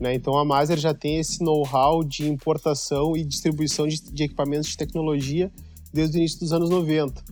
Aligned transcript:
Né? 0.00 0.14
Então 0.14 0.36
a 0.36 0.44
Maser 0.44 0.78
já 0.78 0.92
tem 0.92 1.18
esse 1.18 1.42
know-how 1.42 2.02
de 2.02 2.28
importação 2.28 3.16
e 3.16 3.24
distribuição 3.24 3.86
de, 3.86 4.00
de, 4.12 4.24
equipamentos 4.24 4.68
de 4.68 4.76
tecnologia 4.76 5.52
desde 5.92 6.16
o 6.16 6.18
início 6.18 6.40
dos 6.40 6.52
anos 6.52 6.68
90. 6.68 7.22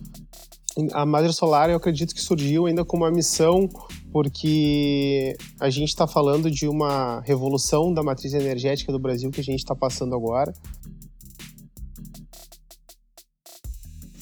A 0.93 1.05
Maser 1.05 1.33
Solar 1.33 1.69
eu 1.69 1.75
acredito 1.75 2.15
que 2.15 2.21
surgiu 2.21 2.65
ainda 2.65 2.83
com 2.83 2.97
uma 2.97 3.11
missão 3.11 3.69
porque 4.11 5.35
a 5.59 5.69
gente 5.69 5.89
está 5.89 6.07
falando 6.07 6.49
de 6.49 6.67
uma 6.67 7.19
revolução 7.21 7.93
da 7.93 8.01
matriz 8.01 8.33
energética 8.33 8.91
do 8.91 8.99
Brasil 8.99 9.29
que 9.29 9.41
a 9.41 9.43
gente 9.43 9.59
está 9.59 9.75
passando 9.75 10.15
agora. 10.15 10.53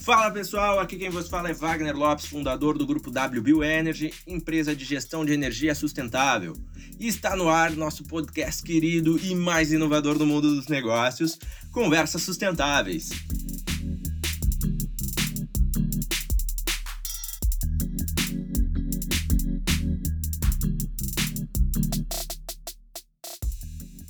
Fala 0.04 0.32
pessoal, 0.32 0.80
aqui 0.80 0.98
quem 0.98 1.12
vos 1.12 1.30
fala 1.30 1.52
é 1.52 1.54
Wagner 1.54 1.96
Lopes, 1.96 2.26
fundador 2.26 2.76
do 2.76 2.88
grupo 2.88 3.12
WBio 3.12 3.64
Energy, 3.64 4.12
empresa 4.26 4.76
de 4.76 4.84
gestão 4.84 5.24
de 5.24 5.32
energia 5.32 5.76
sustentável. 5.76 6.58
E 7.00 7.08
está 7.08 7.36
no 7.36 7.48
ar 7.48 7.70
nosso 7.76 8.04
podcast 8.06 8.64
querido 8.64 9.20
e 9.20 9.36
mais 9.36 9.72
inovador 9.72 10.18
do 10.18 10.26
mundo 10.26 10.56
dos 10.56 10.68
negócios, 10.68 11.38
Conversas 11.72 12.24
Sustentáveis. 12.24 13.12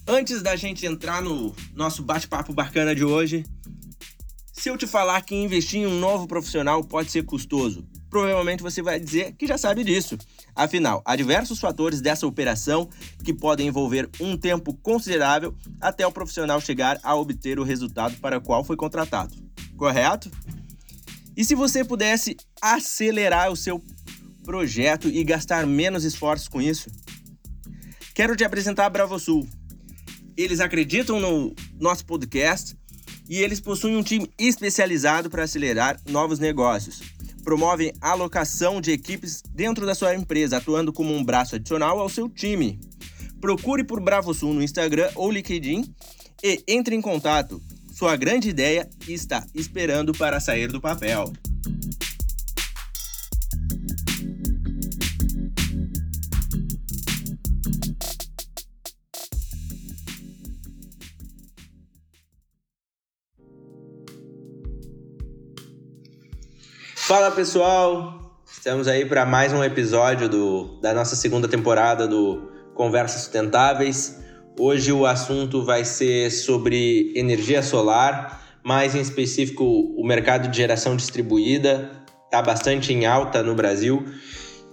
Antes 0.08 0.42
da 0.42 0.56
gente 0.56 0.86
entrar 0.86 1.22
no 1.22 1.54
nosso 1.76 2.02
bate-papo 2.02 2.54
bacana 2.54 2.96
de 2.96 3.04
hoje, 3.04 3.46
se 4.62 4.70
eu 4.70 4.78
te 4.78 4.86
falar 4.86 5.20
que 5.22 5.34
investir 5.34 5.80
em 5.80 5.88
um 5.88 6.00
novo 6.00 6.28
profissional 6.28 6.84
pode 6.84 7.12
ser 7.12 7.24
custoso, 7.24 7.84
provavelmente 8.12 8.62
você 8.62 8.80
vai 8.80 9.00
dizer 9.00 9.32
que 9.32 9.48
já 9.48 9.58
sabe 9.58 9.84
disso. 9.84 10.16
Afinal, 10.56 11.02
há 11.04 11.16
diversos 11.16 11.60
fatores 11.60 12.00
dessa 12.00 12.28
operação 12.28 12.88
que 13.24 13.34
podem 13.34 13.70
envolver 13.70 14.08
um 14.20 14.38
tempo 14.38 14.72
considerável 14.76 15.56
até 15.82 16.06
o 16.06 16.12
profissional 16.12 16.62
chegar 16.62 17.00
a 17.02 17.16
obter 17.16 17.58
o 17.58 17.64
resultado 17.64 18.18
para 18.18 18.38
o 18.38 18.42
qual 18.42 18.64
foi 18.64 18.76
contratado. 18.76 19.36
Correto? 19.76 20.30
E 21.36 21.44
se 21.44 21.56
você 21.56 21.84
pudesse 21.84 22.38
acelerar 22.62 23.52
o 23.52 23.56
seu 23.56 23.84
projeto 24.44 25.08
e 25.08 25.24
gastar 25.24 25.66
menos 25.66 26.04
esforços 26.04 26.48
com 26.48 26.62
isso? 26.62 26.88
Quero 28.14 28.36
te 28.36 28.44
apresentar 28.44 28.86
a 28.86 28.90
BravoSul. 28.92 29.48
Eles 30.38 30.60
acreditam 30.60 31.20
no 31.20 31.52
nosso 31.80 32.06
podcast 32.06 32.80
e 33.30 33.38
eles 33.38 33.60
possuem 33.60 33.96
um 33.96 34.04
time 34.04 34.30
especializado 34.38 35.30
para 35.30 35.44
acelerar 35.44 36.00
novos 36.10 36.40
negócios. 36.40 37.02
Promovem 37.44 37.92
alocação 38.00 38.80
de 38.80 38.92
equipes 38.92 39.42
dentro 39.54 39.86
da 39.86 39.96
sua 39.96 40.16
empresa, 40.16 40.58
atuando 40.58 40.94
como 40.94 41.14
um 41.14 41.24
braço 41.24 41.56
adicional 41.56 42.00
ao 42.00 42.10
seu 42.10 42.30
time. 42.30 42.80
Procure 43.40 43.84
por 43.84 44.00
BravoSul 44.00 44.54
no 44.54 44.62
Instagram 44.62 45.10
ou 45.16 45.32
LinkedIn 45.32 45.92
e 46.44 46.64
entre 46.68 46.96
em 46.96 47.02
contato. 47.02 47.62
Sua 47.92 48.16
grande 48.16 48.50
ideia 48.50 48.90
está 49.08 49.46
esperando 49.54 50.14
para 50.14 50.40
sair 50.40 50.72
do 50.72 50.80
papel. 50.80 51.32
Fala 67.12 67.30
pessoal, 67.30 68.42
estamos 68.50 68.88
aí 68.88 69.04
para 69.06 69.26
mais 69.26 69.52
um 69.52 69.62
episódio 69.62 70.30
do, 70.30 70.80
da 70.80 70.94
nossa 70.94 71.14
segunda 71.14 71.46
temporada 71.46 72.08
do 72.08 72.50
Conversas 72.74 73.24
Sustentáveis. 73.24 74.18
Hoje 74.58 74.94
o 74.94 75.06
assunto 75.06 75.62
vai 75.62 75.84
ser 75.84 76.32
sobre 76.32 77.12
energia 77.14 77.62
solar, 77.62 78.42
mais 78.64 78.96
em 78.96 79.02
específico 79.02 79.66
o 79.66 80.08
mercado 80.08 80.48
de 80.48 80.56
geração 80.56 80.96
distribuída, 80.96 81.92
está 82.24 82.42
bastante 82.42 82.94
em 82.94 83.06
alta 83.06 83.44
no 83.44 83.56
Brasil. 83.56 84.06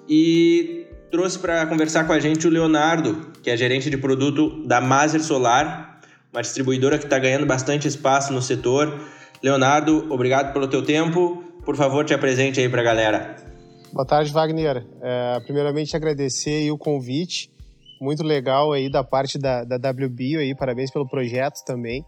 E 0.08 0.86
trouxe 1.10 1.40
para 1.40 1.66
conversar 1.66 2.06
com 2.06 2.12
a 2.12 2.20
gente 2.20 2.46
o 2.46 2.50
Leonardo, 2.50 3.32
que 3.42 3.50
é 3.50 3.56
gerente 3.56 3.90
de 3.90 3.96
produto 3.96 4.64
da 4.64 4.80
Maser 4.80 5.24
Solar, 5.24 6.00
uma 6.32 6.40
distribuidora 6.40 6.98
que 6.98 7.04
está 7.04 7.18
ganhando 7.18 7.46
bastante 7.46 7.88
espaço 7.88 8.32
no 8.32 8.40
setor. 8.40 8.96
Leonardo, 9.42 10.06
obrigado 10.08 10.52
pelo 10.52 10.68
teu 10.68 10.84
tempo 10.84 11.47
por 11.68 11.76
favor, 11.76 12.02
te 12.02 12.14
apresente 12.14 12.58
aí 12.58 12.66
para 12.66 12.80
a 12.80 12.84
galera. 12.84 13.36
Boa 13.92 14.06
tarde, 14.06 14.32
Wagner. 14.32 14.86
É, 15.02 15.38
primeiramente, 15.40 15.94
agradecer 15.94 16.70
o 16.70 16.78
convite. 16.78 17.52
Muito 18.00 18.22
legal 18.22 18.72
aí 18.72 18.90
da 18.90 19.04
parte 19.04 19.38
da, 19.38 19.64
da 19.64 19.76
WBio 19.76 20.40
aí, 20.40 20.54
parabéns 20.54 20.90
pelo 20.90 21.06
projeto 21.06 21.62
também. 21.66 22.02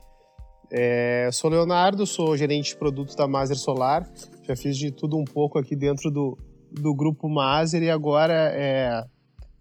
É, 0.73 1.29
sou 1.31 1.51
Leonardo, 1.51 2.07
sou 2.07 2.35
gerente 2.39 2.71
de 2.71 2.77
produtos 2.77 3.15
da 3.15 3.29
Maser 3.29 3.59
Solar. 3.59 4.11
Já 4.49 4.57
fiz 4.57 4.79
de 4.79 4.91
tudo 4.91 5.19
um 5.19 5.25
pouco 5.25 5.59
aqui 5.59 5.77
dentro 5.77 6.11
do, 6.11 6.39
do 6.73 6.95
grupo 6.95 7.29
Maser 7.29 7.83
e 7.83 7.91
agora 7.91 8.51
é, 8.55 9.05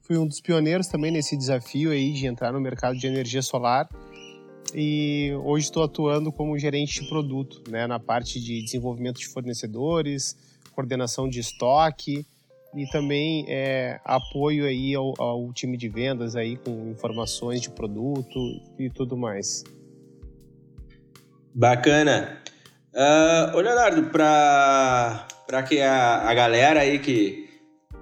fui 0.07 0.17
um 0.17 0.25
dos 0.25 0.39
pioneiros 0.39 0.87
também 0.87 1.11
nesse 1.11 1.35
desafio 1.35 1.91
aí 1.91 2.13
de 2.13 2.25
entrar 2.25 2.53
no 2.53 2.61
mercado 2.61 2.97
de 2.97 3.05
energia 3.05 3.41
solar 3.41 3.89
e 4.73 5.31
hoje 5.43 5.65
estou 5.65 5.83
atuando 5.83 6.31
como 6.31 6.57
gerente 6.57 7.01
de 7.01 7.09
produto, 7.09 7.63
né, 7.69 7.87
na 7.87 7.99
parte 7.99 8.39
de 8.39 8.61
desenvolvimento 8.61 9.19
de 9.19 9.27
fornecedores, 9.27 10.37
coordenação 10.73 11.27
de 11.27 11.39
estoque 11.39 12.25
e 12.75 12.85
também 12.87 13.45
é, 13.47 13.99
apoio 14.05 14.65
aí 14.65 14.93
ao, 14.93 15.13
ao, 15.19 15.51
time 15.53 15.75
de 15.75 15.89
vendas 15.89 16.35
aí 16.35 16.55
com 16.55 16.89
informações 16.91 17.61
de 17.61 17.69
produto 17.69 18.39
e 18.77 18.89
tudo 18.89 19.17
mais. 19.17 19.63
Bacana. 21.53 22.41
Uh, 22.93 23.57
ô 23.57 23.61
Leonardo, 23.61 24.03
para 24.09 25.63
que 25.67 25.81
a, 25.81 26.29
a 26.29 26.33
galera 26.33 26.81
aí 26.81 26.99
que 26.99 27.49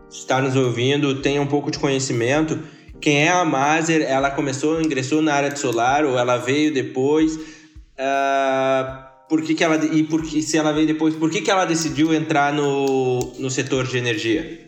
está 0.10 0.42
nos 0.42 0.56
ouvindo 0.56 1.22
tenha 1.22 1.42
um 1.42 1.48
pouco 1.48 1.72
de 1.72 1.80
conhecimento, 1.80 2.60
quem 3.00 3.24
é 3.24 3.30
a 3.30 3.46
Maser, 3.46 4.02
ela 4.02 4.32
começou, 4.32 4.82
ingressou 4.82 5.22
na 5.22 5.34
área 5.34 5.50
de 5.50 5.60
solar 5.60 6.06
ou 6.06 6.18
ela 6.18 6.38
veio 6.38 6.74
depois? 6.74 7.36
Uh, 7.36 9.08
por 9.30 9.42
que, 9.42 9.54
que 9.54 9.64
ela 9.64 9.84
e 9.86 10.04
por 10.04 10.24
que, 10.24 10.42
se 10.42 10.58
ela 10.58 10.72
veio 10.72 10.88
depois, 10.88 11.16
por 11.16 11.30
que, 11.30 11.42
que 11.42 11.52
ela 11.52 11.66
decidiu 11.66 12.14
entrar 12.14 12.54
no, 12.54 13.20
no 13.40 13.50
setor 13.50 13.86
de 13.86 13.98
energia? 13.98 14.68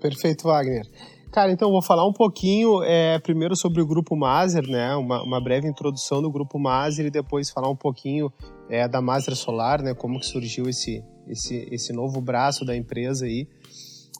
Perfeito, 0.00 0.44
Wagner. 0.44 0.86
Cara, 1.30 1.52
então 1.52 1.70
vou 1.70 1.82
falar 1.82 2.06
um 2.06 2.12
pouquinho 2.12 2.82
é, 2.82 3.18
primeiro 3.18 3.54
sobre 3.54 3.82
o 3.82 3.86
Grupo 3.86 4.16
Maser, 4.16 4.66
né? 4.66 4.96
Uma, 4.96 5.22
uma, 5.22 5.40
breve 5.40 5.68
introdução 5.68 6.22
do 6.22 6.30
Grupo 6.30 6.58
Maser 6.58 7.06
e 7.06 7.10
depois 7.10 7.50
falar 7.50 7.68
um 7.68 7.76
pouquinho 7.76 8.32
é, 8.68 8.88
da 8.88 9.02
Maser 9.02 9.36
Solar, 9.36 9.82
né? 9.82 9.94
Como 9.94 10.18
que 10.18 10.26
surgiu 10.26 10.68
esse, 10.68 11.04
esse, 11.28 11.68
esse 11.70 11.92
novo 11.92 12.20
braço 12.20 12.64
da 12.64 12.74
empresa 12.74 13.26
aí. 13.26 13.46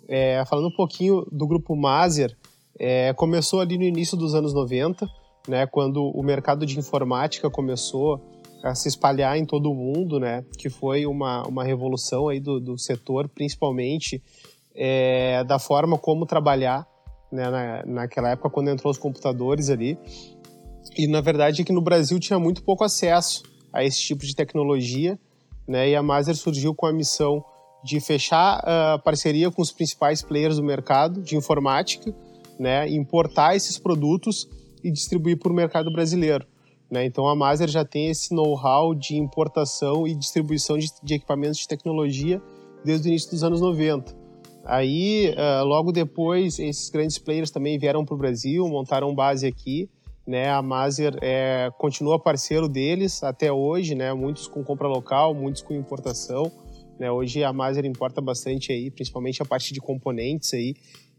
É, 0.07 0.45
falando 0.47 0.69
um 0.69 0.77
pouquinho 0.77 1.25
do 1.33 1.47
Grupo 1.47 1.75
Maser, 1.75 2.37
é, 2.79 3.13
começou 3.13 3.61
ali 3.61 3.77
no 3.77 3.85
início 3.85 4.17
dos 4.17 4.35
anos 4.35 4.55
90, 4.55 5.09
né, 5.49 5.67
quando 5.67 6.05
o 6.05 6.23
mercado 6.23 6.65
de 6.65 6.79
informática 6.79 7.51
começou 7.51 8.21
a 8.63 8.75
se 8.75 8.89
espalhar 8.89 9.37
em 9.37 9.45
todo 9.45 9.71
o 9.71 9.75
mundo, 9.75 10.21
né, 10.21 10.45
que 10.57 10.69
foi 10.69 11.07
uma, 11.07 11.43
uma 11.47 11.65
revolução 11.65 12.29
aí 12.29 12.39
do, 12.39 12.61
do 12.61 12.79
setor, 12.79 13.29
principalmente 13.29 14.23
é, 14.75 15.43
da 15.45 15.59
forma 15.59 15.99
como 15.99 16.27
trabalhar 16.27 16.87
né, 17.33 17.51
na, 17.51 17.87
naquela 17.87 18.31
época 18.31 18.51
quando 18.51 18.71
entrou 18.71 18.91
os 18.91 18.99
computadores 18.99 19.71
ali. 19.71 19.99
E 20.97 21.07
na 21.07 21.21
verdade 21.21 21.63
é 21.63 21.65
que 21.65 21.73
no 21.73 21.81
Brasil 21.81 22.19
tinha 22.19 22.39
muito 22.39 22.63
pouco 22.63 22.85
acesso 22.85 23.43
a 23.73 23.85
esse 23.85 24.01
tipo 24.01 24.25
de 24.25 24.35
tecnologia, 24.35 25.19
né, 25.67 25.91
e 25.91 25.97
a 25.97 26.03
Maser 26.03 26.37
surgiu 26.37 26.75
com 26.75 26.87
a 26.87 26.93
missão 26.93 27.45
de 27.85 28.01
fechar 28.01 28.59
uh, 28.61 29.03
parceria 29.03 29.51
com 29.51 29.63
os 29.63 29.71
principais 29.71 30.21
players 30.23 30.57
do 30.57 30.65
mercado 30.65 31.23
de 31.23 31.37
informática 31.37 32.13
né, 32.59 32.89
importar 32.89 33.55
esses 33.55 33.79
produtos 33.79 34.49
e 34.83 34.91
distribuir 34.91 35.39
para 35.39 35.53
o 35.53 35.55
mercado 35.55 35.93
brasileiro. 35.93 36.47
Né? 36.91 37.05
Então 37.05 37.29
a 37.29 37.37
Maser 37.37 37.69
já 37.69 37.85
tem 37.85 38.09
esse 38.09 38.35
know-how 38.35 38.95
de 38.95 39.17
importação 39.17 40.07
e 40.07 40.15
distribuição 40.15 40.79
de, 40.79 40.89
de, 41.03 41.15
equipamentos 41.15 41.59
de 41.59 41.69
tecnologia 41.69 42.41
desde 42.85 43.09
o 43.09 43.11
início 43.11 43.31
dos 43.31 43.45
anos 43.45 43.61
90. 43.61 44.17
Aí, 44.65 45.35
uh, 45.35 45.65
logo 45.65 45.93
depois, 45.93 46.59
esses 46.59 46.91
grandes 46.91 47.19
players 47.19 47.51
também 47.51 47.79
vieram 47.79 48.05
para 48.05 48.15
o 48.15 48.19
Brasil, 48.19 48.67
montaram 48.69 49.15
base 49.15 49.47
aqui. 49.47 49.89
Né? 50.27 50.51
A 50.51 50.61
Maser 50.61 51.17
é, 51.23 51.71
continua 51.79 52.19
parceiro 52.19 52.69
deles 52.69 53.23
até 53.23 53.51
hoje, 53.51 53.95
né? 53.95 54.13
muitos 54.13 54.47
com 54.47 54.63
compra 54.63 54.87
local, 54.87 55.35
muitos 55.35 55.63
com 55.63 55.73
importação. 55.73 56.53
Né? 56.99 57.11
Hoje 57.11 57.43
a 57.43 57.53
Maser 57.53 57.87
importa 57.87 58.21
bastante 58.21 58.71
aí, 58.71 58.91
principalmente 58.91 59.41
a 59.41 59.45
parte 59.47 59.73
de 59.73 59.81
componentes 59.81 60.53
aí, 60.53 60.75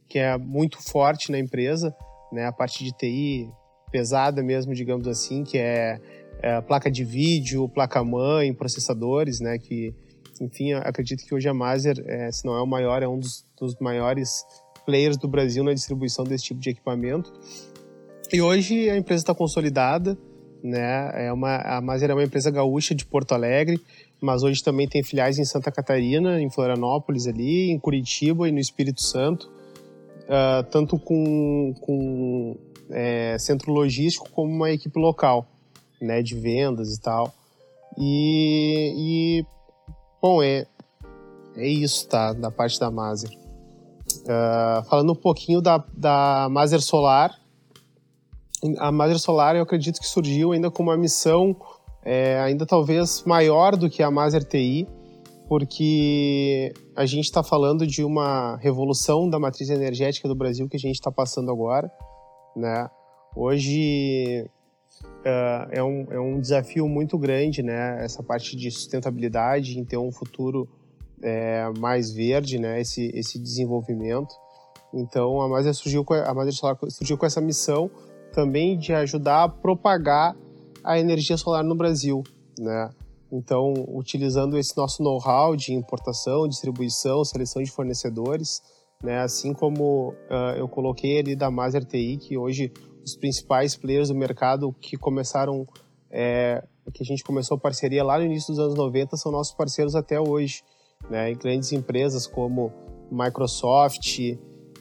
que 0.10 0.18
é 0.18 0.38
muito 0.38 0.82
forte 0.82 1.32
na 1.32 1.38
empresa, 1.38 1.96
né? 2.32 2.46
A 2.46 2.52
parte 2.52 2.84
de 2.84 2.92
TI 2.92 3.50
pesada 3.92 4.44
mesmo, 4.44 4.74
digamos 4.74 5.08
assim, 5.08 5.44
que 5.44 5.58
é, 5.58 6.00
é 6.42 6.62
placa 6.62 6.90
de 6.90 7.04
vídeo, 7.04 7.70
placa-mãe, 7.70 8.54
processadores, 8.54 9.40
né? 9.40 9.58
Que, 9.58 9.94
enfim, 10.42 10.74
acredito 10.74 11.24
que 11.26 11.34
hoje 11.34 11.48
a 11.48 11.54
Maser, 11.54 12.04
é, 12.08 12.32
se 12.32 12.46
não 12.46 12.56
é 12.56 12.62
o 12.62 12.68
maior, 12.68 13.04
é 13.04 13.08
um 13.08 13.20
dos, 13.20 13.46
dos 13.60 13.76
maiores 13.80 14.44
players 14.86 15.18
do 15.18 15.28
Brasil 15.28 15.64
na 15.64 15.74
distribuição 15.74 16.26
desse 16.26 16.46
tipo 16.46 16.60
de 16.60 16.72
equipamento. 16.72 17.32
E 18.32 18.42
hoje 18.42 18.90
a 18.90 18.98
empresa 18.98 19.24
está 19.24 19.36
consolidada, 19.36 20.18
né? 20.64 21.28
É 21.28 21.34
uma, 21.34 21.58
a 21.58 21.82
Maser 21.82 22.10
é 22.10 22.14
uma 22.14 22.24
empresa 22.24 22.52
gaúcha 22.52 22.94
de 22.94 23.06
Porto 23.06 23.34
Alegre, 23.34 23.80
mas 24.22 24.44
hoje 24.44 24.64
também 24.64 24.88
tem 24.88 25.04
filiais 25.04 25.38
em 25.40 25.46
Santa 25.46 25.72
Catarina, 25.72 26.42
em 26.42 26.50
Florianópolis 26.50 27.28
ali, 27.28 27.72
em 27.72 27.80
Curitiba 27.80 28.48
e 28.48 28.52
no 28.52 28.60
Espírito 28.60 29.02
Santo, 29.02 29.50
uh, 30.30 30.64
tanto 30.70 30.98
com, 31.00 31.74
com 31.82 32.56
é, 32.92 33.36
centro 33.40 33.74
logístico 33.74 34.30
como 34.30 34.54
uma 34.54 34.72
equipe 34.72 34.98
local, 35.00 35.48
né, 36.00 36.22
de 36.22 36.36
vendas 36.36 36.96
e 36.96 37.02
tal. 37.02 37.34
E, 37.98 38.94
e 39.42 39.46
bom, 40.22 40.42
é, 40.42 40.66
é 41.56 41.68
isso, 41.68 42.08
tá, 42.08 42.32
da 42.32 42.52
parte 42.52 42.80
da 42.80 42.92
Maser. 42.92 43.32
Uh, 44.22 44.84
falando 44.90 45.12
um 45.12 45.16
pouquinho 45.16 45.62
da, 45.62 45.84
da 45.94 46.48
Maser 46.50 46.82
Solar, 46.82 47.38
a 48.78 48.92
Maser 48.92 49.20
Solar 49.20 49.56
eu 49.56 49.64
acredito 49.64 50.00
que 50.00 50.08
surgiu 50.08 50.52
ainda 50.52 50.70
com 50.70 50.84
uma 50.84 50.98
missão 50.98 51.56
é, 52.04 52.40
ainda 52.40 52.66
talvez 52.66 53.24
maior 53.26 53.76
do 53.76 53.90
que 53.90 54.02
a 54.02 54.10
Maser 54.10 54.44
TI, 54.44 54.88
porque 55.50 56.72
a 56.96 57.08
gente 57.08 57.26
está 57.26 57.42
falando 57.42 57.88
de 57.88 58.04
uma 58.04 58.56
revolução 58.58 59.28
da 59.28 59.40
matriz 59.40 59.72
energética 59.72 60.28
do 60.28 60.36
Brasil 60.36 60.70
que 60.70 60.78
a 60.78 60.80
gente 60.80 60.94
está 60.94 61.12
passando 61.12 61.52
agora, 61.52 61.92
né? 62.56 62.88
Hoje 63.36 64.48
uh, 65.02 65.68
é, 65.72 65.84
um, 65.84 66.06
é 66.12 66.20
um 66.20 66.40
desafio 66.40 66.88
muito 66.88 67.18
grande, 67.18 67.64
né? 67.64 68.06
Essa 68.06 68.22
parte 68.22 68.56
de 68.56 68.70
sustentabilidade, 68.70 69.80
em 69.80 69.84
ter 69.84 69.98
um 69.98 70.12
futuro 70.12 70.70
é, 71.20 71.68
mais 71.80 72.12
verde, 72.12 72.60
né? 72.60 72.80
Esse, 72.80 73.10
esse 73.16 73.40
desenvolvimento. 73.40 74.36
Então 74.94 75.42
a 75.42 75.50
Maser 75.50 75.74
surgiu 75.74 76.06
com 76.06 76.14
a 76.14 76.32
Maser 76.32 76.54
Solar 76.54 76.78
surgiu 76.90 77.18
com 77.18 77.26
essa 77.26 77.42
missão 77.42 77.90
também 78.32 78.78
de 78.78 78.94
ajudar 78.94 79.46
a 79.46 79.50
propagar 79.50 80.36
a 80.84 81.00
energia 81.00 81.38
solar 81.38 81.64
no 81.64 81.74
Brasil, 81.74 82.22
né? 82.60 82.92
Então, 83.32 83.74
utilizando 83.90 84.58
esse 84.58 84.76
nosso 84.76 85.04
know-how 85.04 85.56
de 85.56 85.74
importação, 85.74 86.48
distribuição, 86.48 87.24
seleção 87.24 87.62
de 87.62 87.70
fornecedores, 87.70 88.62
né? 89.04 89.20
Assim 89.20 89.54
como 89.54 90.10
uh, 90.10 90.58
eu 90.58 90.68
coloquei 90.68 91.20
ali 91.20 91.36
da 91.36 91.52
Maser 91.52 91.86
TI, 91.86 92.18
que 92.18 92.38
hoje 92.38 92.72
os 93.04 93.16
principais 93.16 93.76
players 93.76 94.10
do 94.10 94.16
mercado 94.16 94.74
que 94.82 94.98
começaram, 94.98 95.68
é, 96.12 96.64
que 96.94 97.04
a 97.04 97.06
gente 97.06 97.24
começou 97.24 97.56
a 97.56 97.60
parceria 97.60 98.04
lá 98.04 98.18
no 98.18 98.26
início 98.26 98.54
dos 98.54 98.60
anos 98.60 98.76
90, 98.76 99.16
são 99.16 99.32
nossos 99.32 99.54
parceiros 99.54 99.96
até 99.96 100.20
hoje, 100.20 100.64
né? 101.10 101.32
E 101.32 101.36
grandes 101.36 101.72
empresas 101.72 102.26
como 102.26 102.74
Microsoft, 103.12 104.20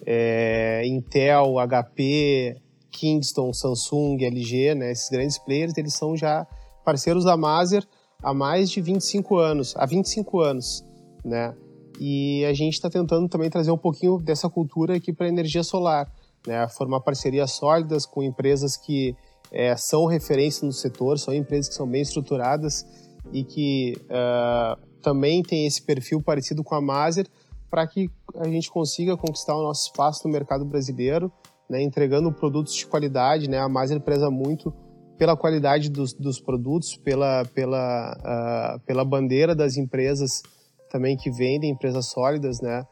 é, 0.06 0.86
Intel, 0.86 1.56
HP, 1.58 2.56
Kingston, 2.90 3.52
Samsung, 3.52 4.24
LG, 4.24 4.74
né, 4.74 4.90
esses 4.90 5.08
grandes 5.10 5.38
players, 5.38 5.76
eles 5.76 5.94
são 5.94 6.16
já 6.16 6.46
parceiros 6.84 7.24
da 7.24 7.36
Maser 7.36 7.86
há 8.22 8.34
mais 8.34 8.70
de 8.70 8.80
25 8.80 9.36
anos, 9.36 9.74
há 9.76 9.86
25 9.86 10.40
anos, 10.40 10.84
né? 11.24 11.54
E 12.00 12.44
a 12.44 12.52
gente 12.52 12.74
está 12.74 12.88
tentando 12.88 13.28
também 13.28 13.50
trazer 13.50 13.70
um 13.70 13.78
pouquinho 13.78 14.18
dessa 14.18 14.48
cultura 14.48 14.96
aqui 14.96 15.12
para 15.12 15.26
a 15.26 15.28
energia 15.28 15.62
solar, 15.62 16.10
né? 16.46 16.66
Formar 16.68 17.00
parcerias 17.00 17.52
sólidas 17.52 18.06
com 18.06 18.22
empresas 18.22 18.76
que 18.76 19.16
é, 19.50 19.76
são 19.76 20.06
referência 20.06 20.66
no 20.66 20.72
setor, 20.72 21.18
são 21.18 21.34
empresas 21.34 21.68
que 21.68 21.74
são 21.74 21.86
bem 21.86 22.02
estruturadas 22.02 22.86
e 23.32 23.44
que 23.44 23.96
uh, 24.04 24.80
também 25.02 25.42
têm 25.42 25.66
esse 25.66 25.82
perfil 25.82 26.22
parecido 26.22 26.62
com 26.62 26.74
a 26.74 26.80
Maser, 26.80 27.26
para 27.70 27.86
que 27.86 28.10
a 28.36 28.48
gente 28.48 28.70
consiga 28.70 29.16
conquistar 29.16 29.56
o 29.56 29.62
nosso 29.62 29.86
espaço 29.86 30.26
no 30.26 30.32
mercado 30.32 30.64
brasileiro 30.64 31.32
né, 31.68 31.82
entregando 31.82 32.32
produtos 32.32 32.74
de 32.74 32.86
qualidade, 32.86 33.48
né? 33.48 33.58
A 33.58 33.68
Maser 33.68 34.00
preza 34.00 34.30
muito 34.30 34.72
pela 35.18 35.36
qualidade 35.36 35.90
dos, 35.90 36.14
dos 36.14 36.40
produtos, 36.40 36.96
pela, 36.96 37.44
pela, 37.46 38.16
uh, 38.16 38.80
pela 38.86 39.04
bandeira 39.04 39.54
das 39.54 39.76
empresas 39.76 40.42
também 40.90 41.16
que 41.16 41.30
vendem, 41.30 41.70
empresas 41.70 42.06
sólidas, 42.06 42.60
né? 42.60 42.84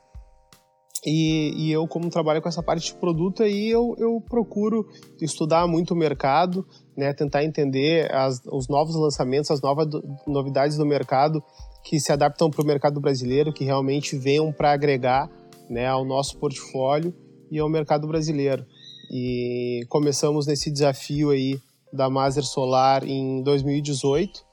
E, 1.05 1.53
e, 1.57 1.73
eu, 1.73 1.87
como 1.87 2.11
trabalho 2.11 2.43
com 2.43 2.49
essa 2.49 2.63
parte 2.63 2.87
de 2.87 2.99
produto, 2.99 3.45
aí 3.45 3.71
eu, 3.71 3.95
eu 3.97 4.21
procuro 4.29 4.89
estudar 5.21 5.67
muito 5.69 5.95
o 5.95 5.97
mercado, 5.97 6.67
né? 6.97 7.15
Tentar 7.15 7.45
entender 7.45 8.13
as, 8.13 8.41
os 8.47 8.69
novos 8.69 8.97
lançamentos, 8.97 9.51
as 9.51 9.61
novas 9.61 9.87
do, 9.87 10.03
novidades 10.27 10.77
do 10.77 10.85
mercado 10.85 11.41
que 11.85 12.01
se 12.01 12.11
adaptam 12.11 12.51
para 12.51 12.61
o 12.61 12.67
mercado 12.67 13.01
brasileiro, 13.01 13.53
que 13.53 13.65
realmente 13.65 14.19
venham 14.19 14.53
para 14.53 14.73
agregar 14.73 15.31
né, 15.71 15.87
ao 15.87 16.05
nosso 16.05 16.37
portfólio 16.39 17.15
e 17.51 17.61
ao 17.61 17.69
mercado 17.69 18.09
brasileiro. 18.09 18.67
E 19.09 19.87
começamos 19.89 20.49
nesse 20.49 20.73
desafio 20.73 21.31
aí 21.31 21.61
da 21.97 22.11
Maser 22.11 22.45
Solar 22.45 23.05
em 23.05 23.43
2018, 23.43 24.45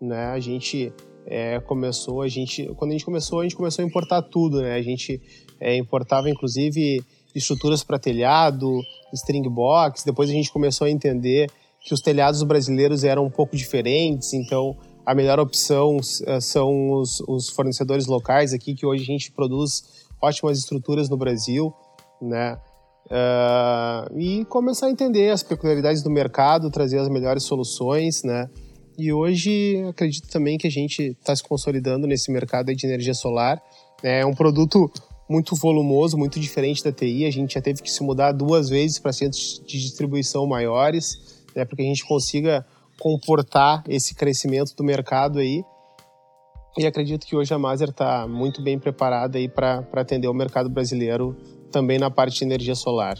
né? 0.00 0.26
A 0.26 0.38
gente 0.38 0.92
é, 1.26 1.58
começou, 1.60 2.22
a 2.22 2.28
gente 2.28 2.66
quando 2.76 2.90
a 2.90 2.94
gente 2.94 3.04
começou, 3.04 3.40
a 3.40 3.42
gente 3.42 3.56
começou 3.56 3.84
a 3.84 3.88
importar 3.88 4.22
tudo, 4.22 4.60
né? 4.60 4.74
A 4.74 4.82
gente 4.82 5.20
é, 5.58 5.76
importava 5.76 6.28
inclusive 6.28 7.02
estruturas 7.34 7.82
para 7.82 7.98
telhado, 7.98 8.80
string 9.12 9.48
box. 9.48 10.04
Depois 10.04 10.28
a 10.28 10.32
gente 10.32 10.52
começou 10.52 10.86
a 10.86 10.90
entender 10.90 11.50
que 11.80 11.94
os 11.94 12.00
telhados 12.00 12.42
brasileiros 12.42 13.02
eram 13.02 13.24
um 13.24 13.30
pouco 13.30 13.56
diferentes, 13.56 14.32
então 14.34 14.76
a 15.04 15.14
melhor 15.14 15.40
opção 15.40 15.98
é, 16.26 16.38
são 16.38 16.92
os, 16.92 17.20
os 17.26 17.48
fornecedores 17.48 18.06
locais 18.06 18.52
aqui, 18.52 18.74
que 18.74 18.86
hoje 18.86 19.02
a 19.02 19.06
gente 19.06 19.32
produz 19.32 20.06
ótimas 20.20 20.58
estruturas 20.58 21.08
no 21.08 21.16
Brasil 21.16 21.74
né? 22.22 22.58
Uh, 23.06 24.18
e 24.18 24.44
começar 24.46 24.86
a 24.86 24.90
entender 24.90 25.30
as 25.30 25.42
peculiaridades 25.42 26.02
do 26.02 26.10
mercado, 26.10 26.70
trazer 26.70 26.98
as 26.98 27.08
melhores 27.08 27.42
soluções, 27.42 28.22
né? 28.22 28.48
E 28.96 29.12
hoje 29.12 29.82
acredito 29.88 30.28
também 30.28 30.56
que 30.56 30.66
a 30.66 30.70
gente 30.70 31.16
está 31.18 31.34
se 31.34 31.42
consolidando 31.42 32.06
nesse 32.06 32.30
mercado 32.30 32.74
de 32.74 32.86
energia 32.86 33.14
solar. 33.14 33.60
É 34.02 34.24
um 34.24 34.34
produto 34.34 34.90
muito 35.28 35.56
volumoso, 35.56 36.16
muito 36.16 36.38
diferente 36.38 36.84
da 36.84 36.92
TI. 36.92 37.24
A 37.24 37.30
gente 37.30 37.54
já 37.54 37.60
teve 37.60 37.82
que 37.82 37.90
se 37.90 38.02
mudar 38.02 38.32
duas 38.32 38.68
vezes 38.68 38.98
para 38.98 39.12
centros 39.12 39.62
de 39.66 39.80
distribuição 39.80 40.46
maiores, 40.46 41.42
né, 41.54 41.64
para 41.64 41.76
que 41.76 41.82
a 41.82 41.86
gente 41.86 42.04
consiga 42.04 42.66
comportar 42.98 43.82
esse 43.88 44.14
crescimento 44.14 44.74
do 44.76 44.84
mercado 44.84 45.38
aí. 45.38 45.64
E 46.78 46.86
acredito 46.86 47.26
que 47.26 47.36
hoje 47.36 47.52
a 47.52 47.58
Maser 47.58 47.90
está 47.90 48.26
muito 48.26 48.62
bem 48.62 48.78
preparada 48.78 49.38
para 49.54 49.84
atender 49.94 50.28
o 50.28 50.34
mercado 50.34 50.70
brasileiro 50.70 51.36
também 51.72 51.98
na 51.98 52.10
parte 52.10 52.38
de 52.38 52.44
energia 52.44 52.74
solar. 52.76 53.16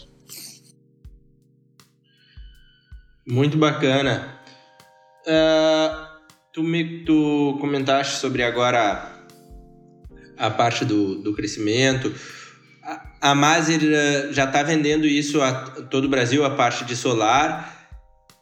Muito 3.27 3.57
bacana. 3.57 4.39
Uh, 5.25 6.05
tu, 6.51 6.61
me, 6.61 7.03
tu 7.05 7.57
comentaste 7.59 8.17
sobre 8.17 8.43
agora 8.43 9.25
a, 10.37 10.49
parte 10.49 10.83
do, 10.83 11.15
do 11.21 11.33
crescimento. 11.33 12.13
A, 12.83 13.31
a 13.31 13.35
Maser 13.35 13.81
uh, 13.81 14.33
já 14.33 14.43
está 14.43 14.61
vendendo 14.61 15.07
isso 15.07 15.41
a 15.41 15.53
todo 15.89 16.05
o 16.05 16.09
Brasil, 16.09 16.43
a 16.43 16.49
parte 16.49 16.83
de 16.83 16.95
solar. 16.97 17.87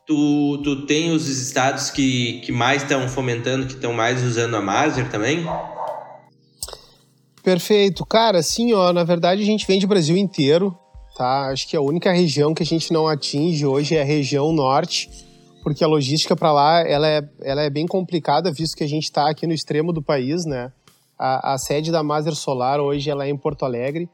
Tu, 0.07 0.61
tu 0.63 0.87
tem 0.87 1.11
os 1.11 1.27
estados 1.29 1.91
que, 1.91 2.41
que 2.41 2.51
mais 2.51 2.81
estão 2.81 3.07
fomentando, 3.07 3.67
que 3.67 3.73
estão 3.73 3.93
mais 3.93 4.23
usando 4.23 4.55
a 4.57 4.61
Maser 4.61 5.09
também? 5.09 5.45
Perfeito. 7.43 8.05
Cara, 8.05 8.39
assim, 8.39 8.73
ó, 8.73 8.93
na 8.93 9.03
verdade 9.03 9.41
a 9.41 9.45
gente 9.45 9.65
vende 9.65 9.85
o 9.85 9.89
Brasil 9.89 10.15
inteiro, 10.15 10.77
tá? 11.17 11.49
Acho 11.51 11.67
que 11.67 11.75
a 11.75 11.81
única 11.81 12.11
região 12.11 12.53
que 12.53 12.61
a 12.61 12.65
gente 12.65 12.93
não 12.93 13.07
atinge 13.07 13.65
hoje 13.65 13.95
é 13.95 14.01
a 14.01 14.05
região 14.05 14.51
norte, 14.51 15.09
porque 15.63 15.83
a 15.83 15.87
logística 15.87 16.35
para 16.35 16.51
lá, 16.51 16.81
ela 16.87 17.07
é, 17.07 17.21
ela 17.41 17.61
é 17.63 17.69
bem 17.69 17.87
complicada, 17.87 18.51
visto 18.51 18.75
que 18.75 18.83
a 18.83 18.87
gente 18.87 19.05
está 19.05 19.29
aqui 19.29 19.47
no 19.47 19.53
extremo 19.53 19.91
do 19.91 20.01
país, 20.01 20.45
né? 20.45 20.71
A, 21.17 21.53
a, 21.53 21.57
sede 21.57 21.91
da 21.91 22.03
Maser 22.03 22.35
Solar 22.35 22.79
hoje 22.79 23.09
ela 23.09 23.25
é 23.25 23.29
em 23.29 23.37
Porto 23.37 23.63
Alegre, 23.63 24.09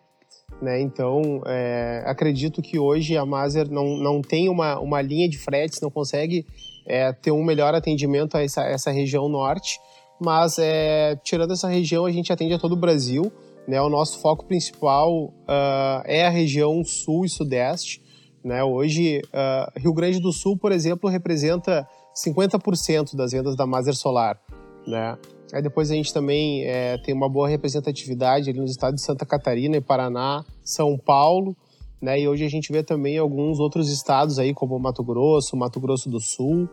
né? 0.62 0.80
Então, 0.82 1.42
é, 1.46 2.04
acredito 2.06 2.62
que 2.62 2.80
hoje 2.80 3.18
a 3.18 3.26
Maser 3.26 3.70
não, 3.70 3.98
não 3.98 4.22
tem 4.22 4.50
uma, 4.50 4.80
uma 4.80 5.02
linha 5.02 5.30
de 5.30 5.38
fretes, 5.38 5.82
não 5.82 5.90
consegue 5.90 6.46
é, 6.86 7.12
ter 7.12 7.32
um 7.32 7.44
melhor 7.44 7.76
atendimento 7.76 8.36
a 8.36 8.44
essa, 8.44 8.64
essa 8.64 8.92
região 8.92 9.28
norte, 9.28 9.80
mas 10.20 10.58
é, 10.60 11.16
tirando 11.24 11.54
essa 11.54 11.68
região, 11.68 12.06
a 12.06 12.12
gente 12.12 12.32
atende 12.32 12.54
a 12.54 12.60
todo 12.60 12.74
o 12.74 12.78
Brasil. 12.78 13.32
Né? 13.68 13.82
O 13.82 13.90
nosso 13.90 14.20
foco 14.20 14.46
principal 14.46 15.26
uh, 15.26 16.02
é 16.06 16.26
a 16.26 16.30
região 16.30 16.84
sul 16.84 17.26
e 17.26 17.30
sudeste. 17.30 18.02
Né? 18.44 18.64
Hoje, 18.64 19.22
uh, 19.28 19.80
Rio 19.80 19.94
Grande 19.94 20.20
do 20.20 20.32
Sul, 20.32 20.58
por 20.58 20.72
exemplo, 20.72 21.10
representa 21.10 21.88
50% 22.16 23.16
das 23.16 23.32
vendas 23.32 23.56
da 23.56 23.68
Maser 23.68 23.96
Solar. 23.96 24.40
Né? 24.88 25.18
Aí 25.54 25.62
depois 25.62 25.92
a 25.92 25.96
gente 25.96 26.14
também 26.14 26.64
é, 26.66 26.98
tem 26.98 27.14
uma 27.14 27.30
boa 27.30 27.48
representatividade 27.48 28.50
ali 28.50 28.60
nos 28.60 28.72
estados 28.72 29.02
de 29.02 29.06
Santa 29.06 29.26
Catarina 29.26 29.78
e 29.78 29.82
Paraná, 29.82 30.44
São 30.64 30.98
Paulo, 30.98 31.56
né? 32.02 32.20
E 32.20 32.28
hoje 32.28 32.46
a 32.46 32.50
gente 32.50 32.72
vê 32.72 32.84
também 32.84 33.18
alguns 33.18 33.60
outros 33.60 33.90
estados 33.90 34.40
aí, 34.40 34.54
como 34.54 34.78
Mato 34.78 35.04
Grosso, 35.04 35.56
Mato 35.56 35.80
Grosso 35.80 36.10
do 36.10 36.20
Sul, 36.20 36.70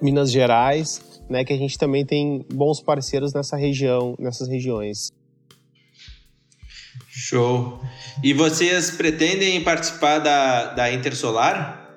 Minas 0.00 0.30
Gerais 0.30 1.14
né, 1.28 1.44
que 1.44 1.52
a 1.52 1.56
gente 1.56 1.78
também 1.78 2.04
tem 2.04 2.44
bons 2.52 2.80
parceiros 2.80 3.32
nessa 3.32 3.56
região, 3.56 4.14
nessas 4.18 4.48
regiões. 4.48 5.12
Show. 7.08 7.80
E 8.22 8.32
vocês 8.32 8.90
pretendem 8.90 9.62
participar 9.62 10.18
da, 10.18 10.74
da 10.74 10.92
Intersolar? 10.92 11.90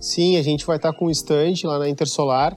Sim, 0.00 0.36
a 0.36 0.42
gente 0.42 0.64
vai 0.64 0.76
estar 0.76 0.92
com 0.92 1.06
o 1.06 1.10
stand 1.10 1.54
lá 1.64 1.78
na 1.78 1.88
Intersolar. 1.88 2.56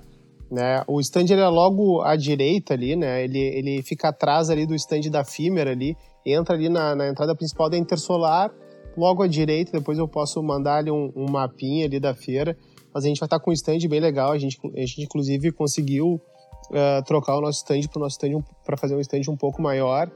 Né? 0.49 0.83
O 0.87 0.99
stand 0.99 1.25
ele 1.29 1.41
é 1.41 1.47
logo 1.47 2.01
à 2.01 2.15
direita 2.15 2.73
ali, 2.73 2.95
né? 2.95 3.23
Ele, 3.23 3.39
ele 3.39 3.81
fica 3.83 4.09
atrás 4.09 4.49
ali 4.49 4.65
do 4.65 4.75
stand 4.75 5.09
da 5.09 5.23
Fimer 5.23 5.67
ali, 5.67 5.95
entra 6.25 6.55
ali 6.55 6.67
na, 6.67 6.93
na 6.93 7.07
entrada 7.07 7.33
principal 7.33 7.69
da 7.69 7.77
Intersolar, 7.77 8.51
logo 8.97 9.23
à 9.23 9.27
direita, 9.27 9.71
depois 9.71 9.97
eu 9.97 10.09
posso 10.09 10.43
mandar 10.43 10.79
ali 10.79 10.91
um, 10.91 11.09
um 11.15 11.29
mapinha 11.29 11.85
ali 11.85 12.01
da 12.01 12.13
feira, 12.13 12.57
mas 12.93 13.05
a 13.05 13.07
gente 13.07 13.19
vai 13.19 13.27
estar 13.27 13.39
com 13.39 13.51
um 13.51 13.53
stand 13.53 13.79
bem 13.89 13.99
legal, 13.99 14.31
a 14.31 14.37
gente, 14.37 14.59
a 14.63 14.79
gente 14.79 15.01
inclusive 15.03 15.51
conseguiu 15.51 16.21
uh, 16.69 17.03
trocar 17.05 17.37
o 17.37 17.41
nosso 17.41 17.59
stand 17.59 17.87
para 17.91 17.99
nosso 18.01 18.17
para 18.63 18.77
fazer 18.77 18.95
um 18.95 18.99
stand 18.99 19.21
um 19.29 19.37
pouco 19.37 19.61
maior, 19.61 20.11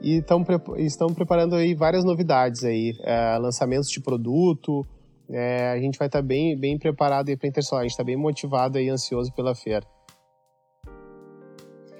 e 0.00 0.20
tão, 0.22 0.44
estão 0.78 1.08
preparando 1.08 1.54
aí 1.54 1.74
várias 1.74 2.04
novidades 2.04 2.64
aí, 2.64 2.92
uh, 3.00 3.40
lançamentos 3.40 3.88
de 3.88 4.00
produto, 4.00 4.86
é, 5.30 5.70
a 5.70 5.78
gente 5.78 5.98
vai 5.98 6.08
estar 6.08 6.20
bem, 6.20 6.58
bem 6.58 6.78
preparado 6.78 7.30
aí 7.30 7.36
para 7.36 7.48
Intersolar. 7.48 7.80
A 7.80 7.84
gente 7.84 7.92
está 7.92 8.04
bem 8.04 8.16
motivado 8.16 8.78
e 8.78 8.88
ansioso 8.90 9.32
pela 9.32 9.54
feira. 9.54 9.86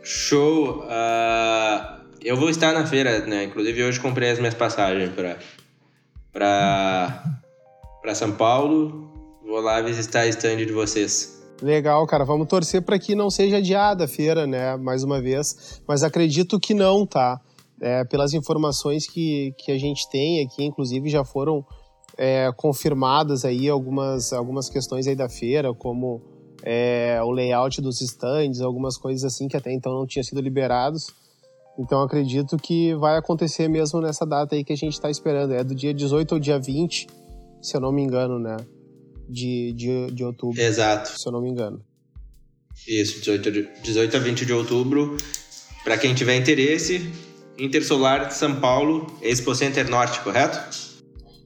Show! 0.02 0.81
Uh, 0.81 2.02
eu 2.21 2.37
vou 2.37 2.50
estar 2.50 2.73
na 2.73 2.87
feira, 2.87 3.25
né? 3.26 3.45
Inclusive 3.45 3.85
hoje 3.85 4.00
comprei 4.00 4.31
as 4.31 4.38
minhas 4.38 4.55
passagens 4.55 5.11
para 5.12 5.38
para 8.02 8.14
São 8.14 8.33
Paulo. 8.33 9.12
Vou 9.53 9.61
lá 9.61 9.83
visitar 9.83 10.21
a 10.21 10.27
stand 10.29 10.65
de 10.65 10.73
vocês. 10.73 11.39
Legal, 11.61 12.07
cara. 12.07 12.25
Vamos 12.25 12.49
torcer 12.49 12.81
para 12.81 12.99
que 12.99 13.15
não 13.15 13.29
seja 13.29 13.59
adiada 13.59 14.05
a 14.05 14.09
feira, 14.09 14.47
né? 14.47 14.79
Mais 14.79 15.05
uma 15.05 15.21
vez. 15.21 15.83
Mas 15.87 16.03
acredito 16.03 16.59
que 16.59 16.73
não, 16.73 17.05
tá? 17.05 17.39
É, 17.79 18.03
pelas 18.03 18.33
informações 18.33 19.07
que, 19.07 19.53
que 19.59 19.71
a 19.71 19.79
gente 19.79 20.09
tem 20.09 20.43
aqui, 20.43 20.65
inclusive 20.65 21.11
já 21.11 21.23
foram 21.23 21.63
é, 22.17 22.51
confirmadas 22.57 23.45
aí 23.45 23.69
algumas, 23.69 24.33
algumas 24.33 24.71
questões 24.71 25.07
aí 25.07 25.15
da 25.15 25.29
feira, 25.29 25.75
como 25.75 26.23
é, 26.63 27.21
o 27.23 27.31
layout 27.31 27.79
dos 27.83 28.01
stands, 28.01 28.63
algumas 28.63 28.97
coisas 28.97 29.23
assim 29.23 29.49
que 29.49 29.57
até 29.59 29.71
então 29.71 29.93
não 29.93 30.07
tinham 30.07 30.25
sido 30.25 30.41
liberados. 30.41 31.13
Então 31.79 32.01
acredito 32.01 32.57
que 32.57 32.95
vai 32.95 33.19
acontecer 33.19 33.69
mesmo 33.69 34.01
nessa 34.01 34.25
data 34.25 34.55
aí 34.55 34.65
que 34.65 34.73
a 34.73 34.77
gente 34.77 34.95
está 34.95 35.11
esperando. 35.11 35.53
É 35.53 35.63
do 35.63 35.75
dia 35.75 35.93
18 35.93 36.37
ao 36.37 36.41
dia 36.41 36.59
20, 36.59 37.07
se 37.61 37.77
eu 37.77 37.83
não 37.83 37.93
me 37.93 38.03
engano, 38.03 38.39
né? 38.39 38.57
De, 39.29 39.73
de, 39.73 40.11
de 40.12 40.25
outubro. 40.25 40.61
Exato. 40.61 41.19
Se 41.19 41.26
eu 41.26 41.33
não 41.33 41.41
me 41.41 41.49
engano. 41.49 41.83
Isso, 42.87 43.19
18, 43.21 43.83
18 43.83 44.17
a 44.17 44.21
20 44.21 44.47
de 44.47 44.52
outubro. 44.52 45.17
Para 45.85 45.99
quem 45.99 46.14
tiver 46.14 46.37
interesse, 46.37 47.11
Intersolar 47.59 48.33
São 48.33 48.61
Paulo, 48.61 49.07
Expo 49.21 49.55
Center 49.55 49.88
Norte, 49.88 50.21
correto? 50.21 50.59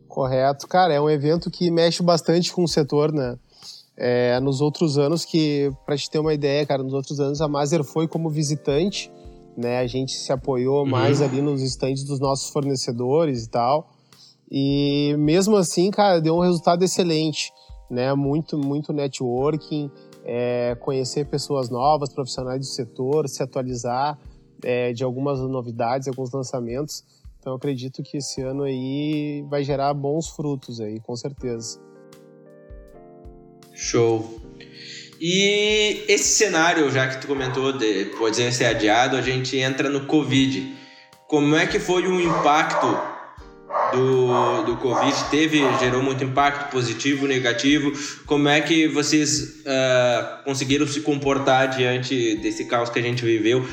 Correto. 0.09 0.66
Cara, 0.66 0.95
é 0.95 1.00
um 1.00 1.11
evento 1.11 1.50
que 1.50 1.71
mexe 1.71 2.02
bastante 2.02 2.52
com 2.52 2.64
o 2.64 2.68
setor, 2.68 3.12
né? 3.12 3.37
É, 3.97 4.38
nos 4.40 4.61
outros 4.61 4.99
anos 4.99 5.25
que, 5.25 5.71
para 5.85 5.97
te 5.97 6.11
ter 6.11 6.18
uma 6.18 6.33
ideia, 6.33 6.64
cara, 6.66 6.83
nos 6.83 6.92
outros 6.92 7.18
anos 7.18 7.40
a 7.40 7.49
Maser 7.49 7.83
foi 7.83 8.06
como 8.06 8.30
visitante, 8.30 9.11
né? 9.56 9.78
A 9.78 9.87
gente 9.87 10.12
se 10.12 10.33
apoiou 10.33 10.85
uhum. 10.85 10.90
mais 10.90 11.21
ali 11.21 11.40
nos 11.40 11.62
estandes 11.62 12.04
dos 12.04 12.21
nossos 12.21 12.50
fornecedores 12.50 13.45
e 13.45 13.50
tal. 13.50 13.92
E 14.50 15.14
mesmo 15.18 15.56
assim, 15.56 15.90
cara, 15.90 16.21
deu 16.21 16.37
um 16.37 16.40
resultado 16.40 16.85
excelente, 16.85 17.50
né? 17.90 18.12
Muito, 18.14 18.59
muito 18.59 18.93
networking, 18.93 19.90
é, 20.25 20.76
conhecer 20.81 21.26
pessoas 21.26 21.71
novas, 21.71 22.12
profissionais 22.12 22.61
do 22.61 22.66
setor, 22.66 23.28
se 23.28 23.43
atualizar 23.43 24.19
é, 24.62 24.93
de 24.93 25.05
algumas 25.05 25.40
novidades, 25.40 26.09
alguns 26.09 26.33
lançamentos. 26.33 27.05
Então 27.38 27.55
acredito 27.55 28.02
que 28.02 28.16
esse 28.16 28.43
ano 28.43 28.64
aí 28.64 29.45
vai 29.49 29.62
gerar 29.62 29.95
bons 29.95 30.28
frutos 30.28 30.81
aí, 30.81 30.99
com 31.00 31.14
certeza. 31.14 31.81
Show. 33.73 34.40
E 35.21 36.05
esse 36.09 36.37
cenário, 36.37 36.90
já 36.90 37.09
que 37.09 37.21
tu 37.21 37.26
comentou 37.26 37.73
de 37.73 38.07
poder 38.19 38.52
ser 38.52 38.66
adiado, 38.66 39.16
a 39.16 39.23
gente 39.23 39.57
entra 39.57 39.88
no 39.88 40.07
Covid. 40.07 40.76
Como 41.28 41.57
é 41.57 41.66
que 41.66 41.78
foi 41.78 42.07
o 42.07 42.21
impacto 42.21 43.15
do, 43.93 44.62
do 44.62 44.76
Covid 44.76 45.25
teve, 45.31 45.61
gerou 45.78 46.02
muito 46.02 46.25
impacto 46.25 46.71
positivo, 46.71 47.26
negativo. 47.26 47.93
Como 48.26 48.49
é 48.49 48.61
que 48.61 48.88
vocês 48.88 49.61
uh, 49.61 50.45
conseguiram 50.45 50.87
se 50.87 51.00
comportar 51.00 51.76
diante 51.76 52.37
desse 52.37 52.64
caos 52.66 52.90
que 52.90 52.99
a 52.99 53.02
gente 53.02 53.25
viveu? 53.25 53.64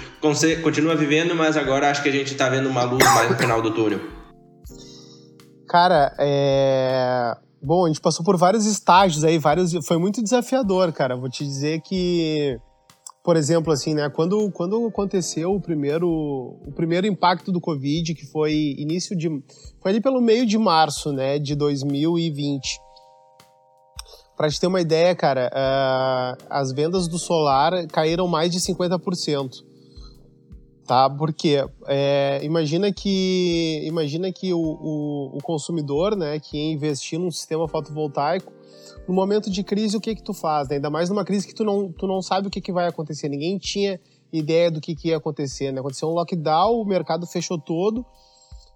Continua 0.61 0.95
vivendo, 0.95 1.35
mas 1.35 1.57
agora 1.57 1.89
acho 1.89 2.01
que 2.01 2.09
a 2.09 2.11
gente 2.11 2.31
está 2.31 2.49
vendo 2.49 2.69
uma 2.69 2.83
luz 2.83 3.03
mais 3.03 3.29
no 3.29 3.37
final 3.37 3.61
do 3.61 3.71
túnel. 3.71 3.99
Cara, 5.67 6.15
é... 6.19 7.35
Bom, 7.61 7.85
a 7.85 7.87
gente 7.87 8.01
passou 8.01 8.25
por 8.25 8.37
vários 8.37 8.65
estágios 8.65 9.23
aí, 9.23 9.37
vários... 9.37 9.73
foi 9.87 9.97
muito 9.97 10.21
desafiador, 10.21 10.91
cara. 10.91 11.15
Vou 11.15 11.29
te 11.29 11.43
dizer 11.43 11.81
que 11.81 12.57
por 13.23 13.37
exemplo, 13.37 13.71
assim, 13.71 13.93
né, 13.93 14.09
quando, 14.09 14.51
quando 14.51 14.85
aconteceu 14.85 15.55
o 15.55 15.61
primeiro, 15.61 16.09
o 16.09 16.73
primeiro 16.75 17.07
impacto 17.07 17.53
do 17.53 17.61
Covid, 17.61 18.13
que 18.13 18.25
foi 18.25 18.75
início 18.77 19.15
de. 19.15 19.29
Foi 19.81 19.91
ali 19.91 20.01
pelo 20.01 20.19
meio 20.19 20.45
de 20.45 20.57
março, 20.57 21.13
né, 21.13 21.39
de 21.39 21.55
2020. 21.55 22.79
Para 24.35 24.49
te 24.49 24.59
ter 24.59 24.67
uma 24.67 24.81
ideia, 24.81 25.15
cara, 25.15 25.49
uh, 25.53 26.45
as 26.49 26.73
vendas 26.73 27.07
do 27.07 27.17
solar 27.17 27.87
caíram 27.87 28.27
mais 28.27 28.51
de 28.51 28.59
50%. 28.59 29.63
Tá? 30.85 31.09
Porque 31.09 31.65
é, 31.87 32.41
imagina 32.43 32.91
que, 32.91 33.83
imagina 33.85 34.33
que 34.33 34.51
o, 34.51 34.59
o, 34.59 35.37
o 35.37 35.41
consumidor, 35.41 36.13
né, 36.17 36.39
que 36.39 36.57
ia 36.57 36.73
investir 36.73 37.17
num 37.17 37.31
sistema 37.31 37.69
fotovoltaico, 37.69 38.51
no 39.07 39.13
momento 39.13 39.49
de 39.49 39.63
crise, 39.63 39.97
o 39.97 40.01
que 40.01 40.15
que 40.15 40.23
tu 40.23 40.33
faz? 40.33 40.69
Né? 40.69 40.75
Ainda 40.75 40.89
mais 40.89 41.09
numa 41.09 41.25
crise 41.25 41.47
que 41.47 41.53
tu 41.53 41.63
não, 41.63 41.91
tu 41.91 42.07
não 42.07 42.21
sabe 42.21 42.47
o 42.47 42.51
que, 42.51 42.61
que 42.61 42.71
vai 42.71 42.87
acontecer. 42.87 43.27
Ninguém 43.27 43.57
tinha 43.57 43.99
ideia 44.31 44.71
do 44.71 44.79
que, 44.79 44.95
que 44.95 45.09
ia 45.09 45.17
acontecer. 45.17 45.71
Né? 45.71 45.79
Aconteceu 45.79 46.09
um 46.09 46.13
lockdown, 46.13 46.81
o 46.81 46.85
mercado 46.85 47.27
fechou 47.27 47.57
todo, 47.57 48.05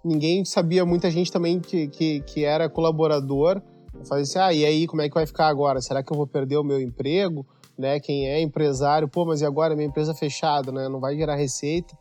ninguém 0.03 0.43
sabia, 0.45 0.85
muita 0.85 1.09
gente 1.09 1.31
também 1.31 1.59
que, 1.59 1.87
que, 1.87 2.21
que 2.21 2.43
era 2.43 2.69
colaborador, 2.69 3.61
fazia 4.05 4.23
assim, 4.23 4.39
ah, 4.39 4.53
e 4.53 4.65
aí, 4.65 4.87
como 4.87 5.01
é 5.01 5.09
que 5.09 5.15
vai 5.15 5.25
ficar 5.25 5.47
agora? 5.47 5.81
Será 5.81 6.03
que 6.03 6.11
eu 6.11 6.17
vou 6.17 6.27
perder 6.27 6.57
o 6.57 6.63
meu 6.63 6.79
emprego? 6.79 7.45
Né? 7.77 7.99
Quem 7.99 8.27
é 8.27 8.41
empresário, 8.41 9.07
pô, 9.07 9.25
mas 9.25 9.41
e 9.41 9.45
agora? 9.45 9.75
Minha 9.75 9.87
empresa 9.87 10.13
fechada, 10.13 10.71
né? 10.71 10.89
Não 10.89 10.99
vai 10.99 11.15
gerar 11.15 11.35
receita. 11.35 11.95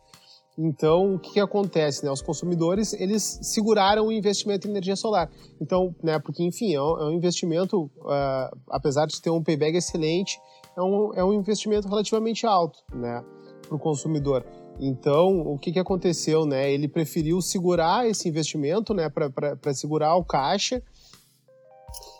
Então, 0.57 1.15
o 1.15 1.19
que, 1.19 1.33
que, 1.33 1.39
acontece? 1.39 2.03
Né? 2.03 2.11
Os 2.11 2.21
consumidores, 2.21 2.93
eles 2.93 3.39
seguraram 3.43 4.07
o 4.07 4.11
investimento 4.11 4.67
em 4.67 4.71
energia 4.71 4.95
solar. 4.95 5.29
Então, 5.61 5.95
né, 6.01 6.17
porque, 6.17 6.43
enfim, 6.43 6.73
é 6.73 6.81
um, 6.81 6.99
é 6.99 7.05
um 7.05 7.11
investimento, 7.11 7.83
uh, 7.83 8.57
apesar 8.71 9.05
de 9.05 9.21
ter 9.21 9.29
um 9.29 9.43
payback 9.43 9.77
excelente, 9.77 10.39
é 10.75 10.81
um, 10.81 11.13
é 11.13 11.23
um 11.23 11.33
investimento 11.33 11.87
relativamente 11.87 12.47
alto 12.47 12.79
né, 12.91 13.23
para 13.67 13.75
o 13.75 13.79
consumidor. 13.79 14.43
Então, 14.79 15.41
o 15.41 15.59
que, 15.59 15.71
que 15.71 15.79
aconteceu? 15.79 16.45
Né? 16.45 16.71
Ele 16.71 16.87
preferiu 16.87 17.39
segurar 17.39 18.07
esse 18.07 18.27
investimento 18.27 18.95
né, 18.95 19.09
para 19.09 19.73
segurar 19.75 20.15
o 20.15 20.23
caixa 20.23 20.81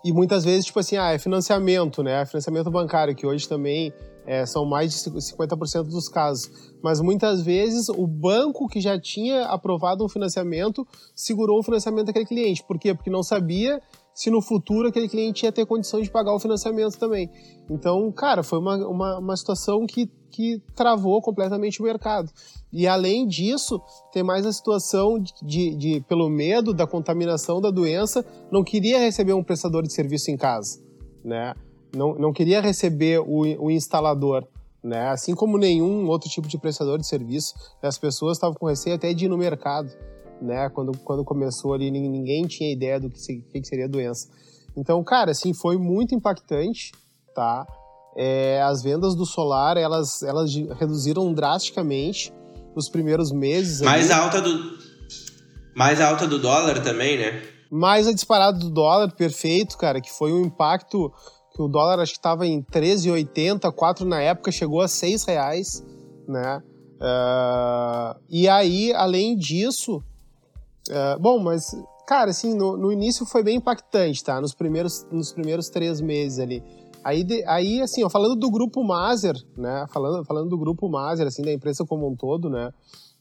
e 0.04 0.14
muitas 0.14 0.44
vezes, 0.46 0.66
tipo 0.66 0.80
assim, 0.80 0.96
ah, 0.96 1.12
é 1.12 1.20
financiamento, 1.20 2.02
né? 2.02 2.26
Financiamento 2.26 2.72
bancário, 2.72 3.16
que 3.16 3.26
hoje 3.26 3.48
também 3.48 3.92
é, 4.28 4.46
são 4.46 4.66
mais 4.66 4.92
de 4.92 4.98
50% 4.98 5.84
dos 5.84 6.10
casos. 6.10 6.52
Mas 6.84 7.00
muitas 7.00 7.42
vezes 7.42 7.88
o 7.88 8.06
banco 8.06 8.68
que 8.68 8.82
já 8.82 9.00
tinha 9.00 9.46
aprovado 9.46 10.04
um 10.04 10.10
financiamento 10.10 10.86
segurou 11.16 11.60
o 11.60 11.64
financiamento 11.64 12.08
daquele 12.08 12.26
cliente. 12.26 12.62
Por 12.64 12.78
quê? 12.78 12.94
Porque 12.94 13.10
não 13.10 13.24
sabia 13.24 13.82
se 14.14 14.30
no 14.30 14.42
futuro 14.42 14.90
aquele 14.90 15.08
cliente 15.08 15.46
ia 15.46 15.52
ter 15.52 15.66
condição 15.66 16.02
de 16.02 16.10
pagar 16.10 16.34
o 16.34 16.40
financiamento 16.40 16.98
também. 16.98 17.30
Então, 17.70 18.12
cara, 18.12 18.44
foi 18.44 18.60
uma, 18.60 18.76
uma, 18.88 19.20
uma 19.20 19.38
situação 19.38 19.86
que, 19.86 20.12
que 20.30 20.62
travou 20.76 21.22
completamente 21.22 21.80
o 21.80 21.86
mercado. 21.86 22.30
E 22.74 22.86
além 22.88 23.28
disso, 23.28 23.80
tem 24.12 24.24
mais 24.24 24.46
a 24.46 24.52
situação 24.52 25.20
de, 25.20 25.32
de, 25.44 25.76
de, 25.76 26.02
pelo 26.02 26.30
medo 26.30 26.74
da 26.74 26.86
contaminação 26.86 27.62
da 27.62 27.70
doença, 27.70 28.26
não 28.52 28.64
queria 28.64 29.00
receber 29.00 29.34
um 29.34 29.44
prestador 29.44 29.84
de 29.84 29.94
serviço 29.94 30.32
em 30.32 30.36
casa, 30.36 30.82
né? 31.24 31.54
Não, 31.96 32.16
não 32.16 32.34
queria 32.34 32.62
receber 32.62 33.20
o, 33.20 33.66
o 33.66 33.72
instalador, 33.72 34.46
né? 34.84 35.10
Assim 35.10 35.36
como 35.36 35.58
nenhum 35.58 36.08
outro 36.08 36.30
tipo 36.30 36.48
de 36.48 36.58
prestador 36.58 36.98
de 36.98 37.08
serviço, 37.08 37.54
né? 37.82 37.90
as 37.90 37.98
pessoas 37.98 38.38
estavam 38.38 38.56
com 38.56 38.66
receio 38.66 38.96
até 38.96 39.14
de 39.14 39.26
ir 39.26 39.28
no 39.28 39.38
mercado, 39.38 39.92
né? 40.42 40.70
Quando, 40.70 40.98
quando 41.00 41.24
começou 41.24 41.74
ali, 41.74 41.90
ninguém 41.92 42.46
tinha 42.46 42.72
ideia 42.72 43.00
do 43.00 43.10
que, 43.10 43.42
que 43.42 43.68
seria 43.68 43.86
a 43.86 43.90
doença. 43.90 44.30
Então, 44.76 45.04
cara, 45.04 45.32
assim, 45.32 45.54
foi 45.54 45.78
muito 45.78 46.14
impactante, 46.14 46.92
tá? 47.34 47.66
É, 48.16 48.62
as 48.62 48.82
vendas 48.82 49.16
do 49.16 49.26
solar, 49.26 49.78
elas, 49.78 50.22
elas 50.24 50.54
reduziram 50.80 51.34
drasticamente 51.34 52.34
nos 52.76 52.90
primeiros 52.90 53.32
meses. 53.32 53.82
Mais 53.82 54.12
ali. 54.12 54.22
alta 54.22 54.42
do 54.42 54.78
mais 55.78 56.02
alta 56.02 56.26
do 56.26 56.40
dólar 56.40 56.82
também, 56.82 57.20
né? 57.20 57.44
Mais 57.70 58.08
a 58.08 58.14
disparada 58.14 58.58
do 58.58 58.68
dólar, 58.68 59.12
perfeito, 59.12 59.78
cara, 59.78 60.02
que 60.02 60.12
foi 60.12 60.34
um 60.34 60.42
impacto 60.44 61.14
que 61.58 61.62
o 61.64 61.68
dólar 61.68 62.00
acho 62.00 62.14
que 62.14 62.20
estava 62.20 62.46
em 62.46 62.62
13,80, 62.62 63.74
4 63.74 64.06
na 64.06 64.22
época, 64.22 64.52
chegou 64.52 64.80
a 64.80 64.88
6 64.88 65.24
reais, 65.24 65.84
né? 66.28 66.62
Uh, 66.98 68.20
e 68.30 68.48
aí, 68.48 68.94
além 68.94 69.36
disso, 69.36 69.98
uh, 69.98 71.20
bom, 71.20 71.40
mas, 71.40 71.76
cara, 72.08 72.30
assim, 72.30 72.54
no, 72.54 72.78
no, 72.78 72.92
início 72.92 73.26
foi 73.26 73.42
bem 73.42 73.58
impactante, 73.58 74.24
tá? 74.24 74.40
Nos 74.40 74.54
primeiros, 74.54 75.08
nos 75.12 75.32
primeiros 75.32 75.68
três 75.68 76.00
meses 76.00 76.38
ali. 76.38 76.64
Aí, 77.04 77.24
de, 77.24 77.44
aí 77.46 77.82
assim, 77.82 78.04
ó, 78.04 78.10
falando 78.10 78.36
do 78.36 78.52
grupo 78.52 78.84
Maser, 78.84 79.36
né? 79.58 79.86
Falando, 79.92 80.24
falando 80.26 80.50
do 80.50 80.58
grupo 80.60 80.88
Maser, 80.88 81.26
assim, 81.26 81.42
da 81.42 81.52
empresa 81.52 81.84
como 81.86 82.08
um 82.08 82.16
todo, 82.16 82.52
né? 82.52 82.72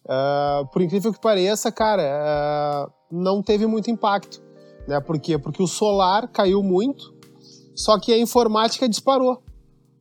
Uh, 0.05 0.67
por 0.73 0.83
incrível 0.83 1.11
que 1.11 1.21
pareça, 1.21 1.73
cara, 1.73 2.87
não 3.11 3.43
teve 3.43 3.67
muito 3.67 3.91
impacto, 3.91 4.43
né? 4.87 5.01
Por 5.01 5.19
quê? 5.19 5.39
Porque 5.39 5.63
o 5.63 5.67
solar 5.67 6.29
caiu 6.29 6.63
muito, 6.63 7.16
só 7.77 7.99
que 8.01 8.13
a 8.13 8.19
informática 8.19 8.89
disparou, 8.89 9.43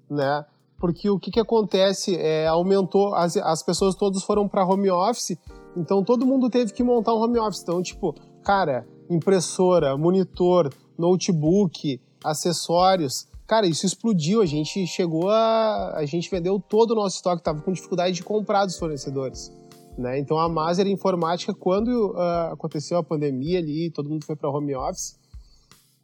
né? 0.09 0.45
Porque 0.79 1.09
o 1.09 1.19
que, 1.19 1.31
que 1.31 1.39
acontece? 1.39 2.15
É, 2.15 2.47
aumentou, 2.47 3.13
as, 3.13 3.37
as 3.37 3.61
pessoas 3.63 3.95
todas 3.95 4.23
foram 4.23 4.47
para 4.47 4.65
home 4.65 4.89
office, 4.89 5.37
então 5.75 6.03
todo 6.03 6.25
mundo 6.25 6.49
teve 6.49 6.73
que 6.73 6.83
montar 6.83 7.13
um 7.13 7.21
home 7.21 7.39
office. 7.39 7.61
Então, 7.61 7.81
tipo, 7.81 8.15
cara, 8.43 8.87
impressora, 9.09 9.97
monitor, 9.97 10.73
notebook, 10.97 11.99
acessórios. 12.23 13.27
Cara, 13.47 13.67
isso 13.67 13.85
explodiu. 13.85 14.41
A 14.41 14.45
gente 14.45 14.87
chegou 14.87 15.29
a. 15.29 15.93
A 15.95 16.05
gente 16.05 16.29
vendeu 16.29 16.59
todo 16.59 16.91
o 16.91 16.95
nosso 16.95 17.17
estoque, 17.17 17.43
tava 17.43 17.61
com 17.61 17.71
dificuldade 17.71 18.15
de 18.15 18.23
comprar 18.23 18.65
dos 18.65 18.77
fornecedores. 18.77 19.51
Né? 19.97 20.19
Então 20.19 20.37
a 20.37 20.49
Maser 20.49 20.87
Informática, 20.87 21.53
quando 21.53 22.11
uh, 22.11 22.53
aconteceu 22.53 22.97
a 22.97 23.03
pandemia 23.03 23.59
ali, 23.59 23.89
todo 23.89 24.09
mundo 24.09 24.25
foi 24.25 24.35
para 24.35 24.49
home 24.49 24.75
office, 24.75 25.17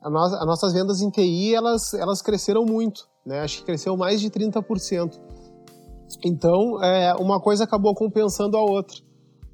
as 0.01 0.46
nossas 0.46 0.74
vendas 0.74 1.01
em 1.01 1.10
TI 1.10 1.53
elas, 1.53 1.93
elas 1.93 2.22
cresceram 2.22 2.65
muito, 2.65 3.08
né? 3.25 3.41
acho 3.41 3.60
que 3.60 3.65
cresceu 3.65 3.96
mais 3.96 4.20
de 4.20 4.29
30%. 4.29 5.20
Então, 6.24 6.84
é, 6.84 7.13
uma 7.15 7.39
coisa 7.39 7.63
acabou 7.63 7.93
compensando 7.96 8.58
a 8.58 8.62
outra. 8.62 8.98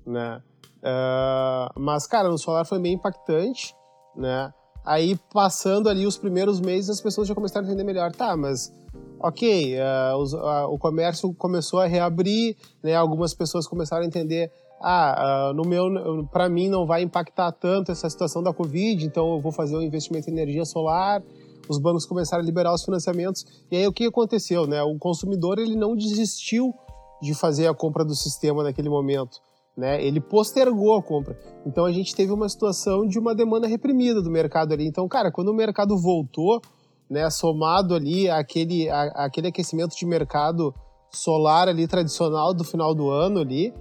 Né? 0.06 0.42
Uh, 0.78 1.80
mas, 1.80 2.08
cara, 2.08 2.30
no 2.30 2.38
solar 2.38 2.66
foi 2.66 2.80
bem 2.80 2.94
impactante, 2.94 3.76
né? 4.16 4.52
Aí, 4.86 5.20
passando 5.34 5.90
ali 5.90 6.06
os 6.06 6.18
primeiros 6.18 6.62
meses, 6.62 6.90
as 6.90 7.02
pessoas 7.02 7.28
já 7.28 7.36
começaram 7.36 7.66
a 7.66 7.70
entender 7.70 7.84
melhor. 7.84 8.12
Tá, 8.14 8.38
mas 8.38 8.72
ok, 9.20 9.76
uh, 9.76 10.18
os, 10.18 10.34
o 10.34 10.78
comércio 10.78 11.34
começou 11.34 11.80
a 11.82 11.88
reabrir, 11.88 12.56
né? 12.82 12.96
Algumas 12.96 13.34
pessoas 13.34 13.68
começaram 13.68 14.04
a 14.04 14.08
entender, 14.08 14.52
ah, 14.82 15.50
uh, 15.52 15.54
no 15.56 15.64
meu, 15.64 16.28
para 16.32 16.48
mim 16.48 16.70
não 16.70 16.86
vai 16.86 17.02
impactar 17.02 17.52
tanto 17.52 17.92
essa 17.92 18.10
situação 18.10 18.44
da 18.44 18.54
Covid, 18.54 19.06
então 19.06 19.36
eu 19.36 19.42
vou 19.42 19.52
fazer 19.52 19.76
um 19.76 19.82
investimento 19.82 20.30
em 20.30 20.34
energia 20.34 20.66
solar. 20.66 21.24
Os 21.70 21.80
bancos 21.80 22.06
começaram 22.06 22.42
a 22.44 22.46
liberar 22.46 22.74
os 22.74 22.84
financiamentos. 22.84 23.46
E 23.70 23.76
aí 23.76 23.88
o 23.88 23.92
que 23.92 24.06
aconteceu, 24.06 24.66
né? 24.66 24.82
O 24.84 24.98
consumidor 24.98 25.60
ele 25.60 25.76
não 25.76 25.96
desistiu 25.96 26.74
de 27.22 27.34
fazer 27.34 27.68
a 27.68 27.74
compra 27.74 28.06
do 28.06 28.16
sistema 28.16 28.64
naquele 28.64 28.90
momento. 28.90 29.42
Né? 29.76 30.04
Ele 30.04 30.20
postergou 30.20 30.96
a 30.96 31.04
compra. 31.04 31.38
Então 31.66 31.86
a 31.86 31.92
gente 31.92 32.16
teve 32.16 32.32
uma 32.32 32.50
situação 32.50 33.06
de 33.06 33.20
uma 33.20 33.36
demanda 33.36 33.68
reprimida 33.68 34.22
do 34.22 34.32
mercado 34.32 34.74
ali. 34.74 34.88
Então, 34.88 35.08
cara, 35.08 35.32
quando 35.32 35.50
o 35.50 35.54
mercado 35.54 35.98
voltou, 35.98 36.62
né, 37.10 37.30
somado 37.30 37.94
ali 37.94 38.30
àquele, 38.30 38.90
à, 38.90 39.04
aquele 39.26 39.48
aquecimento 39.48 39.96
de 39.96 40.06
mercado 40.06 40.74
solar 41.12 41.68
ali 41.68 41.88
tradicional 41.88 42.54
do 42.54 42.64
final 42.64 42.94
do 42.94 43.10
ano 43.10 43.40
ali, 43.40 43.74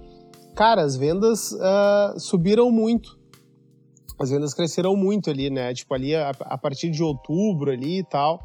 cara, 0.57 0.81
as 0.81 0.97
vendas 0.97 1.51
uh, 1.51 2.19
subiram 2.19 2.71
muito. 2.71 3.15
As 4.19 4.31
vendas 4.31 4.55
cresceram 4.55 4.95
muito 4.95 5.29
ali, 5.29 5.51
né? 5.51 5.71
Tipo, 5.71 5.93
ali 5.93 6.15
a, 6.15 6.31
a 6.31 6.57
partir 6.57 6.89
de 6.89 7.03
outubro 7.03 7.69
ali 7.69 7.99
e 7.99 8.03
tal. 8.03 8.39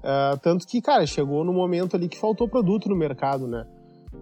Uh, 0.00 0.38
tanto 0.42 0.66
que, 0.66 0.82
cara, 0.82 1.06
chegou 1.06 1.42
no 1.42 1.54
momento 1.54 1.96
ali 1.96 2.08
que 2.08 2.18
faltou 2.18 2.46
produto 2.46 2.90
no 2.90 2.94
mercado, 2.94 3.48
né? 3.48 3.66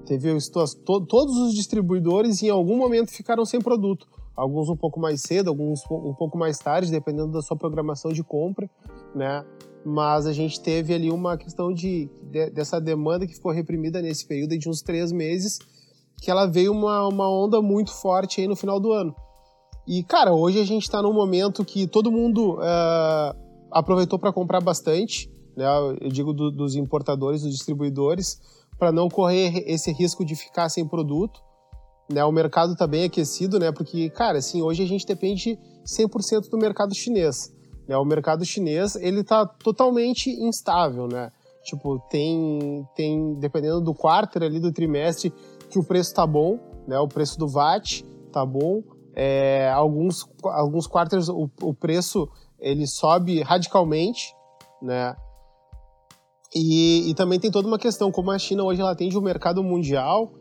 Teve 0.07 0.39
to, 0.49 1.01
todos 1.07 1.37
os 1.39 1.53
distribuidores 1.53 2.41
em 2.41 2.51
algum 2.51 2.77
momento 2.77 3.11
ficaram 3.11 3.45
sem 3.45 3.61
produto. 3.61 4.07
Alguns 4.37 4.69
um 4.69 4.77
pouco 4.77 5.01
mais 5.01 5.21
cedo, 5.21 5.49
alguns 5.49 5.81
um 5.91 6.15
pouco 6.15 6.39
mais 6.39 6.59
tarde, 6.59 6.91
dependendo 6.91 7.33
da 7.33 7.43
sua 7.43 7.57
programação 7.57 8.13
de 8.13 8.23
compra, 8.23 8.71
né? 9.15 9.45
mas 9.85 10.27
a 10.27 10.33
gente 10.33 10.61
teve 10.61 10.95
ali 10.95 11.11
uma 11.11 11.37
questão 11.37 11.73
de, 11.73 12.09
de, 12.23 12.49
dessa 12.51 12.81
demanda 12.81 13.27
que 13.27 13.35
ficou 13.35 13.53
reprimida 13.53 14.01
nesse 14.01 14.27
período 14.27 14.57
de 14.57 14.69
uns 14.69 14.81
três 14.81 15.13
meses, 15.13 15.59
que 16.25 16.31
ela 16.31 16.47
veio 16.47 16.73
uma, 16.73 17.07
uma 17.07 17.31
onda 17.31 17.61
muito 17.61 17.93
forte 17.93 18.41
aí 18.41 18.49
no 18.49 18.57
final 18.57 18.81
do 18.81 18.93
ano. 18.93 19.15
E, 19.87 20.03
cara, 20.03 20.33
hoje 20.33 20.59
a 20.59 20.65
gente 20.65 20.85
está 20.85 21.03
num 21.03 21.13
momento 21.13 21.63
que 21.63 21.87
todo 21.87 22.11
mundo 22.11 22.55
uh, 22.55 23.37
aproveitou 23.71 24.19
para 24.19 24.33
comprar 24.33 24.63
bastante, 24.63 25.31
né? 25.55 25.67
Eu 26.01 26.09
digo 26.09 26.33
do, 26.33 26.51
dos 26.51 26.77
importadores, 26.77 27.43
dos 27.43 27.53
distribuidores, 27.53 28.41
para 28.79 28.91
não 28.91 29.11
correr 29.11 29.65
esse 29.67 29.93
risco 29.93 30.25
de 30.25 30.35
ficar 30.35 30.71
sem 30.71 30.89
produto. 30.89 31.39
Né? 32.11 32.25
O 32.25 32.33
mercado 32.33 32.73
está 32.73 32.87
bem 32.87 33.05
aquecido, 33.05 33.59
né? 33.59 33.71
Porque, 33.71 34.09
cara, 34.09 34.39
assim, 34.39 34.63
hoje 34.63 34.83
a 34.83 34.87
gente 34.87 35.05
depende 35.05 35.59
100% 35.87 36.49
do 36.49 36.57
mercado 36.57 36.95
chinês. 36.95 37.53
Né? 37.87 37.99
O 37.99 38.05
mercado 38.05 38.47
chinês 38.47 38.97
ele 38.97 39.21
está 39.21 39.45
totalmente 39.45 40.31
instável, 40.31 41.07
né? 41.07 41.29
Tipo, 41.65 41.99
tem, 42.11 42.87
tem, 42.95 43.35
dependendo 43.39 43.81
do 43.81 43.95
quarto 43.95 44.43
ali 44.43 44.61
do 44.61 44.71
trimestre, 44.71 45.33
que 45.75 45.79
o 45.81 45.83
preço 45.83 46.15
tá 46.15 46.25
bom, 46.25 46.61
né? 46.87 46.97
O 47.01 47.09
preço 47.09 47.37
do 47.37 47.49
VAT 47.49 48.05
tá 48.33 48.47
bom. 48.47 48.81
É, 49.13 49.69
alguns, 49.71 50.25
alguns 50.45 50.87
quartos 50.87 51.29
o, 51.29 51.51
o 51.61 51.75
preço 51.75 52.29
ele 52.61 52.87
sobe 52.87 53.43
radicalmente, 53.43 54.33
né? 54.81 55.17
E, 56.55 57.11
e, 57.11 57.15
também 57.15 57.41
tem 57.41 57.51
toda 57.51 57.67
uma 57.67 57.79
questão, 57.79 58.13
como 58.13 58.31
a 58.31 58.39
China 58.39 58.63
hoje 58.63 58.81
ela 58.81 58.93
atende 58.93 59.19
o 59.19 59.21
mercado 59.21 59.61
mundial, 59.65 60.33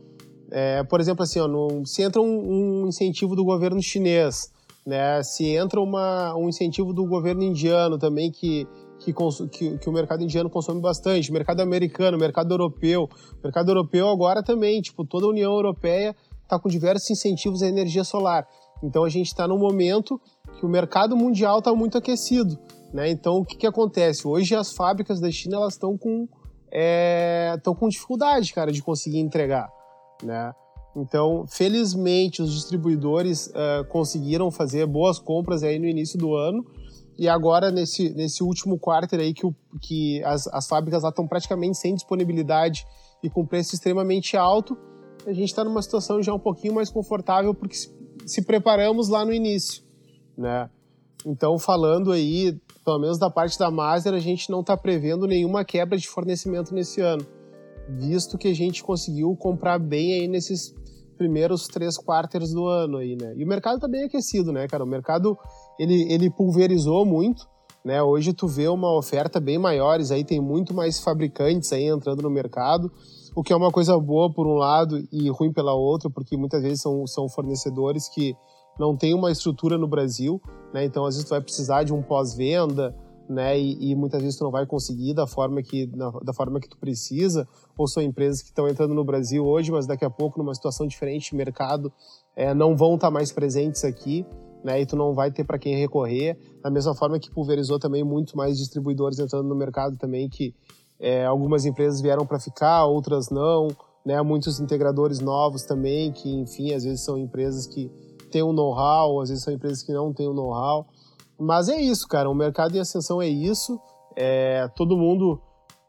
é, 0.52 0.84
por 0.84 1.00
exemplo, 1.00 1.24
assim, 1.24 1.40
ó, 1.40 1.48
no, 1.48 1.84
se 1.88 2.04
entra 2.04 2.22
um, 2.22 2.84
um, 2.84 2.88
incentivo 2.88 3.36
do 3.36 3.44
governo 3.44 3.82
chinês 3.82 4.54
né? 4.86 5.24
Se 5.24 5.46
entra 5.48 5.80
uma, 5.80 6.36
um 6.36 6.50
incentivo 6.50 6.94
do 6.94 7.06
governo 7.06 7.44
indiano 7.44 7.98
também 7.98 8.32
que, 8.32 8.68
que, 9.04 9.14
que, 9.50 9.78
que, 9.78 9.90
o 9.90 9.92
mercado 9.92 10.24
indiano 10.24 10.50
consome 10.50 10.82
bastante, 10.82 11.32
mercado 11.32 11.62
americano, 11.62 12.18
mercado 12.18 12.54
europeu. 12.54 13.10
Mercado 13.44 13.70
europeu 13.70 14.10
agora 14.10 14.42
também, 14.42 14.82
tipo, 14.82 15.06
toda 15.06 15.26
a 15.26 15.30
União 15.30 15.52
Europeia 15.52 16.16
está 16.44 16.60
com 16.60 16.70
diversos 16.70 17.10
incentivos 17.10 17.62
à 17.62 17.68
energia 17.68 18.04
solar. 18.04 18.48
Então 18.84 19.04
a 19.04 19.10
gente 19.10 19.28
está 19.28 19.48
num 19.48 19.58
momento 19.58 20.20
que 20.60 20.66
o 20.66 20.70
mercado 20.70 21.16
mundial 21.16 21.60
está 21.60 21.74
muito 21.74 21.98
aquecido. 21.98 22.58
Né? 22.94 23.10
Então 23.10 23.38
o 23.38 23.46
que, 23.46 23.58
que 23.58 23.68
acontece? 23.68 24.28
Hoje 24.28 24.56
as 24.56 24.74
fábricas 24.74 25.20
da 25.20 25.32
China 25.32 25.58
elas 25.58 25.74
estão 25.74 25.98
com, 25.98 26.28
é, 26.72 27.56
com 27.64 27.88
dificuldade, 27.88 28.54
cara, 28.54 28.72
de 28.72 28.82
conseguir 28.82 29.20
entregar. 29.20 29.70
Né? 30.22 30.54
Então, 30.96 31.46
felizmente, 31.48 32.42
os 32.42 32.54
distribuidores 32.54 33.48
uh, 33.48 33.84
conseguiram 33.90 34.52
fazer 34.52 34.86
boas 34.86 35.18
compras 35.18 35.64
aí 35.64 35.80
no 35.80 35.88
início 35.88 36.20
do 36.20 36.36
ano. 36.36 36.64
E 37.18 37.30
agora, 37.30 37.72
nesse, 37.72 38.10
nesse 38.14 38.44
último 38.44 38.80
quarto 38.80 39.16
aí, 39.16 39.34
que, 39.34 39.46
o, 39.46 39.56
que 39.82 40.24
as, 40.24 40.48
as 40.48 40.68
fábricas 40.68 41.04
lá 41.04 41.10
estão 41.10 41.28
praticamente 41.28 41.78
sem 41.78 41.94
disponibilidade 41.94 42.86
e 43.24 43.30
com 43.30 43.46
preço 43.46 43.76
extremamente 43.76 44.36
alto, 44.36 44.78
a 45.26 45.32
gente 45.32 45.50
está 45.50 45.64
numa 45.64 45.82
situação 45.82 46.22
já 46.22 46.34
um 46.34 46.40
pouquinho 46.40 46.74
mais 46.74 46.90
confortável 46.90 47.54
porque 47.54 47.76
se, 47.76 47.96
se 48.26 48.42
preparamos 48.42 49.10
lá 49.10 49.24
no 49.24 49.34
início, 49.34 49.84
né? 50.38 50.70
Então, 51.26 51.58
falando 51.58 52.12
aí, 52.12 52.60
pelo 52.84 53.00
menos 53.00 53.18
da 53.18 53.30
parte 53.30 53.58
da 53.58 53.72
Master, 53.72 54.14
a 54.14 54.20
gente 54.20 54.50
não 54.50 54.60
está 54.60 54.76
prevendo 54.76 55.26
nenhuma 55.26 55.64
quebra 55.64 55.98
de 55.98 56.08
fornecimento 56.08 56.74
nesse 56.74 57.00
ano, 57.00 57.26
visto 57.88 58.38
que 58.38 58.50
a 58.50 58.54
gente 58.54 58.84
conseguiu 58.84 59.34
comprar 59.38 59.80
bem 59.80 60.14
aí 60.20 60.28
nesses 60.28 60.76
primeiros 61.18 61.68
três 61.68 61.98
quartos 61.98 62.54
do 62.54 62.68
ano 62.68 62.98
aí, 62.98 63.16
né? 63.16 63.34
E 63.38 63.44
o 63.44 63.48
mercado 63.48 63.80
tá 63.80 63.88
bem 63.88 64.04
aquecido, 64.04 64.52
né, 64.52 64.68
cara? 64.68 64.84
O 64.84 64.88
mercado, 64.88 65.38
ele, 65.80 66.12
ele 66.12 66.30
pulverizou 66.30 67.06
muito, 67.06 67.48
né? 67.84 68.02
Hoje 68.02 68.34
tu 68.34 68.48
vê 68.48 68.68
uma 68.68 68.96
oferta 68.98 69.40
bem 69.40 69.58
maiores, 69.58 70.12
aí 70.12 70.24
tem 70.24 70.40
muito 70.40 70.74
mais 70.74 71.00
fabricantes 71.00 71.72
aí 71.74 71.86
entrando 71.86 72.22
no 72.22 72.30
mercado, 72.30 72.92
o 73.36 73.44
que 73.44 73.52
é 73.52 73.56
uma 73.56 73.72
coisa 73.72 73.98
boa 74.00 74.32
por 74.32 74.48
um 74.48 74.54
lado 74.54 75.04
e 75.12 75.30
ruim 75.30 75.52
pela 75.52 75.74
outra, 75.74 76.10
porque 76.10 76.38
muitas 76.38 76.62
vezes 76.62 76.82
são, 76.82 77.06
são 77.08 77.28
fornecedores 77.28 78.08
que 78.08 78.36
não 78.80 78.96
têm 78.96 79.14
uma 79.14 79.32
estrutura 79.32 79.78
no 79.78 79.88
Brasil, 79.88 80.42
né? 80.74 80.86
Então, 80.86 81.06
às 81.06 81.16
vezes 81.16 81.28
tu 81.28 81.32
vai 81.32 81.42
precisar 81.42 81.84
de 81.84 81.94
um 81.94 82.02
pós-venda, 82.02 82.96
né? 83.30 83.60
E, 83.60 83.92
e, 83.92 83.96
muitas 83.96 84.22
vezes 84.22 84.38
tu 84.38 84.44
não 84.44 84.52
vai 84.52 84.66
conseguir 84.66 85.14
da 85.14 85.28
forma 85.28 85.62
que 85.62 85.88
na, 85.96 86.12
da 86.24 86.34
forma 86.34 86.60
que 86.60 86.68
tu 86.68 86.78
precisa. 86.78 87.48
Ou 87.78 87.88
são 87.88 88.02
empresas 88.02 88.42
que 88.42 88.50
estão 88.50 88.68
entrando 88.68 88.94
no 88.94 89.04
Brasil 89.04 89.46
hoje, 89.46 89.72
mas 89.72 89.86
daqui 89.86 90.06
a 90.06 90.10
pouco 90.10 90.40
numa 90.40 90.54
situação 90.54 90.88
diferente 90.88 91.32
de 91.32 91.36
mercado 91.36 91.92
é, 92.36 92.54
não 92.54 92.76
vão 92.76 92.96
estar 92.96 93.08
tá 93.08 93.12
mais 93.12 93.32
presentes 93.32 93.84
aqui, 93.84 94.26
né? 94.64 94.82
E 94.82 94.86
tu 94.86 94.96
não 94.96 95.14
vai 95.14 95.32
ter 95.32 95.44
para 95.44 95.60
quem 95.60 95.76
recorrer. 95.76 96.38
Da 96.62 96.70
mesma 96.70 96.96
forma 96.96 97.20
que 97.20 97.30
pulverizou 97.30 97.78
também 97.78 98.04
muito 98.04 98.38
mais 98.38 98.58
distribuidores 98.58 99.20
entrando 99.20 99.48
no 99.48 99.56
mercado 99.56 99.98
também 99.98 100.30
que 100.30 100.56
é, 101.00 101.26
algumas 101.26 101.66
empresas 101.66 102.00
vieram 102.02 102.26
para 102.26 102.40
ficar, 102.40 102.86
outras 102.86 103.30
não, 103.30 103.68
né? 104.06 104.22
Muitos 104.22 104.60
integradores 104.60 105.20
novos 105.20 105.64
também 105.64 106.12
que, 106.12 106.34
enfim, 106.34 106.74
às 106.74 106.84
vezes 106.84 107.04
são 107.04 107.18
empresas 107.18 107.68
que 107.68 107.92
têm 108.32 108.42
um 108.44 108.54
know-how, 108.54 109.22
às 109.22 109.30
vezes 109.30 109.44
são 109.44 109.54
empresas 109.54 109.84
que 109.84 109.92
não 109.92 110.14
têm 110.14 110.28
o 110.28 110.32
um 110.32 110.34
know-how. 110.34 110.88
Mas 111.38 111.68
é 111.68 111.80
isso, 111.80 112.08
cara. 112.08 112.30
O 112.30 112.34
mercado 112.34 112.76
em 112.76 112.80
ascensão 112.80 113.22
é 113.22 113.28
isso. 113.28 113.80
É, 114.16 114.68
todo 114.76 114.98
mundo 114.98 115.42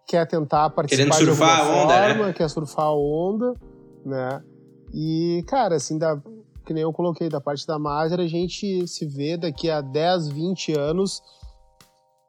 quer 0.06 0.26
tentar 0.26 0.70
participar 0.70 1.16
Querendo 1.16 1.26
surfar 1.26 1.64
de 1.64 1.70
a 1.70 1.82
onda, 1.82 1.94
forma, 1.94 2.26
né? 2.26 2.32
quer 2.32 2.48
surfar 2.48 2.86
a 2.86 2.94
onda, 2.94 3.54
né? 4.04 4.42
E, 4.92 5.44
cara, 5.46 5.76
assim, 5.76 5.98
da, 5.98 6.20
que 6.64 6.72
nem 6.72 6.82
eu 6.82 6.92
coloquei, 6.92 7.28
da 7.28 7.40
parte 7.40 7.66
da 7.66 7.78
Maser, 7.78 8.20
a 8.20 8.26
gente 8.26 8.86
se 8.88 9.06
vê 9.06 9.36
daqui 9.36 9.70
a 9.70 9.80
10, 9.80 10.28
20 10.28 10.78
anos 10.78 11.22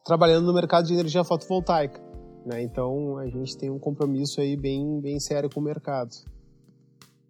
trabalhando 0.05 0.45
no 0.45 0.53
mercado 0.53 0.85
de 0.87 0.93
energia 0.93 1.23
fotovoltaica. 1.23 1.99
Né? 2.45 2.61
Então 2.61 3.17
a 3.17 3.27
gente 3.27 3.57
tem 3.57 3.69
um 3.69 3.79
compromisso 3.79 4.39
aí 4.39 4.55
bem, 4.55 5.01
bem 5.01 5.19
sério 5.19 5.49
com 5.49 5.59
o 5.59 5.63
mercado. 5.63 6.11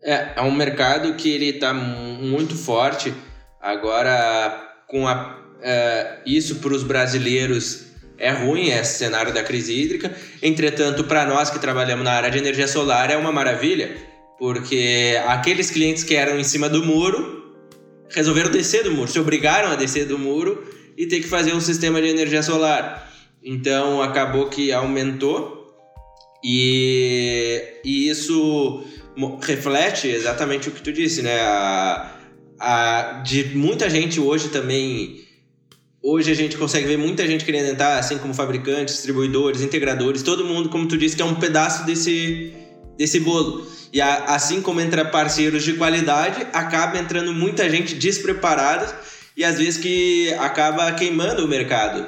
É, 0.04 0.34
é 0.36 0.42
um 0.42 0.52
mercado 0.52 1.16
que 1.16 1.30
ele 1.30 1.50
está 1.50 1.74
muito 1.74 2.56
forte. 2.56 3.14
Agora, 3.62 4.84
com 4.88 5.08
a, 5.08 5.40
é, 5.62 6.20
isso 6.26 6.58
para 6.58 6.74
os 6.74 6.84
brasileiros 6.84 7.86
é 8.18 8.32
ruim, 8.32 8.70
esse 8.70 8.98
cenário 8.98 9.34
da 9.34 9.44
crise 9.44 9.74
hídrica. 9.74 10.14
Entretanto, 10.42 11.06
para 11.06 11.26
nós 11.26 11.50
que 11.50 11.60
trabalhamos 11.60 12.04
na 12.04 12.12
área 12.12 12.30
de 12.30 12.38
energia 12.38 12.68
solar, 12.68 13.10
é 13.10 13.18
uma 13.18 13.32
maravilha, 13.32 13.96
porque 14.38 15.20
aqueles 15.28 15.70
clientes 15.70 16.04
que 16.04 16.16
eram 16.16 16.40
em 16.40 16.44
cima 16.44 16.70
do 16.70 16.84
muro 16.84 17.54
resolveram 18.10 18.52
descer 18.52 18.84
do 18.84 18.92
muro, 18.92 19.10
se 19.10 19.20
obrigaram 19.20 19.72
a 19.72 19.76
descer 19.76 20.06
do 20.06 20.18
muro 20.18 20.64
e 20.98 21.08
ter 21.08 21.20
que 21.20 21.28
fazer 21.28 21.54
um 21.54 21.62
sistema 21.62 22.02
de 22.02 22.08
energia 22.08 22.42
solar. 22.42 23.12
Então, 23.44 24.02
acabou 24.02 24.50
que 24.50 24.72
aumentou 24.72 25.76
e, 26.44 27.62
e 27.84 28.10
isso 28.10 28.84
reflete 29.42 30.08
exatamente 30.08 30.70
o 30.70 30.72
que 30.72 30.82
tu 30.82 30.92
disse, 30.92 31.22
né? 31.22 31.40
A, 31.42 32.16
a, 32.60 33.02
de 33.24 33.56
muita 33.56 33.90
gente 33.90 34.20
hoje 34.20 34.50
também 34.50 35.26
Hoje 36.08 36.30
a 36.30 36.36
gente 36.36 36.56
consegue 36.56 36.86
ver 36.86 37.00
muita 37.00 37.26
gente 37.26 37.44
querendo 37.44 37.68
entrar, 37.68 37.98
assim 37.98 38.20
como 38.20 38.32
fabricantes, 38.32 38.94
distribuidores, 38.94 39.64
integradores, 39.64 40.22
todo 40.22 40.46
mundo, 40.46 40.70
como 40.70 40.88
tu 40.88 40.96
disse, 40.96 41.16
que 41.16 41.22
é 41.24 41.26
um 41.26 41.34
pedaço 41.34 41.84
desse, 41.84 42.54
desse 42.98 43.20
bolo. 43.20 43.66
E 43.92 44.02
a, 44.02 44.26
assim 44.26 44.62
como 44.62 44.82
entra 44.82 45.06
parceiros 45.06 45.64
de 45.64 45.74
qualidade, 45.74 46.46
acaba 46.54 46.98
entrando 46.98 47.34
muita 47.34 47.70
gente 47.70 47.96
despreparada 47.96 48.94
e 49.38 49.44
às 49.44 49.58
vezes 49.58 49.78
que 49.78 50.34
acaba 50.34 50.92
queimando 50.94 51.46
o 51.46 51.48
mercado 51.48 52.06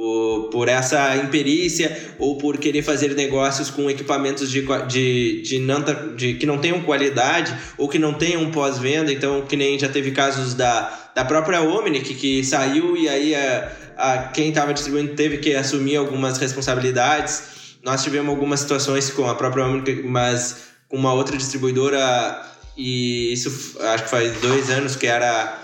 por, 0.00 0.48
por 0.50 0.68
essa 0.68 1.14
imperícia 1.16 2.14
ou 2.18 2.38
por 2.38 2.56
querer 2.56 2.82
fazer 2.82 3.14
negócios 3.14 3.68
com 3.68 3.90
equipamentos 3.90 4.50
de, 4.50 4.64
de, 4.88 5.42
de, 5.42 5.58
não, 5.58 5.84
de 6.16 6.34
que 6.34 6.46
não 6.46 6.58
tenham 6.58 6.80
qualidade 6.82 7.54
ou 7.76 7.86
que 7.86 7.98
não 7.98 8.14
tenham 8.14 8.50
pós-venda. 8.50 9.12
Então, 9.12 9.42
que 9.42 9.56
nem 9.56 9.78
já 9.78 9.90
teve 9.90 10.10
casos 10.12 10.54
da, 10.54 11.10
da 11.14 11.24
própria 11.24 11.60
Omni 11.60 12.00
que, 12.00 12.14
que 12.14 12.42
saiu 12.42 12.96
e 12.96 13.10
aí 13.10 13.34
a, 13.34 13.72
a, 13.98 14.18
quem 14.28 14.48
estava 14.48 14.72
distribuindo 14.72 15.14
teve 15.14 15.36
que 15.36 15.54
assumir 15.54 15.96
algumas 15.96 16.38
responsabilidades. 16.38 17.59
Nós 17.84 18.02
tivemos 18.02 18.30
algumas 18.30 18.60
situações 18.60 19.10
com 19.10 19.26
a 19.26 19.34
própria 19.34 19.64
Omni, 19.64 20.02
mas 20.02 20.70
com 20.88 20.96
uma 20.96 21.12
outra 21.12 21.36
distribuidora 21.36 22.42
e 22.76 23.32
isso 23.32 23.76
acho 23.80 24.04
que 24.04 24.10
faz 24.10 24.40
dois 24.40 24.70
anos 24.70 24.96
que 24.96 25.06
era 25.06 25.60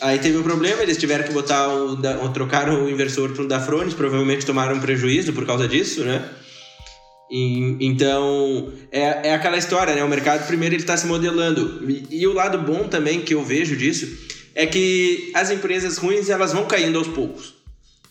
Aí 0.00 0.18
teve 0.18 0.38
um 0.38 0.42
problema, 0.42 0.82
eles 0.82 0.96
tiveram 0.96 1.24
que 1.24 1.32
botar 1.32 1.68
o, 1.68 1.94
o 1.94 2.28
trocar 2.28 2.68
o 2.70 2.88
inversor 2.88 3.32
para 3.32 3.44
Dafrones, 3.44 3.94
provavelmente 3.94 4.46
tomaram 4.46 4.76
um 4.76 4.80
prejuízo 4.80 5.32
por 5.32 5.44
causa 5.44 5.66
disso, 5.66 6.04
né? 6.04 6.28
E, 7.30 7.76
então, 7.80 8.72
é, 8.92 9.28
é 9.28 9.34
aquela 9.34 9.58
história, 9.58 9.94
né? 9.94 10.04
O 10.04 10.08
mercado 10.08 10.46
primeiro 10.46 10.74
ele 10.74 10.82
está 10.82 10.96
se 10.96 11.06
modelando. 11.06 11.84
E, 11.90 12.20
e, 12.20 12.26
o 12.26 12.32
lado 12.32 12.58
bom 12.58 12.84
também 12.84 13.20
que 13.20 13.34
eu 13.34 13.42
vejo 13.42 13.76
disso 13.76 14.06
é 14.54 14.66
que 14.66 15.32
as 15.34 15.50
empresas 15.50 15.98
ruins 15.98 16.28
elas 16.28 16.52
vão 16.52 16.66
caindo 16.66 16.98
aos 16.98 17.08
poucos. 17.08 17.57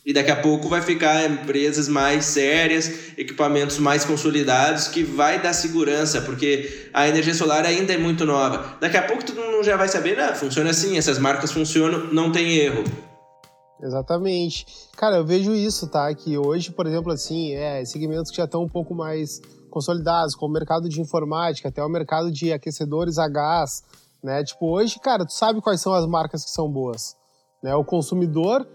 E 0.08 0.14
daqui 0.14 0.32
a 0.32 0.42
pouco 0.42 0.70
vai 0.70 0.82
ficar 0.82 1.30
empresas 1.30 1.90
mais 1.90 2.24
sérias, 2.24 3.10
equipamentos 3.18 3.78
mais 3.78 4.06
consolidados, 4.06 4.88
que 4.88 5.04
vai 5.04 5.42
dar 5.42 5.52
segurança, 5.52 6.22
porque 6.22 6.90
a 6.94 7.10
energia 7.10 7.34
solar 7.34 7.66
ainda 7.66 7.92
é 7.92 7.98
muito 7.98 8.24
nova. 8.24 8.78
Daqui 8.80 8.96
a 8.96 9.06
pouco 9.06 9.26
todo 9.26 9.42
mundo 9.42 9.66
já 9.66 9.76
vai 9.76 9.90
saber, 9.90 10.18
ah, 10.18 10.34
funciona 10.34 10.70
assim, 10.70 10.98
essas 10.98 11.20
marcas 11.20 11.52
funcionam, 11.52 12.08
não 12.14 12.32
tem 12.32 12.56
erro. 12.56 12.86
Exatamente. 13.84 14.66
Cara, 14.96 15.18
eu 15.18 15.26
vejo 15.26 15.54
isso, 15.54 15.90
tá? 15.90 16.16
Que 16.16 16.38
hoje, 16.38 16.72
por 16.72 16.88
exemplo, 16.88 17.12
assim, 17.12 17.52
é, 17.52 17.84
segmentos 17.84 18.32
que 18.32 18.38
já 18.38 18.46
estão 18.46 18.64
um 18.64 18.70
pouco 18.70 18.96
mais 18.96 19.42
consolidados, 19.70 20.36
como 20.36 20.52
o 20.52 20.54
mercado 20.54 20.88
de 20.88 21.02
informática, 21.02 21.68
até 21.68 21.84
o 21.84 21.90
mercado 21.90 22.32
de 22.32 22.54
aquecedores 22.54 23.18
a 23.18 23.28
gás, 23.28 23.84
né? 24.24 24.42
Tipo, 24.42 24.72
hoje, 24.72 25.02
cara, 25.02 25.26
tu 25.26 25.34
sabe 25.34 25.60
quais 25.60 25.82
são 25.82 25.94
as 25.94 26.08
marcas 26.08 26.46
que 26.46 26.52
são 26.52 26.72
boas, 26.72 27.14
né? 27.62 27.76
O 27.76 27.84
consumidor 27.84 28.66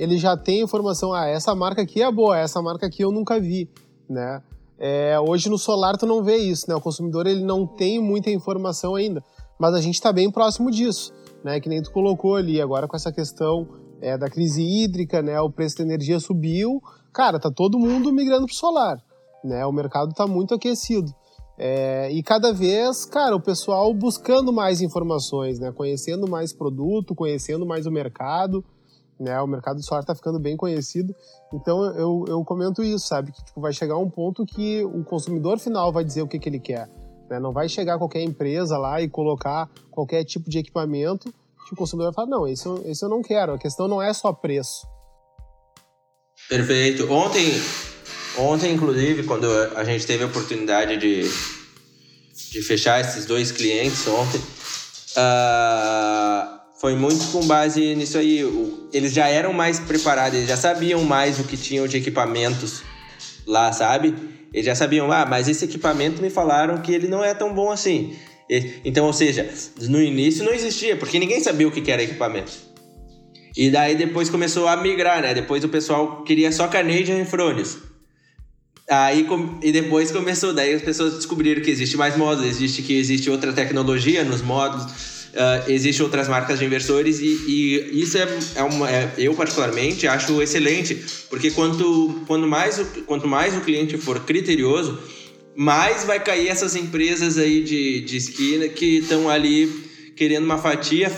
ele 0.00 0.16
já 0.16 0.34
tem 0.34 0.62
informação, 0.62 1.12
ah, 1.12 1.26
essa 1.26 1.54
marca 1.54 1.82
aqui 1.82 2.02
é 2.02 2.10
boa, 2.10 2.38
essa 2.38 2.62
marca 2.62 2.86
aqui 2.86 3.04
eu 3.04 3.12
nunca 3.12 3.38
vi, 3.38 3.68
né? 4.08 4.42
É, 4.78 5.20
hoje 5.20 5.50
no 5.50 5.58
solar 5.58 5.98
tu 5.98 6.06
não 6.06 6.22
vê 6.22 6.38
isso, 6.38 6.64
né? 6.70 6.74
O 6.74 6.80
consumidor 6.80 7.26
ele 7.26 7.44
não 7.44 7.66
tem 7.66 8.00
muita 8.00 8.30
informação 8.30 8.94
ainda, 8.94 9.22
mas 9.58 9.74
a 9.74 9.80
gente 9.82 9.96
está 9.96 10.10
bem 10.10 10.30
próximo 10.30 10.70
disso, 10.70 11.12
né? 11.44 11.60
Que 11.60 11.68
nem 11.68 11.82
tu 11.82 11.92
colocou 11.92 12.36
ali 12.36 12.62
agora 12.62 12.88
com 12.88 12.96
essa 12.96 13.12
questão 13.12 13.68
é, 14.00 14.16
da 14.16 14.30
crise 14.30 14.62
hídrica, 14.62 15.20
né? 15.20 15.38
O 15.38 15.50
preço 15.50 15.76
da 15.76 15.84
energia 15.84 16.18
subiu, 16.18 16.80
cara, 17.12 17.38
tá 17.38 17.50
todo 17.50 17.78
mundo 17.78 18.10
migrando 18.10 18.46
pro 18.46 18.54
solar, 18.54 18.96
né? 19.44 19.66
O 19.66 19.72
mercado 19.72 20.14
tá 20.14 20.26
muito 20.26 20.54
aquecido. 20.54 21.14
É, 21.58 22.10
e 22.10 22.22
cada 22.22 22.54
vez, 22.54 23.04
cara, 23.04 23.36
o 23.36 23.40
pessoal 23.40 23.92
buscando 23.92 24.50
mais 24.50 24.80
informações, 24.80 25.58
né? 25.58 25.70
Conhecendo 25.70 26.26
mais 26.26 26.54
produto, 26.54 27.14
conhecendo 27.14 27.66
mais 27.66 27.84
o 27.84 27.90
mercado 27.90 28.64
né? 29.20 29.40
O 29.40 29.46
mercado 29.46 29.82
solar 29.82 30.02
está 30.02 30.14
ficando 30.14 30.40
bem 30.40 30.56
conhecido. 30.56 31.14
Então 31.52 31.84
eu, 31.94 32.24
eu 32.26 32.44
comento 32.44 32.82
isso, 32.82 33.06
sabe? 33.06 33.30
Que 33.30 33.44
tipo, 33.44 33.60
vai 33.60 33.72
chegar 33.72 33.98
um 33.98 34.08
ponto 34.08 34.46
que 34.46 34.82
o 34.84 35.04
consumidor 35.04 35.58
final 35.58 35.92
vai 35.92 36.02
dizer 36.02 36.22
o 36.22 36.28
que, 36.28 36.38
que 36.38 36.48
ele 36.48 36.58
quer. 36.58 36.88
Né? 37.28 37.38
Não 37.38 37.52
vai 37.52 37.68
chegar 37.68 37.98
qualquer 37.98 38.22
empresa 38.22 38.78
lá 38.78 39.00
e 39.00 39.08
colocar 39.08 39.68
qualquer 39.90 40.24
tipo 40.24 40.48
de 40.48 40.58
equipamento 40.58 41.32
que 41.68 41.74
o 41.74 41.76
consumidor 41.76 42.12
vai 42.12 42.24
falar, 42.24 42.38
não, 42.38 42.48
esse 42.48 42.66
eu, 42.66 42.82
esse 42.86 43.04
eu 43.04 43.08
não 43.08 43.22
quero. 43.22 43.52
A 43.52 43.58
questão 43.58 43.86
não 43.86 44.02
é 44.02 44.12
só 44.12 44.32
preço. 44.32 44.86
Perfeito. 46.48 47.10
Ontem, 47.12 47.46
ontem 48.38 48.74
inclusive, 48.74 49.22
quando 49.24 49.46
a 49.76 49.84
gente 49.84 50.04
teve 50.06 50.24
a 50.24 50.26
oportunidade 50.26 50.96
de, 50.96 51.22
de 52.50 52.62
fechar 52.62 53.00
esses 53.00 53.26
dois 53.26 53.52
clientes 53.52 54.04
ontem, 54.08 54.40
uh, 55.16 56.59
foi 56.80 56.94
muito 56.94 57.30
com 57.30 57.46
base 57.46 57.94
nisso 57.94 58.16
aí. 58.16 58.42
Eles 58.90 59.12
já 59.12 59.28
eram 59.28 59.52
mais 59.52 59.78
preparados, 59.78 60.38
eles 60.38 60.48
já 60.48 60.56
sabiam 60.56 61.04
mais 61.04 61.38
o 61.38 61.44
que 61.44 61.56
tinham 61.56 61.86
de 61.86 61.98
equipamentos 61.98 62.82
lá, 63.46 63.70
sabe? 63.70 64.14
Eles 64.50 64.64
já 64.64 64.74
sabiam, 64.74 65.12
ah, 65.12 65.26
mas 65.26 65.46
esse 65.46 65.66
equipamento 65.66 66.22
me 66.22 66.30
falaram 66.30 66.80
que 66.80 66.90
ele 66.90 67.06
não 67.06 67.22
é 67.22 67.34
tão 67.34 67.52
bom 67.52 67.70
assim. 67.70 68.16
Então, 68.82 69.06
ou 69.06 69.12
seja, 69.12 69.48
no 69.82 70.02
início 70.02 70.42
não 70.42 70.52
existia, 70.52 70.96
porque 70.96 71.18
ninguém 71.18 71.40
sabia 71.40 71.68
o 71.68 71.70
que 71.70 71.88
era 71.90 72.02
equipamento. 72.02 72.52
E 73.54 73.70
daí 73.70 73.94
depois 73.94 74.30
começou 74.30 74.66
a 74.66 74.76
migrar, 74.76 75.20
né? 75.20 75.34
Depois 75.34 75.62
o 75.62 75.68
pessoal 75.68 76.22
queria 76.24 76.50
só 76.50 76.66
Canadian 76.66 77.24
Fronius. 77.26 77.76
Aí, 78.88 79.26
e 79.62 79.70
depois 79.70 80.10
começou, 80.10 80.54
daí 80.54 80.72
as 80.74 80.82
pessoas 80.82 81.14
descobriram 81.14 81.62
que 81.62 81.70
existe 81.70 81.96
mais 81.96 82.16
módulos, 82.16 82.50
existe 82.50 82.82
que 82.82 82.98
existe 82.98 83.30
outra 83.30 83.52
tecnologia 83.52 84.24
nos 84.24 84.40
módulos 84.40 85.19
uh, 85.34 85.70
existem 85.70 86.04
outras 86.04 86.28
marcas 86.28 86.58
de 86.58 86.64
inversores 86.64 87.20
e, 87.20 87.26
e 87.46 88.02
isso 88.02 88.18
é, 88.18 88.26
é 88.56 88.62
uma. 88.62 88.90
É, 88.90 89.12
eu, 89.18 89.34
particularmente, 89.34 90.06
acho 90.06 90.40
excelente, 90.42 90.94
porque 91.28 91.50
quanto, 91.50 92.22
quanto, 92.26 92.46
mais 92.46 92.78
o, 92.78 92.84
quanto 93.06 93.26
mais 93.26 93.56
o 93.56 93.60
cliente 93.60 93.96
for 93.96 94.20
criterioso, 94.20 94.98
mais 95.56 96.04
vai 96.04 96.20
cair 96.20 96.48
essas 96.48 96.76
empresas 96.76 97.38
aí 97.38 97.62
de, 97.62 98.00
de 98.00 98.16
esquina 98.16 98.68
que 98.68 98.98
estão 98.98 99.28
ali 99.28 99.66
querendo 100.16 100.44
uma 100.44 100.58
fatia 100.58 101.10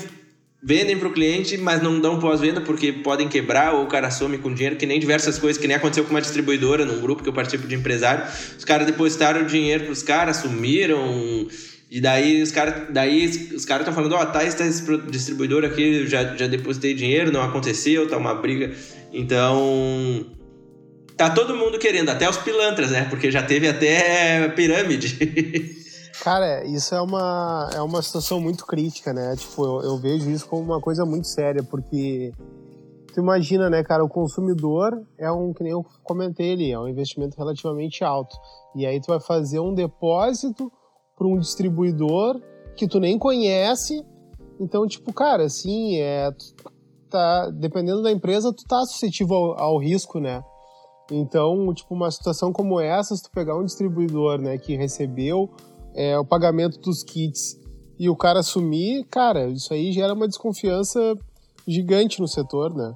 vendem 0.62 0.96
para 0.96 1.08
o 1.08 1.12
cliente, 1.12 1.58
mas 1.58 1.82
não 1.82 1.98
dão 1.98 2.20
pós-venda 2.20 2.60
porque 2.60 2.92
podem 2.92 3.28
quebrar 3.28 3.74
ou 3.74 3.84
o 3.84 3.86
cara 3.88 4.10
some 4.10 4.38
com 4.38 4.54
dinheiro, 4.54 4.76
que 4.76 4.86
nem 4.86 5.00
diversas 5.00 5.38
coisas, 5.38 5.60
que 5.60 5.66
nem 5.66 5.76
aconteceu 5.76 6.04
com 6.04 6.10
uma 6.10 6.20
distribuidora 6.20 6.84
num 6.84 7.00
grupo 7.00 7.22
que 7.22 7.28
eu 7.28 7.32
participo 7.32 7.66
de 7.66 7.74
empresário. 7.74 8.24
Os 8.56 8.64
caras 8.64 8.86
depositaram 8.86 9.44
dinheiro 9.44 9.84
para 9.84 9.92
os 9.92 10.02
caras, 10.04 10.36
sumiram, 10.36 11.48
e 11.92 12.00
daí 12.00 12.40
os 12.40 12.50
caras 12.50 12.88
daí 12.88 13.26
os 13.54 13.66
caras 13.66 13.86
estão 13.86 13.92
falando, 13.92 14.14
ó, 14.14 14.22
oh, 14.22 14.26
tá 14.32 14.42
esse 14.42 14.56
distribuidor 15.10 15.62
aqui, 15.62 16.06
já, 16.06 16.34
já 16.34 16.46
depositei 16.46 16.94
dinheiro, 16.94 17.30
não 17.30 17.42
aconteceu, 17.42 18.08
tá 18.08 18.16
uma 18.16 18.34
briga. 18.34 18.74
Então, 19.12 20.24
tá 21.18 21.28
todo 21.28 21.54
mundo 21.54 21.78
querendo, 21.78 22.08
até 22.08 22.26
os 22.30 22.38
pilantras, 22.38 22.92
né? 22.92 23.06
Porque 23.10 23.30
já 23.30 23.42
teve 23.42 23.68
até 23.68 24.48
pirâmide. 24.48 25.18
Cara, 26.24 26.64
isso 26.64 26.94
é 26.94 27.00
uma, 27.02 27.68
é 27.74 27.82
uma 27.82 28.00
situação 28.00 28.40
muito 28.40 28.64
crítica, 28.64 29.12
né? 29.12 29.36
Tipo, 29.36 29.62
eu, 29.62 29.90
eu 29.90 29.98
vejo 29.98 30.30
isso 30.30 30.46
como 30.46 30.62
uma 30.62 30.80
coisa 30.80 31.04
muito 31.04 31.26
séria, 31.26 31.62
porque 31.62 32.32
tu 33.12 33.20
imagina, 33.20 33.68
né, 33.68 33.82
cara, 33.82 34.02
o 34.02 34.08
consumidor 34.08 34.98
é 35.18 35.30
um, 35.30 35.52
que 35.52 35.62
nem 35.62 35.72
eu 35.72 35.84
comentei 36.02 36.52
ali, 36.52 36.72
é 36.72 36.78
um 36.78 36.88
investimento 36.88 37.36
relativamente 37.36 38.02
alto. 38.02 38.34
E 38.74 38.86
aí 38.86 38.98
tu 38.98 39.08
vai 39.08 39.20
fazer 39.20 39.58
um 39.58 39.74
depósito 39.74 40.72
para 41.22 41.28
um 41.28 41.38
distribuidor 41.38 42.40
que 42.76 42.88
tu 42.88 42.98
nem 42.98 43.16
conhece. 43.16 44.04
Então, 44.58 44.86
tipo, 44.86 45.12
cara, 45.12 45.44
assim, 45.44 45.98
é, 46.00 46.30
tá, 47.08 47.48
dependendo 47.50 48.02
da 48.02 48.10
empresa, 48.10 48.52
tu 48.52 48.64
tá 48.64 48.84
suscetível 48.84 49.36
ao, 49.36 49.60
ao, 49.60 49.78
risco, 49.78 50.18
né? 50.18 50.42
Então, 51.10 51.72
tipo, 51.74 51.94
uma 51.94 52.10
situação 52.10 52.52
como 52.52 52.80
essa, 52.80 53.14
se 53.14 53.22
tu 53.22 53.30
pegar 53.30 53.56
um 53.56 53.64
distribuidor, 53.64 54.40
né, 54.40 54.58
que 54.58 54.76
recebeu 54.76 55.48
é, 55.94 56.18
o 56.18 56.24
pagamento 56.24 56.80
dos 56.80 57.02
kits 57.02 57.60
e 57.98 58.08
o 58.08 58.16
cara 58.16 58.42
sumir, 58.42 59.04
cara, 59.10 59.48
isso 59.48 59.72
aí 59.72 59.92
gera 59.92 60.14
uma 60.14 60.26
desconfiança 60.26 61.16
gigante 61.68 62.20
no 62.20 62.26
setor, 62.26 62.74
né? 62.74 62.92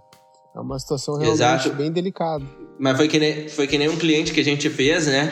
É 0.55 0.61
uma 0.61 0.79
situação 0.79 1.15
realmente 1.15 1.35
Exato. 1.35 1.75
bem 1.75 1.93
delicada. 1.93 2.45
Mas 2.79 2.97
foi 2.97 3.07
que, 3.07 3.19
nem, 3.19 3.49
foi 3.49 3.67
que 3.67 3.77
nem 3.77 3.89
um 3.89 3.97
cliente 3.97 4.33
que 4.33 4.41
a 4.41 4.45
gente 4.45 4.69
fez, 4.71 5.07
né? 5.07 5.31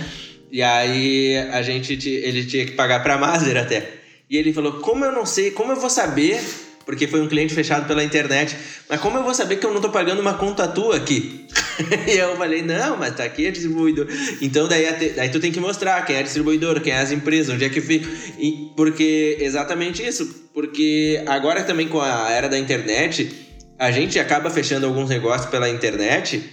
E 0.54 0.62
aí 0.62 1.36
a 1.50 1.62
gente 1.62 1.92
ele 2.08 2.44
tinha 2.44 2.64
que 2.64 2.72
pagar 2.72 3.02
para 3.02 3.18
Maser 3.18 3.56
até. 3.56 3.90
E 4.30 4.36
ele 4.36 4.52
falou: 4.52 4.74
"Como 4.74 5.04
eu 5.04 5.10
não 5.10 5.26
sei, 5.26 5.50
como 5.50 5.72
eu 5.72 5.80
vou 5.80 5.90
saber 5.90 6.40
porque 6.84 7.06
foi 7.06 7.20
um 7.20 7.28
cliente 7.28 7.54
fechado 7.54 7.86
pela 7.86 8.04
internet. 8.04 8.56
Mas 8.88 9.00
como 9.00 9.16
eu 9.16 9.22
vou 9.22 9.34
saber 9.34 9.56
que 9.56 9.66
eu 9.66 9.72
não 9.72 9.80
tô 9.80 9.88
pagando 9.88 10.20
uma 10.20 10.34
conta 10.34 10.68
tua 10.68 10.96
aqui? 10.96 11.46
e 12.06 12.12
eu 12.12 12.36
falei, 12.36 12.62
não, 12.62 12.96
mas 12.98 13.16
tá 13.16 13.24
aqui 13.24 13.46
a 13.46 13.50
distribuidor. 13.50 14.06
Então 14.42 14.68
daí, 14.68 14.84
daí 15.16 15.30
tu 15.30 15.40
tem 15.40 15.50
que 15.50 15.60
mostrar 15.60 16.04
quem 16.04 16.16
é 16.16 16.18
a 16.18 16.22
distribuidora, 16.22 16.80
quem 16.80 16.92
é 16.92 16.98
as 16.98 17.10
empresas, 17.10 17.54
onde 17.54 17.64
é 17.64 17.68
que 17.68 17.80
fica. 17.80 18.06
E, 18.38 18.70
porque 18.76 19.38
exatamente 19.40 20.06
isso. 20.06 20.48
Porque 20.52 21.22
agora 21.26 21.64
também 21.64 21.88
com 21.88 22.00
a 22.00 22.30
era 22.30 22.48
da 22.48 22.58
internet, 22.58 23.30
a 23.78 23.90
gente 23.90 24.18
acaba 24.18 24.50
fechando 24.50 24.86
alguns 24.86 25.08
negócios 25.08 25.50
pela 25.50 25.68
internet. 25.70 26.44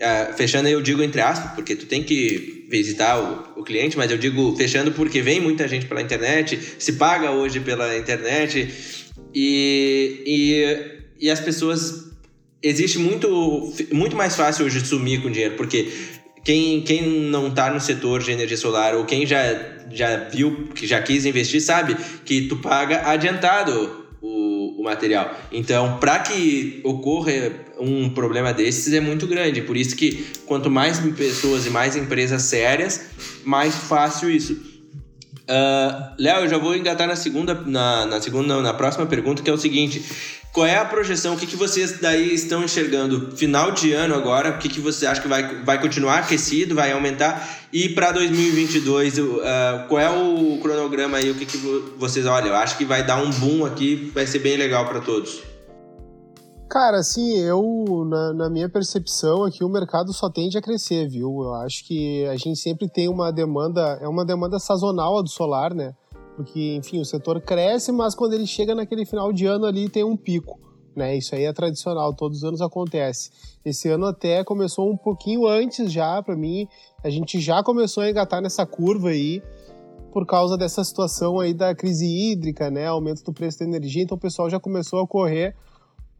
Uh, 0.00 0.32
fechando 0.34 0.66
eu 0.66 0.80
digo 0.80 1.02
entre 1.02 1.20
aspas, 1.20 1.52
porque 1.52 1.76
tu 1.76 1.84
tem 1.84 2.02
que 2.02 2.66
visitar 2.70 3.18
o, 3.18 3.60
o 3.60 3.62
cliente, 3.62 3.98
mas 3.98 4.10
eu 4.10 4.16
digo 4.16 4.56
fechando 4.56 4.92
porque 4.92 5.20
vem 5.20 5.40
muita 5.40 5.68
gente 5.68 5.84
pela 5.84 6.00
internet, 6.00 6.58
se 6.78 6.94
paga 6.94 7.32
hoje 7.32 7.60
pela 7.60 7.98
internet. 7.98 8.68
E, 9.34 10.22
e, 10.26 11.26
e 11.26 11.30
as 11.30 11.40
pessoas. 11.40 12.08
Existe 12.62 12.98
muito, 12.98 13.72
muito 13.90 14.14
mais 14.14 14.36
fácil 14.36 14.66
hoje 14.66 14.84
sumir 14.84 15.22
com 15.22 15.30
dinheiro, 15.30 15.54
porque 15.56 15.88
quem, 16.44 16.82
quem 16.82 17.02
não 17.02 17.48
está 17.48 17.72
no 17.72 17.80
setor 17.80 18.22
de 18.22 18.32
energia 18.32 18.56
solar 18.56 18.94
ou 18.94 19.04
quem 19.04 19.26
já, 19.26 19.40
já 19.90 20.28
viu, 20.28 20.68
que 20.74 20.86
já 20.86 21.00
quis 21.00 21.24
investir, 21.24 21.60
sabe 21.62 21.96
que 22.24 22.42
tu 22.42 22.56
paga 22.56 23.10
adiantado 23.10 23.99
o, 24.80 24.84
material. 24.84 25.36
Então, 25.52 25.98
para 25.98 26.18
que 26.20 26.80
ocorra 26.84 27.32
um 27.78 28.10
problema 28.10 28.52
desses 28.52 28.92
é 28.92 29.00
muito 29.00 29.26
grande. 29.26 29.62
Por 29.62 29.76
isso 29.76 29.96
que 29.96 30.26
quanto 30.46 30.70
mais 30.70 30.98
pessoas 31.14 31.66
e 31.66 31.70
mais 31.70 31.96
empresas 31.96 32.42
sérias, 32.42 33.06
mais 33.44 33.74
fácil 33.74 34.30
isso. 34.30 34.70
Uh, 35.50 36.14
Léo, 36.18 36.44
eu 36.44 36.48
já 36.48 36.58
vou 36.58 36.76
engatar 36.76 37.08
na 37.08 37.16
segunda, 37.16 37.54
na, 37.54 38.06
na 38.06 38.20
segunda, 38.20 38.62
na 38.62 38.72
próxima 38.72 39.04
pergunta, 39.06 39.42
que 39.42 39.50
é 39.50 39.52
o 39.52 39.58
seguinte: 39.58 40.00
qual 40.52 40.66
é 40.66 40.76
a 40.76 40.84
projeção? 40.84 41.34
O 41.34 41.36
que, 41.36 41.46
que 41.46 41.56
vocês 41.56 42.00
daí 42.00 42.34
estão 42.34 42.64
enxergando 42.64 43.36
final 43.36 43.70
de 43.70 43.92
ano 43.92 44.14
agora? 44.14 44.50
O 44.50 44.58
que, 44.58 44.68
que 44.68 44.80
você 44.80 45.06
acha 45.06 45.22
que 45.22 45.28
vai, 45.28 45.62
vai 45.62 45.80
continuar 45.80 46.18
aquecido, 46.18 46.74
vai 46.74 46.90
aumentar? 46.90 47.48
E 47.72 47.90
para 47.90 48.10
2022, 48.10 49.18
uh, 49.18 49.22
qual 49.88 50.00
é 50.00 50.10
o 50.10 50.58
cronograma 50.60 51.18
aí? 51.18 51.30
O 51.30 51.36
que, 51.36 51.46
que 51.46 51.56
vocês 51.96 52.26
olham? 52.26 52.48
Eu 52.48 52.56
acho 52.56 52.76
que 52.76 52.84
vai 52.84 53.06
dar 53.06 53.22
um 53.22 53.30
boom 53.30 53.64
aqui, 53.64 54.10
vai 54.12 54.26
ser 54.26 54.40
bem 54.40 54.56
legal 54.56 54.86
para 54.86 55.00
todos. 55.00 55.40
Cara, 56.68 56.98
assim, 56.98 57.36
eu, 57.38 58.06
na, 58.08 58.32
na, 58.32 58.50
minha 58.50 58.68
percepção 58.68 59.44
aqui, 59.44 59.64
o 59.64 59.68
mercado 59.68 60.12
só 60.12 60.30
tende 60.30 60.56
a 60.56 60.62
crescer, 60.62 61.08
viu? 61.08 61.42
Eu 61.42 61.54
acho 61.54 61.84
que 61.84 62.24
a 62.26 62.36
gente 62.36 62.60
sempre 62.60 62.88
tem 62.88 63.08
uma 63.08 63.32
demanda, 63.32 63.98
é 64.00 64.06
uma 64.06 64.24
demanda 64.24 64.58
sazonal 64.58 65.18
a 65.18 65.22
do 65.22 65.28
solar, 65.28 65.74
né? 65.74 65.94
Porque, 66.36 66.76
enfim, 66.76 67.00
o 67.00 67.04
setor 67.04 67.40
cresce, 67.40 67.92
mas 67.92 68.14
quando 68.14 68.32
ele 68.32 68.46
chega 68.46 68.74
naquele 68.74 69.04
final 69.04 69.32
de 69.32 69.46
ano 69.46 69.66
ali 69.66 69.88
tem 69.88 70.04
um 70.04 70.16
pico, 70.16 70.58
né? 70.96 71.16
Isso 71.16 71.34
aí 71.34 71.44
é 71.44 71.52
tradicional, 71.52 72.14
todos 72.14 72.38
os 72.38 72.44
anos 72.44 72.60
acontece. 72.60 73.30
Esse 73.64 73.88
ano 73.88 74.06
até 74.06 74.42
começou 74.42 74.90
um 74.90 74.96
pouquinho 74.96 75.46
antes 75.46 75.92
já, 75.92 76.22
para 76.22 76.36
mim, 76.36 76.66
a 77.04 77.10
gente 77.10 77.40
já 77.40 77.62
começou 77.62 78.02
a 78.02 78.10
engatar 78.10 78.40
nessa 78.40 78.64
curva 78.64 79.10
aí, 79.10 79.42
por 80.12 80.26
causa 80.26 80.56
dessa 80.56 80.82
situação 80.82 81.38
aí 81.38 81.54
da 81.54 81.74
crise 81.74 82.06
hídrica, 82.06 82.70
né? 82.70 82.86
Aumento 82.86 83.22
do 83.22 83.32
preço 83.32 83.58
da 83.58 83.64
energia, 83.64 84.02
então 84.02 84.16
o 84.16 84.20
pessoal 84.20 84.50
já 84.50 84.58
começou 84.58 85.00
a 85.00 85.06
correr 85.06 85.54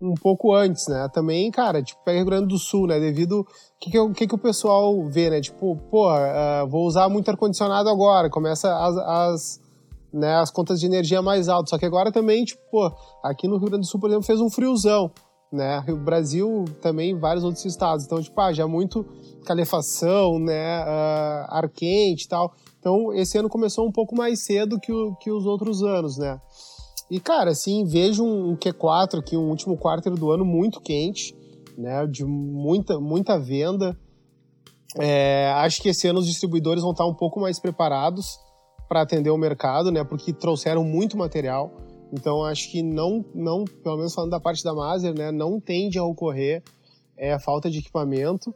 um 0.00 0.14
pouco 0.14 0.54
antes, 0.54 0.88
né? 0.88 1.08
Também, 1.12 1.50
cara, 1.50 1.82
tipo, 1.82 2.02
pega 2.02 2.18
Rio 2.18 2.26
Grande 2.26 2.46
do 2.46 2.58
Sul, 2.58 2.86
né? 2.86 2.98
Devido. 2.98 3.40
O 3.40 3.46
que, 3.78 3.90
que, 3.90 4.12
que, 4.14 4.26
que 4.28 4.34
o 4.34 4.38
pessoal 4.38 5.04
vê, 5.04 5.28
né? 5.28 5.40
Tipo, 5.40 5.76
pô, 5.90 6.10
uh, 6.10 6.66
vou 6.68 6.86
usar 6.86 7.08
muito 7.08 7.30
ar-condicionado 7.30 7.88
agora, 7.88 8.30
começa 8.30 8.74
as, 8.74 8.96
as, 8.96 9.60
né, 10.12 10.36
as 10.36 10.50
contas 10.50 10.80
de 10.80 10.86
energia 10.86 11.22
mais 11.22 11.48
altas. 11.48 11.70
Só 11.70 11.78
que 11.78 11.86
agora 11.86 12.10
também, 12.10 12.44
tipo, 12.44 12.60
pô, 12.70 12.90
aqui 13.22 13.46
no 13.46 13.58
Rio 13.58 13.68
Grande 13.68 13.82
do 13.82 13.86
Sul, 13.86 14.00
por 14.00 14.08
exemplo, 14.10 14.26
fez 14.26 14.40
um 14.40 14.50
friozão, 14.50 15.10
né? 15.52 15.84
O 15.88 15.96
Brasil 15.96 16.64
também, 16.80 17.18
vários 17.18 17.44
outros 17.44 17.64
estados. 17.64 18.04
Então, 18.04 18.20
tipo, 18.20 18.38
ah, 18.40 18.52
já 18.52 18.66
muito 18.66 19.06
calefação, 19.44 20.38
né? 20.38 20.82
Uh, 20.82 21.46
ar 21.48 21.68
quente 21.68 22.24
e 22.24 22.28
tal. 22.28 22.52
Então, 22.78 23.12
esse 23.12 23.38
ano 23.38 23.48
começou 23.48 23.86
um 23.86 23.92
pouco 23.92 24.16
mais 24.16 24.44
cedo 24.44 24.78
que, 24.80 24.92
o, 24.92 25.14
que 25.16 25.30
os 25.30 25.46
outros 25.46 25.82
anos, 25.82 26.16
né? 26.18 26.40
E, 27.10 27.18
cara, 27.18 27.50
assim, 27.50 27.84
vejo 27.84 28.24
um 28.24 28.56
Q4 28.56 29.18
aqui, 29.18 29.36
um 29.36 29.48
último 29.48 29.76
quarto 29.76 30.10
do 30.10 30.30
ano 30.30 30.44
muito 30.44 30.80
quente, 30.80 31.36
né? 31.76 32.06
De 32.06 32.24
muita, 32.24 32.98
muita 33.00 33.38
venda. 33.38 33.98
É, 34.98 35.52
acho 35.56 35.80
que 35.82 35.88
esse 35.88 36.08
ano 36.08 36.18
os 36.18 36.26
distribuidores 36.26 36.82
vão 36.82 36.92
estar 36.92 37.06
um 37.06 37.14
pouco 37.14 37.40
mais 37.40 37.60
preparados 37.60 38.38
para 38.90 39.02
atender 39.02 39.30
o 39.30 39.38
mercado, 39.38 39.92
né? 39.92 40.02
Porque 40.04 40.32
trouxeram 40.32 40.82
muito 40.84 41.16
material. 41.16 41.72
Então, 42.12 42.44
acho 42.44 42.70
que 42.70 42.82
não, 42.82 43.24
não, 43.32 43.64
pelo 43.64 43.96
menos 43.96 44.12
falando 44.12 44.32
da 44.32 44.40
parte 44.40 44.64
da 44.64 44.74
Maser, 44.74 45.14
né? 45.16 45.30
Não 45.30 45.60
tende 45.60 45.96
a 45.96 46.04
ocorrer 46.04 46.62
é, 47.16 47.32
a 47.32 47.38
falta 47.38 47.70
de 47.70 47.78
equipamento. 47.78 48.52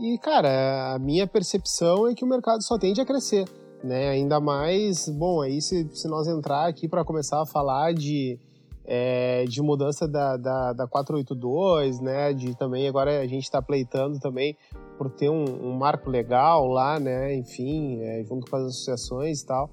E, 0.00 0.18
cara, 0.18 0.94
a 0.94 0.98
minha 0.98 1.26
percepção 1.26 2.08
é 2.08 2.14
que 2.14 2.24
o 2.24 2.28
mercado 2.28 2.62
só 2.64 2.76
tende 2.76 3.00
a 3.00 3.06
crescer 3.06 3.44
né? 3.82 4.10
Ainda 4.10 4.40
mais, 4.40 5.08
bom, 5.08 5.40
aí 5.40 5.60
se, 5.60 5.88
se 5.92 6.08
nós 6.08 6.26
entrar 6.26 6.68
aqui 6.68 6.88
para 6.88 7.04
começar 7.04 7.42
a 7.42 7.46
falar 7.46 7.92
de, 7.94 8.38
é, 8.84 9.44
de 9.44 9.62
mudança 9.62 10.08
da, 10.08 10.36
da, 10.36 10.72
da 10.72 10.86
482, 10.86 12.00
né? 12.00 12.32
De 12.32 12.56
também 12.56 12.88
agora 12.88 13.20
a 13.20 13.26
gente 13.26 13.44
está 13.44 13.60
pleitando 13.60 14.18
também 14.18 14.56
por 14.98 15.10
ter 15.10 15.28
um, 15.28 15.44
um, 15.44 15.72
marco 15.72 16.10
legal 16.10 16.66
lá, 16.66 16.98
né? 16.98 17.34
Enfim, 17.34 18.00
é, 18.00 18.24
junto 18.24 18.50
com 18.50 18.56
as 18.56 18.64
associações 18.64 19.42
e 19.42 19.46
tal. 19.46 19.70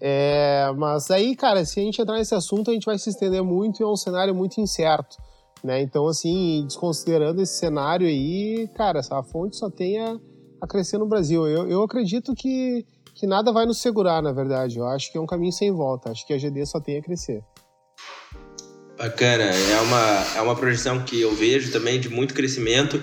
É, 0.00 0.72
mas 0.76 1.10
aí, 1.10 1.36
cara, 1.36 1.64
se 1.64 1.78
a 1.78 1.82
gente 1.82 2.00
entrar 2.00 2.16
nesse 2.16 2.34
assunto, 2.34 2.70
a 2.70 2.74
gente 2.74 2.86
vai 2.86 2.98
se 2.98 3.10
estender 3.10 3.42
muito 3.42 3.80
e 3.80 3.84
é 3.84 3.86
um 3.86 3.96
cenário 3.96 4.34
muito 4.34 4.60
incerto. 4.60 5.16
Né? 5.62 5.82
Então, 5.82 6.06
assim, 6.08 6.64
desconsiderando 6.66 7.42
esse 7.42 7.58
cenário 7.58 8.06
aí, 8.06 8.66
cara, 8.74 9.00
essa 9.00 9.22
fonte 9.22 9.56
só 9.56 9.68
tem 9.68 10.00
a, 10.00 10.18
a 10.60 10.66
crescer 10.66 10.96
no 10.96 11.06
Brasil. 11.06 11.46
Eu, 11.46 11.68
eu 11.68 11.82
acredito 11.82 12.34
que 12.34 12.86
que 13.20 13.26
nada 13.26 13.52
vai 13.52 13.66
nos 13.66 13.78
segurar, 13.82 14.22
na 14.22 14.32
verdade. 14.32 14.78
Eu 14.78 14.86
acho 14.86 15.12
que 15.12 15.18
é 15.18 15.20
um 15.20 15.26
caminho 15.26 15.52
sem 15.52 15.70
volta. 15.70 16.10
Acho 16.10 16.26
que 16.26 16.32
a 16.32 16.38
GD 16.38 16.64
só 16.64 16.80
tem 16.80 16.96
a 16.96 17.02
crescer. 17.02 17.44
Bacana. 19.00 19.44
É 19.44 19.80
uma, 19.80 20.26
é 20.36 20.40
uma 20.42 20.54
projeção 20.54 21.02
que 21.02 21.18
eu 21.22 21.34
vejo 21.34 21.72
também 21.72 21.98
de 21.98 22.10
muito 22.10 22.34
crescimento, 22.34 23.00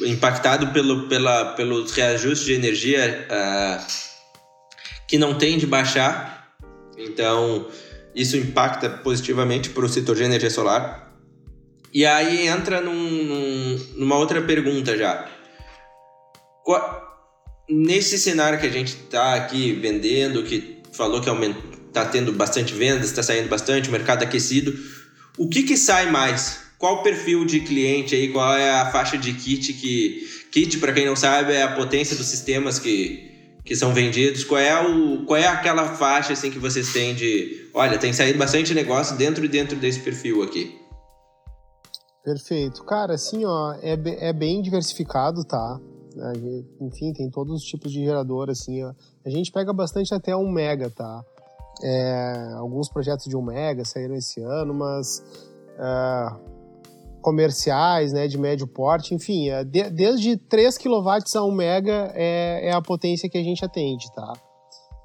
impactado 0.00 0.68
pelo, 0.68 1.06
pela, 1.06 1.52
pelos 1.52 1.92
reajustes 1.92 2.46
de 2.46 2.54
energia 2.54 3.28
uh, 3.30 3.86
que 5.06 5.18
não 5.18 5.36
tem 5.36 5.58
de 5.58 5.66
baixar. 5.66 6.56
Então, 6.96 7.68
isso 8.14 8.38
impacta 8.38 8.88
positivamente 8.88 9.68
para 9.68 9.84
o 9.84 9.88
setor 9.88 10.16
de 10.16 10.22
energia 10.22 10.48
solar. 10.48 11.12
E 11.92 12.06
aí 12.06 12.46
entra 12.46 12.80
num, 12.80 12.94
num, 12.94 13.86
numa 13.96 14.16
outra 14.16 14.40
pergunta 14.40 14.96
já. 14.96 15.28
Qual, 16.64 17.36
nesse 17.68 18.16
cenário 18.18 18.58
que 18.58 18.66
a 18.66 18.72
gente 18.72 18.94
está 18.94 19.34
aqui 19.34 19.72
vendendo, 19.72 20.42
que 20.42 20.78
falou 20.94 21.20
que 21.20 21.28
está 21.88 22.06
tendo 22.06 22.32
bastante 22.32 22.72
vendas, 22.72 23.10
está 23.10 23.22
saindo 23.22 23.48
bastante, 23.50 23.90
o 23.90 23.92
mercado 23.92 24.22
aquecido, 24.22 24.72
o 25.38 25.48
que, 25.48 25.62
que 25.62 25.76
sai 25.76 26.10
mais? 26.10 26.66
Qual 26.78 26.96
o 26.96 27.02
perfil 27.02 27.44
de 27.44 27.60
cliente 27.60 28.14
aí? 28.14 28.32
Qual 28.32 28.54
é 28.54 28.70
a 28.70 28.90
faixa 28.90 29.16
de 29.16 29.32
kit 29.32 29.72
que. 29.72 30.26
Kit, 30.50 30.78
para 30.78 30.92
quem 30.92 31.04
não 31.04 31.16
sabe, 31.16 31.52
é 31.52 31.62
a 31.62 31.74
potência 31.74 32.16
dos 32.16 32.26
sistemas 32.26 32.78
que, 32.78 33.58
que 33.64 33.76
são 33.76 33.92
vendidos. 33.92 34.44
Qual 34.44 34.60
é, 34.60 34.80
o, 34.86 35.24
qual 35.26 35.38
é 35.38 35.46
aquela 35.46 35.94
faixa 35.94 36.32
assim, 36.32 36.50
que 36.50 36.58
vocês 36.58 36.92
têm 36.92 37.14
de. 37.14 37.68
Olha, 37.74 37.98
tem 37.98 38.12
saído 38.12 38.38
bastante 38.38 38.72
negócio 38.74 39.16
dentro 39.16 39.44
e 39.44 39.48
dentro 39.48 39.76
desse 39.76 40.00
perfil 40.00 40.42
aqui. 40.42 40.78
Perfeito. 42.24 42.84
Cara, 42.84 43.14
assim, 43.14 43.44
ó, 43.44 43.74
é, 43.82 43.98
é 44.28 44.32
bem 44.32 44.62
diversificado, 44.62 45.44
tá? 45.44 45.80
Enfim, 46.80 47.12
tem 47.12 47.30
todos 47.30 47.54
os 47.54 47.62
tipos 47.62 47.92
de 47.92 48.04
gerador, 48.04 48.50
assim. 48.50 48.82
Ó. 48.84 48.92
A 49.24 49.30
gente 49.30 49.52
pega 49.52 49.72
bastante 49.72 50.14
até 50.14 50.34
um 50.34 50.50
mega, 50.50 50.90
tá? 50.90 51.24
É, 51.82 52.54
alguns 52.56 52.88
projetos 52.88 53.26
de 53.26 53.36
um 53.36 53.42
mega 53.42 53.84
saíram 53.84 54.14
esse 54.14 54.40
ano, 54.42 54.74
mas 54.74 55.22
é, 55.78 56.48
comerciais, 57.20 58.12
né, 58.12 58.26
de 58.26 58.38
médio 58.38 58.66
porte, 58.66 59.14
enfim, 59.14 59.50
é, 59.50 59.64
de, 59.64 59.90
desde 59.90 60.36
3 60.36 60.78
kW 60.78 61.10
a 61.36 61.44
1 61.44 61.52
mega 61.52 62.12
é, 62.14 62.68
é, 62.68 62.72
a 62.72 62.80
potência 62.80 63.28
que 63.28 63.38
a 63.38 63.42
gente 63.42 63.64
atende, 63.64 64.10
tá? 64.12 64.32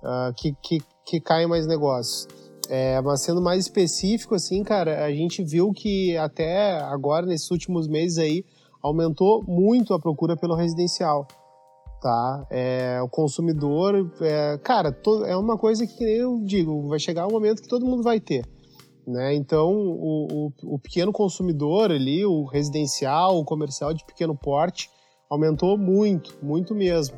Uh, 0.03 0.33
que, 0.35 0.53
que, 0.61 0.81
que 1.05 1.21
cai 1.21 1.45
mais 1.45 1.65
negócios. 1.65 2.27
É, 2.69 2.99
mas 3.01 3.21
sendo 3.21 3.41
mais 3.41 3.61
específico, 3.61 4.35
assim, 4.35 4.63
cara, 4.63 5.05
a 5.05 5.11
gente 5.11 5.43
viu 5.43 5.71
que 5.71 6.17
até 6.17 6.77
agora, 6.81 7.25
nesses 7.25 7.49
últimos 7.51 7.87
meses 7.87 8.17
aí, 8.17 8.43
aumentou 8.81 9.43
muito 9.47 9.93
a 9.93 9.99
procura 9.99 10.35
pelo 10.35 10.55
residencial. 10.55 11.27
Tá? 12.03 12.45
É, 12.51 13.01
o 13.01 13.07
consumidor, 13.07 14.11
é, 14.19 14.57
cara, 14.57 14.91
to, 14.91 15.23
é 15.23 15.37
uma 15.37 15.57
coisa 15.57 15.87
que, 15.87 16.03
eu 16.03 16.41
digo, 16.43 16.89
vai 16.89 16.99
chegar 16.99 17.25
um 17.25 17.31
momento 17.31 17.61
que 17.61 17.67
todo 17.69 17.85
mundo 17.85 18.03
vai 18.03 18.19
ter. 18.19 18.45
Né? 19.07 19.33
Então, 19.35 19.71
o, 19.71 20.27
o, 20.65 20.75
o, 20.75 20.79
pequeno 20.79 21.13
consumidor 21.13 21.91
ali, 21.91 22.25
o 22.25 22.43
residencial, 22.43 23.37
o 23.39 23.45
comercial 23.45 23.93
de 23.93 24.05
pequeno 24.05 24.35
porte, 24.35 24.89
aumentou 25.29 25.77
muito, 25.77 26.37
muito 26.43 26.75
mesmo. 26.75 27.15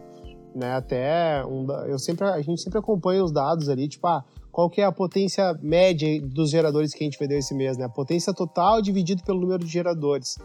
Né? 0.55 0.73
Até 0.75 1.43
um, 1.45 1.65
eu 1.87 1.97
sempre, 1.97 2.27
a 2.27 2.39
gente 2.41 2.61
sempre 2.61 2.77
acompanha 2.77 3.23
os 3.23 3.31
dados 3.31 3.67
ali, 3.67 3.87
tipo, 3.87 4.05
ah, 4.05 4.23
qual 4.51 4.69
que 4.69 4.81
é 4.81 4.85
a 4.85 4.91
potência 4.91 5.57
média 5.63 6.21
dos 6.21 6.51
geradores 6.51 6.93
que 6.93 7.03
a 7.03 7.05
gente 7.05 7.17
vendeu 7.17 7.39
esse 7.39 7.55
mês, 7.55 7.75
né? 7.75 7.85
A 7.85 7.89
potência 7.89 8.33
total 8.33 8.81
dividido 8.81 9.23
pelo 9.23 9.41
número 9.41 9.65
de 9.65 9.69
geradores. 9.69 10.37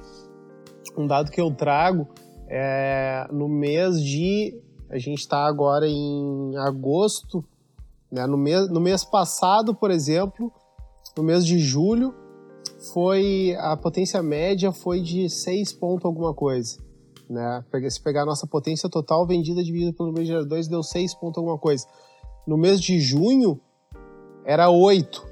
Um 0.97 1.07
dado 1.07 1.31
que 1.31 1.41
eu 1.41 1.55
trago 1.55 2.09
é 2.51 3.29
no 3.31 3.49
mês 3.49 4.03
de 4.03 4.61
a 4.91 4.99
gente 4.99 5.21
está 5.21 5.47
agora 5.47 5.87
em 5.89 6.57
agosto, 6.57 7.45
né? 8.11 8.27
No 8.27 8.37
mês, 8.37 8.69
no 8.69 8.81
mês 8.81 9.05
passado, 9.05 9.73
por 9.73 9.91
exemplo, 9.91 10.53
no 11.17 11.23
mês 11.23 11.47
de 11.47 11.61
julho, 11.61 12.13
foi 12.93 13.55
a 13.59 13.77
potência 13.77 14.21
média 14.21 14.73
foi 14.73 15.01
de 15.01 15.31
6 15.31 15.73
ponto 15.75 16.09
alguma 16.09 16.35
coisa. 16.35 16.79
Né? 17.29 17.65
Se 17.89 18.03
pegar 18.03 18.23
a 18.23 18.27
nossa 18.27 18.49
potência 18.49 18.89
total 18.89 19.25
vendida 19.25 19.63
dividida 19.63 19.93
pelo 19.93 20.09
número 20.09 20.25
de 20.25 20.33
geradores, 20.33 20.67
deu 20.67 20.83
6 20.83 21.15
ponto 21.15 21.39
alguma 21.39 21.57
coisa. 21.59 21.87
No 22.45 22.57
mês 22.57 22.81
de 22.81 22.99
junho, 22.99 23.61
era 24.45 24.69
8. 24.69 25.25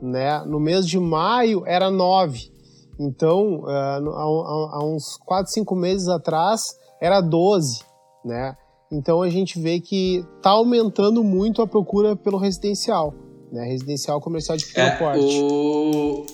Né? 0.00 0.42
No 0.46 0.58
mês 0.58 0.86
de 0.86 0.98
maio, 0.98 1.62
era 1.66 1.90
9. 1.90 2.53
Então, 2.98 3.64
há, 3.66 3.96
há, 3.96 4.84
uns 4.84 5.16
4, 5.24 5.52
5 5.52 5.74
meses 5.74 6.08
atrás, 6.08 6.76
era 7.00 7.20
12. 7.20 7.80
Né? 8.24 8.56
Então, 8.92 9.22
a 9.22 9.28
gente 9.28 9.58
vê 9.60 9.80
que 9.80 10.24
está 10.36 10.50
aumentando 10.50 11.22
muito 11.24 11.60
a 11.60 11.66
procura 11.66 12.14
pelo 12.14 12.38
residencial 12.38 13.14
né? 13.54 13.64
Residencial 13.66 14.20
comercial 14.20 14.58
de 14.58 14.66
pequeno 14.66 14.88
é, 14.88 14.96
porte. 14.96 15.24
O... 15.24 16.26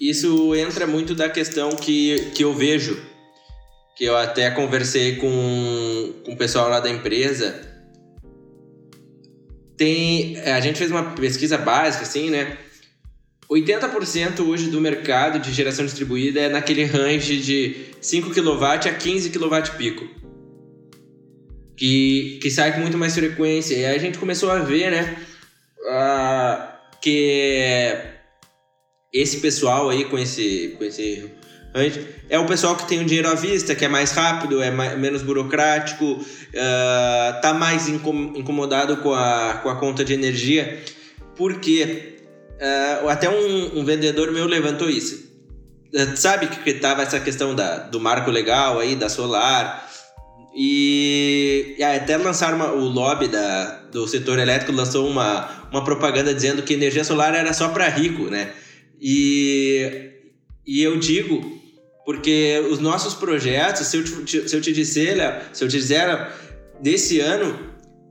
Isso 0.00 0.54
entra 0.54 0.86
muito 0.86 1.14
da 1.14 1.30
questão 1.30 1.70
que, 1.70 2.32
que 2.34 2.44
eu 2.44 2.52
vejo, 2.52 3.00
que 3.96 4.04
eu 4.04 4.16
até 4.16 4.50
conversei 4.50 5.16
com, 5.16 6.12
com 6.24 6.32
o 6.32 6.36
pessoal 6.36 6.68
lá 6.68 6.80
da 6.80 6.90
empresa. 6.90 7.64
Tem, 9.76 10.38
a 10.40 10.60
gente 10.60 10.78
fez 10.78 10.90
uma 10.90 11.14
pesquisa 11.14 11.56
básica, 11.56 12.02
assim, 12.02 12.30
né? 12.30 12.58
80% 13.50 14.40
hoje 14.40 14.70
do 14.70 14.80
mercado 14.80 15.38
de 15.38 15.52
geração 15.52 15.84
distribuída 15.84 16.40
é 16.40 16.48
naquele 16.48 16.84
range 16.84 17.38
de 17.38 17.76
5 18.00 18.30
kW 18.30 18.64
a 18.64 18.78
15 18.78 19.30
kW 19.30 19.76
pico. 19.76 20.08
Que, 21.76 22.38
que 22.40 22.50
sai 22.50 22.72
com 22.72 22.80
muito 22.80 22.96
mais 22.96 23.14
frequência. 23.14 23.74
E 23.74 23.84
aí 23.84 23.94
a 23.94 23.98
gente 23.98 24.18
começou 24.18 24.50
a 24.50 24.58
ver, 24.58 24.90
né? 24.90 25.16
que 27.00 27.94
esse 29.12 29.38
pessoal 29.38 29.88
aí 29.88 30.04
com 30.06 30.18
esse, 30.18 30.74
com 30.76 30.84
esse 30.84 31.30
é 32.30 32.38
o 32.38 32.46
pessoal 32.46 32.74
que 32.74 32.88
tem 32.88 33.00
o 33.00 33.04
dinheiro 33.04 33.28
à 33.28 33.34
vista, 33.34 33.74
que 33.74 33.84
é 33.84 33.88
mais 33.88 34.10
rápido, 34.10 34.62
é 34.62 34.70
mais, 34.70 34.98
menos 34.98 35.22
burocrático, 35.22 36.04
uh, 36.04 37.40
tá 37.42 37.52
mais 37.52 37.86
incomodado 37.86 38.96
com 38.98 39.12
a, 39.12 39.60
com 39.62 39.68
a 39.68 39.76
conta 39.76 40.02
de 40.02 40.14
energia, 40.14 40.82
porque 41.36 42.15
uh, 42.60 43.08
até 43.08 43.28
um, 43.28 43.78
um, 43.78 43.84
vendedor 43.84 44.30
meu 44.32 44.46
levantou 44.46 44.88
isso. 44.88 45.26
Uh, 45.94 46.16
sabe 46.16 46.48
que 46.48 46.74
tava 46.74 47.02
essa 47.02 47.20
questão 47.20 47.54
da, 47.54 47.78
do 47.78 48.00
marco 48.00 48.30
legal 48.30 48.78
aí, 48.78 48.94
da 48.94 49.08
solar, 49.08 49.86
e, 50.54 51.76
e 51.78 51.82
até 51.82 52.16
lançaram 52.16 52.56
uma, 52.56 52.72
o 52.72 52.88
lobby 52.88 53.28
da, 53.28 53.82
do 53.92 54.08
setor 54.08 54.38
elétrico 54.38 54.72
lançou 54.72 55.06
uma, 55.06 55.68
uma 55.70 55.84
propaganda 55.84 56.32
dizendo 56.32 56.62
que 56.62 56.72
energia 56.72 57.04
solar 57.04 57.34
era 57.34 57.52
só 57.52 57.68
para 57.68 57.88
rico, 57.88 58.24
né? 58.30 58.52
E, 58.98 60.12
e 60.66 60.82
eu 60.82 60.98
digo, 60.98 61.60
porque 62.06 62.66
os 62.70 62.78
nossos 62.78 63.12
projetos, 63.12 63.86
se 63.86 63.98
eu 63.98 64.04
te, 64.24 64.48
se 64.48 64.56
eu 64.56 64.60
te 64.62 64.72
disser, 64.72 65.42
se 65.52 65.62
eu 65.62 65.68
te 65.68 65.76
dizer 65.76 66.28
desse 66.80 67.20
ano, 67.20 67.58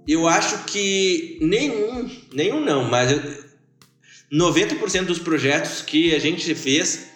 eu 0.07 0.27
acho 0.27 0.65
que 0.65 1.39
nenhum, 1.41 2.07
nenhum 2.31 2.63
não, 2.63 2.83
mas 2.83 3.09
90% 4.35 5.05
dos 5.05 5.19
projetos 5.19 5.81
que 5.81 6.13
a 6.13 6.19
gente 6.19 6.53
fez 6.53 7.07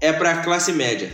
é 0.00 0.12
para 0.12 0.38
classe 0.38 0.72
média. 0.72 1.10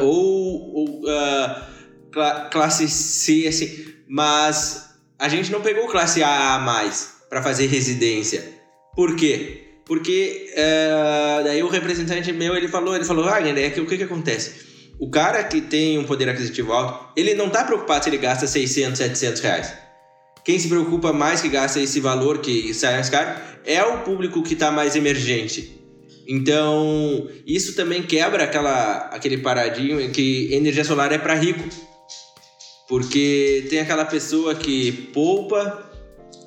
Ou, 0.00 0.74
ou 0.74 1.02
uh, 1.02 2.50
classe 2.50 2.88
C, 2.88 3.46
assim, 3.48 3.86
mas 4.08 4.90
a 5.18 5.28
gente 5.28 5.50
não 5.50 5.60
pegou 5.60 5.88
classe 5.88 6.22
A 6.22 6.58
mais 6.58 7.16
para 7.28 7.42
fazer 7.42 7.66
residência. 7.66 8.60
Por 8.94 9.16
quê? 9.16 9.66
Porque 9.86 10.52
uh, 10.52 11.42
daí 11.44 11.62
o 11.62 11.68
representante 11.68 12.32
meu 12.32 12.54
ele 12.54 12.68
falou, 12.68 12.94
ele 12.94 13.04
falou, 13.04 13.24
Wagner, 13.24 13.58
é 13.58 13.70
que 13.70 13.80
o 13.80 13.86
que, 13.86 13.96
que 13.96 14.04
acontece? 14.04 14.68
O 15.00 15.10
cara 15.10 15.42
que 15.42 15.60
tem 15.60 15.98
um 15.98 16.04
poder 16.04 16.28
aquisitivo 16.28 16.72
alto, 16.72 17.12
ele 17.16 17.34
não 17.34 17.46
está 17.46 17.64
preocupado 17.64 18.04
se 18.04 18.10
ele 18.10 18.18
gasta 18.18 18.46
600, 18.46 18.98
700 18.98 19.40
reais. 19.40 19.89
Quem 20.44 20.58
se 20.58 20.68
preocupa 20.68 21.12
mais 21.12 21.40
que 21.40 21.48
gasta 21.48 21.80
esse 21.80 22.00
valor 22.00 22.38
que 22.38 22.72
sai 22.72 22.94
mais 22.94 23.08
caro 23.08 23.40
é 23.64 23.82
o 23.82 23.98
público 23.98 24.42
que 24.42 24.54
está 24.54 24.70
mais 24.70 24.96
emergente. 24.96 25.78
Então, 26.26 27.28
isso 27.46 27.74
também 27.74 28.02
quebra 28.02 28.44
aquela, 28.44 29.08
aquele 29.12 29.38
paradigma 29.38 30.00
que 30.08 30.52
energia 30.52 30.84
solar 30.84 31.12
é 31.12 31.18
para 31.18 31.34
rico. 31.34 31.68
Porque 32.88 33.66
tem 33.68 33.80
aquela 33.80 34.04
pessoa 34.04 34.54
que 34.54 34.92
poupa 35.12 35.90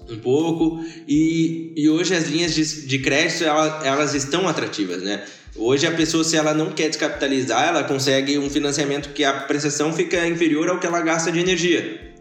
um 0.09 0.17
pouco 0.19 0.83
e, 1.07 1.73
e 1.75 1.89
hoje 1.89 2.13
as 2.13 2.27
linhas 2.27 2.53
de, 2.53 2.85
de 2.85 2.99
crédito 2.99 3.43
elas, 3.43 3.85
elas 3.85 4.13
estão 4.13 4.47
atrativas, 4.47 5.01
né? 5.01 5.23
Hoje 5.55 5.85
a 5.85 5.91
pessoa, 5.91 6.23
se 6.23 6.35
ela 6.35 6.53
não 6.53 6.71
quer 6.71 6.89
descapitalizar, 6.89 7.67
ela 7.67 7.83
consegue 7.83 8.37
um 8.39 8.49
financiamento 8.49 9.13
que 9.13 9.23
a 9.23 9.33
prestação 9.33 9.93
fica 9.93 10.27
inferior 10.27 10.67
ao 10.67 10.79
que 10.79 10.87
ela 10.87 10.99
gasta 11.01 11.31
de 11.31 11.39
energia. 11.39 12.12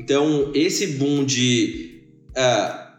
Então, 0.00 0.50
esse 0.54 0.86
boom 0.94 1.26
de 1.26 2.00
uh, 2.30 2.90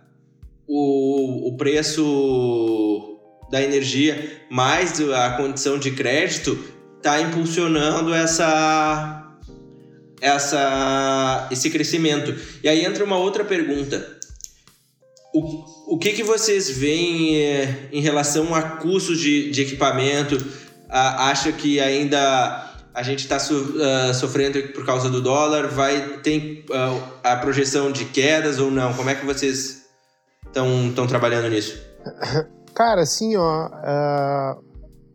o, 0.68 1.48
o 1.48 1.58
preço 1.58 3.18
da 3.50 3.60
energia 3.62 4.44
mais 4.52 5.02
a 5.02 5.32
condição 5.32 5.80
de 5.80 5.92
crédito 5.92 6.58
está 6.98 7.20
impulsionando 7.20 8.14
essa 8.14 9.18
essa, 10.22 11.48
esse 11.50 11.72
crescimento. 11.72 12.36
E 12.64 12.70
aí 12.70 12.86
entra 12.86 13.04
uma 13.04 13.18
outra 13.18 13.44
pergunta. 13.44 14.20
O, 15.34 15.96
o 15.96 15.98
que, 15.98 16.14
que 16.14 16.22
vocês 16.22 16.70
veem 16.70 17.38
é, 17.38 17.90
em 17.92 18.02
relação 18.02 18.54
a 18.54 18.62
custos 18.62 19.20
de, 19.20 19.50
de 19.50 19.64
equipamento? 19.64 20.38
Acha 20.88 21.52
que 21.52 21.80
ainda 21.80 22.71
a 22.94 23.04
gente 23.04 23.20
está 23.20 23.38
uh, 23.38 24.14
sofrendo 24.14 24.62
por 24.74 24.86
causa 24.86 25.10
do 25.10 25.22
dólar? 25.22 25.68
Vai 25.68 26.20
tem 26.20 26.66
uh, 26.70 27.02
a 27.24 27.36
projeção 27.38 27.92
de 27.92 28.06
quedas 28.06 28.60
ou 28.60 28.70
não? 28.70 28.94
Como 28.94 29.10
é 29.10 29.16
que 29.16 29.26
vocês 29.26 29.86
estão 30.46 31.08
trabalhando 31.08 31.50
nisso? 31.50 31.80
Cara, 32.74 33.02
assim, 33.02 33.36
ó, 33.36 33.68
uh, 33.68 34.64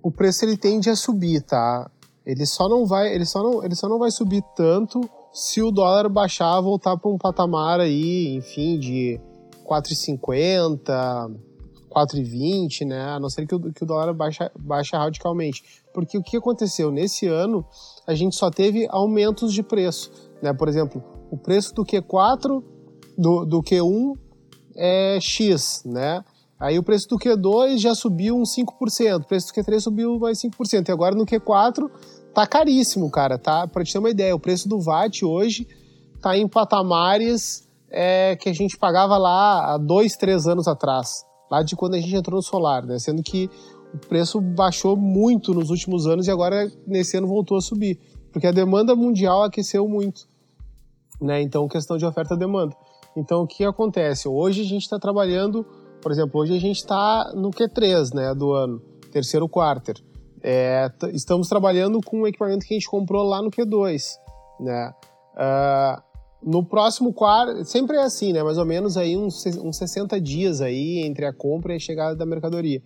o 0.02 0.10
preço 0.10 0.44
ele 0.44 0.56
tende 0.56 0.90
a 0.90 0.96
subir, 0.96 1.42
tá? 1.42 1.90
Ele 2.24 2.44
só 2.44 2.68
não 2.68 2.86
vai, 2.86 3.14
ele 3.14 3.24
só 3.24 3.42
não, 3.42 3.64
ele 3.64 3.74
só 3.74 3.88
não 3.88 3.98
vai 3.98 4.10
subir 4.10 4.42
tanto 4.56 5.00
se 5.32 5.62
o 5.62 5.70
dólar 5.70 6.08
baixar, 6.08 6.60
voltar 6.60 6.96
para 6.96 7.10
um 7.10 7.18
patamar 7.18 7.78
aí, 7.78 8.34
enfim, 8.36 8.78
de 8.78 9.20
4,50, 9.64 11.34
4,20, 11.96 12.86
né? 12.86 13.02
A 13.10 13.18
não 13.18 13.30
ser 13.30 13.46
que 13.46 13.54
o, 13.54 13.72
que 13.72 13.82
o 13.82 13.86
dólar 13.86 14.12
baixa, 14.12 14.50
baixa 14.58 14.98
radicalmente. 14.98 15.62
Porque 15.94 16.18
o 16.18 16.22
que 16.22 16.36
aconteceu? 16.36 16.90
Nesse 16.90 17.26
ano, 17.26 17.64
a 18.06 18.14
gente 18.14 18.36
só 18.36 18.50
teve 18.50 18.86
aumentos 18.90 19.52
de 19.52 19.62
preço, 19.62 20.10
né? 20.42 20.52
Por 20.52 20.68
exemplo, 20.68 21.02
o 21.30 21.38
preço 21.38 21.74
do 21.74 21.84
Q4, 21.84 22.62
do, 23.16 23.44
do 23.46 23.62
Q1 23.62 24.18
é 24.76 25.18
X, 25.20 25.82
né? 25.86 26.22
Aí 26.58 26.78
o 26.78 26.82
preço 26.82 27.08
do 27.08 27.18
Q2 27.18 27.78
já 27.78 27.94
subiu 27.94 28.36
uns 28.36 28.54
5%, 28.54 29.22
o 29.22 29.26
preço 29.26 29.48
do 29.48 29.54
Q3 29.54 29.80
subiu 29.80 30.18
mais 30.18 30.40
5%, 30.40 30.88
e 30.88 30.92
agora 30.92 31.14
no 31.14 31.26
Q4 31.26 31.90
tá 32.34 32.46
caríssimo, 32.46 33.10
cara, 33.10 33.38
tá? 33.38 33.66
Pra 33.66 33.84
te 33.84 33.92
ter 33.92 33.98
uma 33.98 34.08
ideia, 34.08 34.34
o 34.34 34.40
preço 34.40 34.66
do 34.66 34.80
VAT 34.80 35.22
hoje 35.22 35.66
tá 36.20 36.36
em 36.36 36.48
patamares 36.48 37.68
é, 37.90 38.36
que 38.36 38.48
a 38.48 38.54
gente 38.54 38.78
pagava 38.78 39.18
lá 39.18 39.74
há 39.74 39.78
dois, 39.78 40.16
três 40.16 40.46
anos 40.46 40.66
atrás, 40.66 41.25
lá 41.50 41.62
de 41.62 41.76
quando 41.76 41.94
a 41.94 41.98
gente 41.98 42.14
entrou 42.14 42.36
no 42.36 42.42
solar, 42.42 42.84
né? 42.84 42.98
Sendo 42.98 43.22
que 43.22 43.50
o 43.94 43.98
preço 43.98 44.40
baixou 44.40 44.96
muito 44.96 45.54
nos 45.54 45.70
últimos 45.70 46.06
anos 46.06 46.26
e 46.26 46.30
agora 46.30 46.70
nesse 46.86 47.16
ano 47.16 47.26
voltou 47.26 47.56
a 47.56 47.60
subir, 47.60 47.98
porque 48.32 48.46
a 48.46 48.52
demanda 48.52 48.94
mundial 48.94 49.42
aqueceu 49.42 49.88
muito, 49.88 50.26
né? 51.20 51.40
Então, 51.40 51.66
questão 51.68 51.96
de 51.96 52.04
oferta 52.04 52.34
e 52.34 52.38
demanda. 52.38 52.76
Então, 53.16 53.42
o 53.42 53.46
que 53.46 53.64
acontece? 53.64 54.28
Hoje 54.28 54.60
a 54.60 54.64
gente 54.64 54.82
está 54.82 54.98
trabalhando, 54.98 55.64
por 56.02 56.12
exemplo, 56.12 56.40
hoje 56.40 56.54
a 56.54 56.60
gente 56.60 56.76
está 56.76 57.32
no 57.34 57.50
Q3, 57.50 58.14
né, 58.14 58.34
do 58.34 58.52
ano, 58.52 58.80
terceiro 59.10 59.48
quarter. 59.48 59.96
É, 60.42 60.90
estamos 61.12 61.48
trabalhando 61.48 62.00
com 62.02 62.22
o 62.22 62.26
equipamento 62.26 62.66
que 62.66 62.74
a 62.74 62.76
gente 62.76 62.88
comprou 62.88 63.24
lá 63.24 63.40
no 63.40 63.50
Q2, 63.50 64.02
né? 64.60 64.92
Uh, 65.34 66.05
no 66.46 66.64
próximo 66.64 67.12
quarto, 67.12 67.64
sempre 67.64 67.96
é 67.96 68.02
assim, 68.02 68.32
né? 68.32 68.40
Mais 68.40 68.56
ou 68.56 68.64
menos 68.64 68.96
aí 68.96 69.16
uns, 69.16 69.44
uns 69.46 69.76
60 69.76 70.20
dias 70.20 70.60
aí 70.60 71.00
entre 71.04 71.26
a 71.26 71.32
compra 71.32 71.72
e 71.72 71.76
a 71.76 71.80
chegada 71.80 72.14
da 72.14 72.24
mercadoria. 72.24 72.80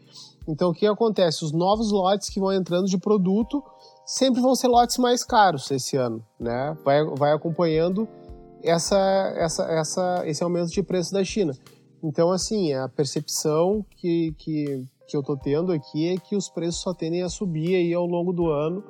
Então 0.49 0.71
o 0.71 0.75
que 0.75 0.87
acontece? 0.87 1.45
Os 1.45 1.53
novos 1.53 1.93
lotes 1.93 2.31
que 2.31 2.41
vão 2.41 2.55
entrando 2.55 2.87
de 2.87 2.97
produto 2.97 3.63
sempre 4.07 4.41
vão 4.41 4.55
ser 4.55 4.69
lotes 4.69 4.97
mais 4.97 5.23
caros 5.23 5.71
esse 5.71 5.95
ano, 5.99 6.25
né? 6.41 6.75
Vai, 6.83 7.05
vai 7.05 7.33
acompanhando 7.33 8.09
essa, 8.63 8.99
essa, 9.37 9.65
essa, 9.65 10.23
esse 10.25 10.43
aumento 10.43 10.71
de 10.71 10.83
preço 10.83 11.13
da 11.13 11.23
China. 11.23 11.53
Então, 12.03 12.33
assim, 12.33 12.73
a 12.73 12.89
percepção 12.89 13.85
que, 13.95 14.35
que, 14.39 14.87
que 15.07 15.15
eu 15.15 15.23
tô 15.23 15.37
tendo 15.37 15.71
aqui 15.71 16.09
é 16.09 16.17
que 16.17 16.35
os 16.35 16.49
preços 16.49 16.81
só 16.81 16.95
tendem 16.95 17.23
a 17.23 17.29
subir 17.29 17.77
aí 17.77 17.93
ao 17.93 18.07
longo 18.07 18.33
do 18.33 18.47
ano 18.47 18.83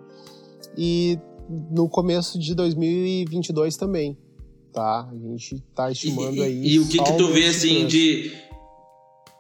e 0.79 1.19
no 1.49 1.89
começo 1.89 2.39
de 2.39 2.55
2022 2.55 3.77
também, 3.77 4.17
tá? 4.73 5.09
A 5.11 5.15
gente 5.15 5.61
tá 5.75 5.91
estimando 5.91 6.37
e, 6.37 6.43
aí. 6.43 6.63
E, 6.63 6.75
e 6.75 6.79
o 6.79 6.89
que 6.89 7.03
que 7.03 7.17
tu 7.17 7.29
vê, 7.29 7.47
assim, 7.47 7.87
de... 7.87 8.33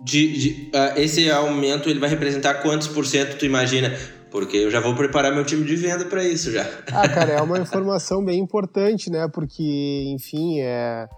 de, 0.03 0.39
de 0.39 0.71
uh, 0.75 0.99
esse 0.99 1.31
aumento, 1.31 1.89
ele 1.89 2.01
vai 2.01 2.09
representar 2.09 2.55
quantos 2.63 2.89
por 2.89 3.07
cento 3.07 3.39
tu 3.39 3.45
imagina? 3.45 3.97
Porque 4.31 4.57
eu 4.57 4.71
já 4.71 4.81
vou 4.81 4.95
preparar 4.95 5.35
meu 5.35 5.45
time 5.45 5.65
de 5.65 5.75
venda 5.75 6.05
para 6.05 6.25
isso 6.25 6.53
já. 6.53 6.63
Ah, 6.93 7.09
cara, 7.09 7.33
é 7.33 7.43
uma 7.43 7.59
informação 7.61 8.25
bem 8.25 8.39
importante, 8.39 9.11
né? 9.11 9.27
Porque, 9.33 10.05
enfim, 10.15 10.61
é 10.61 11.09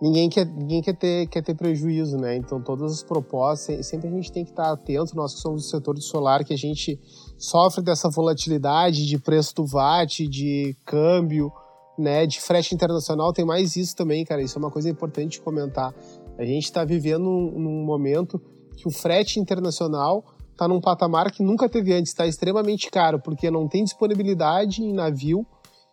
ninguém 0.00 0.28
quer, 0.28 0.46
ninguém 0.46 0.80
quer, 0.80 0.96
ter, 0.96 1.26
quer 1.26 1.42
ter 1.42 1.54
prejuízo, 1.54 2.16
né? 2.16 2.36
Então, 2.36 2.62
todas 2.62 2.92
as 2.92 3.02
propostas, 3.02 3.86
sempre 3.86 4.08
a 4.08 4.12
gente 4.12 4.32
tem 4.32 4.44
que 4.44 4.50
estar 4.50 4.72
atento, 4.72 5.14
nós 5.16 5.34
que 5.34 5.40
somos 5.40 5.62
do 5.62 5.68
setor 5.68 5.94
de 5.94 6.04
solar, 6.04 6.44
que 6.44 6.54
a 6.54 6.58
gente 6.58 6.98
sofre 7.36 7.82
dessa 7.82 8.08
volatilidade 8.08 9.06
de 9.06 9.18
preço 9.18 9.54
do 9.54 9.66
VAT, 9.66 10.26
de 10.28 10.76
câmbio, 10.84 11.52
né? 11.98 12.26
De 12.26 12.40
frete 12.40 12.74
internacional, 12.74 13.32
tem 13.32 13.44
mais 13.44 13.76
isso 13.76 13.96
também, 13.96 14.24
cara. 14.24 14.40
Isso 14.40 14.58
é 14.58 14.60
uma 14.60 14.70
coisa 14.70 14.88
importante 14.88 15.32
de 15.32 15.40
comentar. 15.40 15.92
A 16.38 16.44
gente 16.44 16.64
está 16.64 16.84
vivendo 16.84 17.24
num, 17.24 17.58
num 17.58 17.84
momento 17.84 18.40
que 18.76 18.86
o 18.86 18.92
frete 18.92 19.40
internacional 19.40 20.24
está 20.52 20.68
num 20.68 20.80
patamar 20.80 21.30
que 21.30 21.42
nunca 21.42 21.68
teve 21.68 21.92
antes, 21.92 22.12
está 22.12 22.26
extremamente 22.26 22.90
caro, 22.90 23.20
porque 23.20 23.50
não 23.50 23.68
tem 23.68 23.84
disponibilidade 23.84 24.82
em 24.82 24.92
navio 24.92 25.44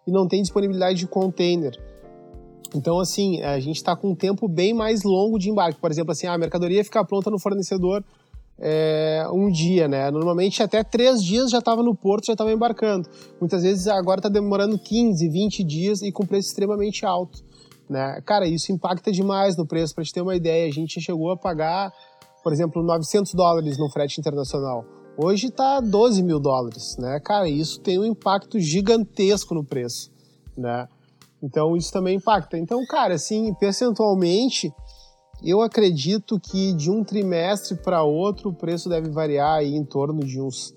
e 0.07 0.11
não 0.11 0.27
tem 0.27 0.41
disponibilidade 0.41 0.99
de 0.99 1.07
container. 1.07 1.73
Então, 2.75 2.99
assim, 2.99 3.41
a 3.41 3.59
gente 3.59 3.77
está 3.77 3.95
com 3.95 4.09
um 4.09 4.15
tempo 4.15 4.47
bem 4.47 4.73
mais 4.73 5.03
longo 5.03 5.39
de 5.39 5.49
embarque. 5.49 5.79
Por 5.79 5.91
exemplo, 5.91 6.11
assim, 6.11 6.27
a 6.27 6.37
mercadoria 6.37 6.83
fica 6.83 7.03
pronta 7.05 7.29
no 7.29 7.39
fornecedor 7.39 8.03
é, 8.59 9.25
um 9.31 9.49
dia, 9.49 9.87
né? 9.87 10.09
Normalmente 10.09 10.63
até 10.63 10.83
três 10.83 11.23
dias 11.23 11.49
já 11.49 11.59
estava 11.59 11.83
no 11.83 11.95
porto, 11.95 12.27
já 12.27 12.33
estava 12.33 12.51
embarcando. 12.51 13.09
Muitas 13.39 13.63
vezes 13.63 13.87
agora 13.87 14.19
está 14.19 14.29
demorando 14.29 14.77
15, 14.79 15.27
20 15.27 15.63
dias 15.63 16.01
e 16.01 16.11
com 16.11 16.25
preço 16.25 16.49
extremamente 16.49 17.05
alto. 17.05 17.43
Né? 17.89 18.21
Cara, 18.25 18.47
isso 18.47 18.71
impacta 18.71 19.11
demais 19.11 19.57
no 19.57 19.65
preço. 19.65 19.93
Para 19.93 20.03
te 20.03 20.13
ter 20.13 20.21
uma 20.21 20.35
ideia, 20.35 20.67
a 20.67 20.71
gente 20.71 20.99
chegou 21.01 21.31
a 21.31 21.37
pagar, 21.37 21.91
por 22.43 22.51
exemplo, 22.51 22.81
900 22.81 23.33
dólares 23.33 23.77
no 23.77 23.89
frete 23.89 24.19
internacional. 24.19 24.85
Hoje 25.17 25.47
está 25.47 25.79
12 25.79 26.23
mil 26.23 26.39
dólares, 26.39 26.97
né? 26.97 27.19
Cara, 27.23 27.47
isso 27.47 27.79
tem 27.79 27.97
um 27.97 28.05
impacto 28.05 28.59
gigantesco 28.59 29.55
no 29.55 29.63
preço, 29.63 30.11
né? 30.57 30.87
Então 31.41 31.75
isso 31.77 31.91
também 31.91 32.17
impacta. 32.17 32.57
Então, 32.57 32.85
cara, 32.85 33.13
assim, 33.13 33.53
percentualmente, 33.53 34.73
eu 35.43 35.61
acredito 35.61 36.39
que 36.39 36.73
de 36.73 36.89
um 36.89 37.03
trimestre 37.03 37.75
para 37.77 38.03
outro 38.03 38.49
o 38.49 38.53
preço 38.53 38.89
deve 38.89 39.09
variar 39.09 39.57
aí 39.57 39.75
em 39.75 39.83
torno 39.83 40.25
de 40.25 40.39
uns 40.39 40.73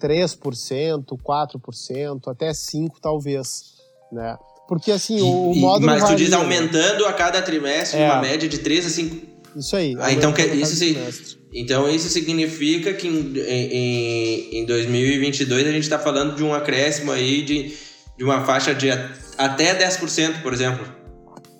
3%, 0.00 1.04
4%, 1.04 2.28
até 2.28 2.50
5% 2.50 2.92
talvez, 3.00 3.74
né? 4.12 4.36
Porque 4.68 4.92
assim, 4.92 5.20
o, 5.20 5.52
e, 5.54 5.60
módulo 5.60 5.86
Mas 5.86 6.04
tu 6.04 6.14
diz 6.14 6.32
aumentando 6.32 7.06
a 7.06 7.12
cada 7.12 7.40
trimestre, 7.40 8.00
é. 8.00 8.04
uma 8.04 8.20
média 8.20 8.48
de 8.48 8.58
3 8.58 8.86
a 8.86 9.02
5%. 9.02 9.38
Isso 9.56 9.74
aí. 9.74 9.96
Ah, 9.98 10.12
então, 10.12 10.32
que, 10.32 10.42
isso, 10.42 10.76
se, 10.76 11.38
então 11.52 11.88
isso 11.88 12.08
significa 12.08 12.92
que 12.92 13.08
em, 13.08 13.32
em, 13.38 14.58
em 14.60 14.66
2022 14.66 15.66
a 15.66 15.72
gente 15.72 15.82
está 15.82 15.98
falando 15.98 16.36
de 16.36 16.44
um 16.44 16.54
acréscimo 16.54 17.10
aí 17.10 17.42
de, 17.42 17.74
de 18.16 18.24
uma 18.24 18.44
faixa 18.44 18.74
de 18.74 18.90
até 19.38 19.74
10%, 19.74 20.42
por 20.42 20.52
exemplo. 20.52 20.86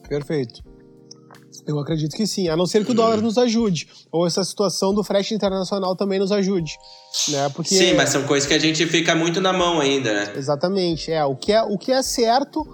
Perfeito. 0.07 0.68
Eu 1.69 1.79
acredito 1.79 2.17
que 2.17 2.27
sim, 2.27 2.49
a 2.49 2.57
não 2.57 2.65
ser 2.65 2.83
que 2.83 2.93
o 2.93 2.95
dólar 2.95 3.21
nos 3.21 3.37
ajude, 3.37 3.87
ou 4.11 4.27
essa 4.27 4.43
situação 4.43 4.95
do 4.95 5.05
frete 5.05 5.35
internacional 5.35 5.95
também 5.95 6.19
nos 6.19 6.33
ajude, 6.33 6.79
né? 7.29 7.47
Porque 7.51 7.75
Sim, 7.75 7.93
mas 7.93 8.09
são 8.09 8.25
coisas 8.27 8.49
que 8.49 8.55
a 8.55 8.59
gente 8.59 8.87
fica 8.87 9.15
muito 9.15 9.39
na 9.39 9.53
mão 9.53 9.79
ainda, 9.79 10.15
né? 10.15 10.33
Exatamente, 10.35 11.13
é, 11.13 11.23
o 11.27 11.37
que 11.37 11.53
é, 11.53 11.63
o 11.63 11.77
que 11.77 11.93
é 11.93 12.03
certo 12.03 12.67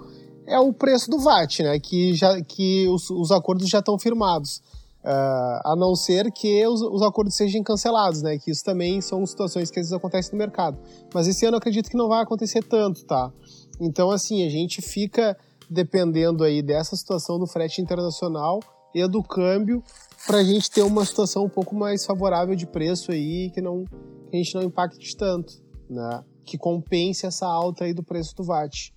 é 0.47 0.57
o 0.57 0.71
preço 0.71 1.11
do 1.11 1.19
VAT, 1.19 1.59
né? 1.59 1.77
Que 1.77 2.13
já 2.13 2.41
que 2.41 2.87
os, 2.87 3.09
os 3.09 3.31
acordos 3.31 3.67
já 3.67 3.79
estão 3.79 3.99
firmados. 3.99 4.61
Uh, 5.03 5.61
a 5.63 5.75
não 5.77 5.93
ser 5.93 6.31
que 6.31 6.65
os, 6.65 6.81
os, 6.81 7.03
acordos 7.03 7.35
sejam 7.35 7.61
cancelados, 7.61 8.23
né? 8.23 8.39
Que 8.39 8.49
isso 8.49 8.63
também 8.63 9.01
são 9.01 9.23
situações 9.25 9.69
que 9.69 9.79
às 9.79 9.87
vezes 9.87 9.93
acontecem 9.93 10.31
no 10.31 10.37
mercado. 10.37 10.79
Mas 11.13 11.27
esse 11.27 11.45
ano 11.45 11.55
eu 11.55 11.59
acredito 11.59 11.89
que 11.89 11.97
não 11.97 12.07
vai 12.07 12.23
acontecer 12.23 12.63
tanto, 12.63 13.05
tá? 13.05 13.29
Então, 13.79 14.09
assim, 14.09 14.43
a 14.43 14.49
gente 14.49 14.81
fica 14.81 15.37
dependendo 15.69 16.43
aí 16.43 16.61
dessa 16.61 16.95
situação 16.95 17.37
do 17.37 17.45
frete 17.45 17.81
internacional 17.81 18.59
e 18.95 19.05
do 19.09 19.21
câmbio 19.21 19.83
para 20.25 20.37
a 20.37 20.43
gente 20.43 20.71
ter 20.71 20.81
uma 20.81 21.03
situação 21.03 21.43
um 21.43 21.49
pouco 21.49 21.75
mais 21.75 22.05
favorável 22.05 22.55
de 22.55 22.65
preço 22.65 23.11
aí, 23.11 23.51
que, 23.51 23.61
não, 23.61 23.83
que 23.83 24.35
a 24.35 24.37
gente 24.37 24.55
não 24.55 24.63
impacte 24.63 25.15
tanto, 25.17 25.53
né? 25.89 26.23
Que 26.45 26.57
compense 26.57 27.25
essa 27.25 27.45
alta 27.45 27.83
aí 27.83 27.93
do 27.93 28.01
preço 28.01 28.33
do 28.35 28.43
VAT. 28.43 28.93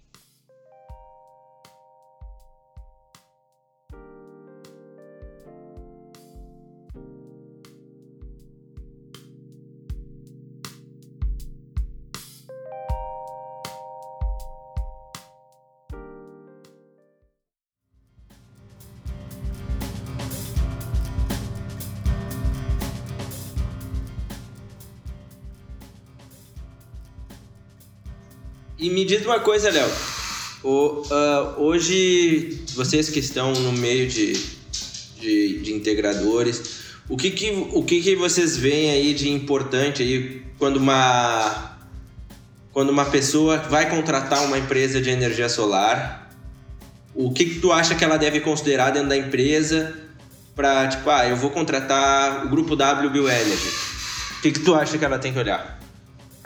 E 28.88 28.90
me 28.90 29.04
diz 29.04 29.22
uma 29.26 29.38
coisa, 29.38 29.70
Léo. 29.70 29.86
Uh, 30.64 31.62
hoje, 31.62 32.64
vocês 32.74 33.10
que 33.10 33.18
estão 33.18 33.52
no 33.52 33.70
meio 33.70 34.08
de, 34.08 34.32
de, 35.20 35.58
de, 35.58 35.74
integradores, 35.74 36.80
o 37.06 37.14
que 37.14 37.30
que, 37.30 37.50
o 37.74 37.82
que 37.82 38.00
que 38.00 38.16
vocês 38.16 38.56
veem 38.56 38.90
aí 38.90 39.12
de 39.12 39.28
importante 39.28 40.02
aí 40.02 40.42
quando 40.58 40.78
uma, 40.78 41.76
quando 42.72 42.88
uma 42.88 43.04
pessoa 43.04 43.58
vai 43.58 43.90
contratar 43.90 44.42
uma 44.46 44.56
empresa 44.56 45.02
de 45.02 45.10
energia 45.10 45.50
solar? 45.50 46.34
O 47.14 47.30
que 47.30 47.44
que 47.44 47.60
tu 47.60 47.70
acha 47.70 47.94
que 47.94 48.02
ela 48.02 48.16
deve 48.16 48.40
considerar 48.40 48.88
dentro 48.88 49.10
da 49.10 49.18
empresa 49.18 49.94
para, 50.56 50.88
tipo, 50.88 51.10
ah, 51.10 51.28
eu 51.28 51.36
vou 51.36 51.50
contratar 51.50 52.46
o 52.46 52.48
grupo 52.48 52.74
W 52.74 53.10
Bioenergy. 53.10 53.68
O 54.38 54.40
que 54.40 54.52
que 54.52 54.60
tu 54.60 54.74
acha 54.74 54.96
que 54.96 55.04
ela 55.04 55.18
tem 55.18 55.30
que 55.30 55.38
olhar? 55.38 55.78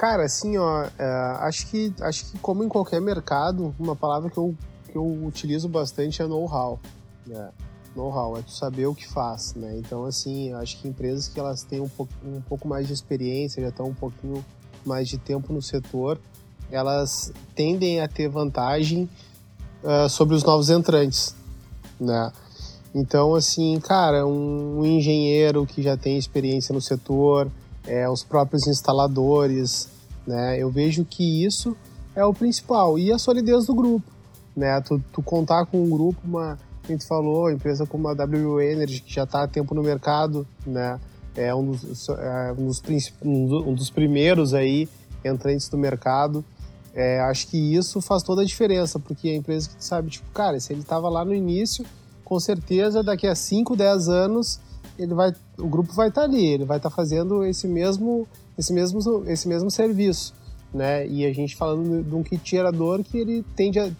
Cara, 0.03 0.24
assim, 0.24 0.59
ó, 0.59 0.82
é, 0.98 1.05
acho, 1.42 1.68
que, 1.68 1.94
acho 2.00 2.24
que 2.24 2.38
como 2.38 2.64
em 2.64 2.68
qualquer 2.68 3.00
mercado, 3.00 3.72
uma 3.78 3.94
palavra 3.94 4.28
que 4.28 4.36
eu, 4.36 4.53
que 4.90 4.98
eu 4.98 5.24
utilizo 5.24 5.68
bastante 5.68 6.20
é 6.20 6.26
know-how. 6.26 6.80
Né? 7.24 7.50
Know-how, 7.94 8.36
é 8.36 8.42
tu 8.42 8.50
saber 8.50 8.86
o 8.86 8.96
que 8.96 9.07
faz, 9.07 9.55
né? 9.55 9.78
Então, 9.78 10.05
assim, 10.05 10.53
acho 10.55 10.78
que 10.78 10.88
empresas 10.88 11.28
que 11.28 11.38
elas 11.38 11.62
têm 11.62 11.80
um 11.80 11.88
pouco, 11.88 12.12
um 12.24 12.40
pouco 12.40 12.66
mais 12.66 12.88
de 12.88 12.92
experiência, 12.92 13.62
já 13.62 13.68
estão 13.68 13.86
um 13.86 13.94
pouquinho 13.94 14.44
mais 14.84 15.07
de 15.07 15.18
tempo 15.18 15.53
no 15.53 15.62
setor, 15.62 16.18
elas 16.68 17.32
tendem 17.55 18.00
a 18.00 18.09
ter 18.09 18.28
vantagem 18.28 19.09
uh, 19.84 20.09
sobre 20.09 20.34
os 20.34 20.42
novos 20.42 20.68
entrantes, 20.68 21.32
né? 22.00 22.32
Então, 22.92 23.36
assim, 23.36 23.78
cara, 23.78 24.26
um, 24.26 24.80
um 24.80 24.84
engenheiro 24.84 25.64
que 25.64 25.80
já 25.80 25.96
tem 25.96 26.18
experiência 26.18 26.74
no 26.74 26.80
setor, 26.80 27.48
é, 27.86 28.09
os 28.09 28.24
próprios 28.24 28.66
instaladores, 28.66 29.91
né? 30.27 30.59
Eu 30.59 30.70
vejo 30.70 31.05
que 31.05 31.45
isso 31.45 31.77
é 32.14 32.25
o 32.25 32.35
principal 32.35 32.99
e 32.99 33.12
a 33.12 33.18
solidez 33.18 33.66
do 33.66 33.75
grupo, 33.75 34.07
né? 34.57 34.81
Tu, 34.81 35.03
tu 35.12 35.23
contar 35.23 35.66
com 35.66 35.83
um 35.83 35.91
grupo, 35.91 36.20
uma, 36.25 36.59
a 36.85 36.87
gente 36.87 37.07
falou, 37.07 37.51
empresa 37.51 37.87
como 37.87 38.09
a 38.09 38.14
W 38.14 38.61
Energy 38.61 39.01
que 39.01 39.12
já 39.12 39.25
está 39.25 39.45
há 39.45 39.49
tempo 39.49 39.75
no 39.75 39.83
mercado, 39.83 40.47
né? 40.66 40.99
É 41.35 41.55
um 41.55 41.70
dos, 41.70 42.09
é 42.09 42.55
um 42.57 42.66
dos, 42.66 42.83
um 43.23 43.75
dos 43.75 43.91
primeiros 43.91 44.53
aí 44.53 44.89
entrantes 45.25 45.68
do 45.68 45.79
mercado. 45.79 46.45
É, 46.95 47.20
acho 47.20 47.47
que 47.49 47.57
isso 47.57 48.03
faz 48.03 48.23
toda 48.23 48.43
a 48.43 48.45
diferença, 48.45 48.99
porque 48.99 49.31
a 49.31 49.35
empresa 49.35 49.70
que 49.70 49.83
sabe, 49.83 50.11
tipo, 50.11 50.31
cara, 50.33 50.61
se 50.61 50.73
ele 50.73 50.83
estava 50.83 51.09
lá 51.09 51.25
no 51.25 51.35
início, 51.35 51.87
com 52.23 52.39
certeza 52.39 53.03
daqui 53.03 53.27
a 53.27 53.35
5, 53.35 53.75
10 53.75 54.09
anos 54.09 54.61
ele 54.99 55.14
vai, 55.14 55.33
o 55.59 55.66
grupo 55.66 55.93
vai 55.93 56.09
estar 56.09 56.23
tá 56.23 56.27
ali, 56.27 56.45
ele 56.47 56.64
vai 56.64 56.77
estar 56.77 56.91
tá 56.91 56.95
fazendo 56.95 57.45
esse 57.45 57.66
mesmo 57.66 58.27
esse 58.57 58.72
mesmo, 58.72 59.24
esse 59.26 59.48
mesmo 59.48 59.70
serviço, 59.70 60.34
né? 60.72 61.07
E 61.07 61.26
a 61.26 61.32
gente 61.32 61.57
falando 61.57 62.03
de 62.03 62.14
um 62.14 62.22
kit 62.22 62.48
gerador 62.48 63.03
que 63.03 63.18
ele 63.18 63.44
tende 63.57 63.78
a, 63.78 63.90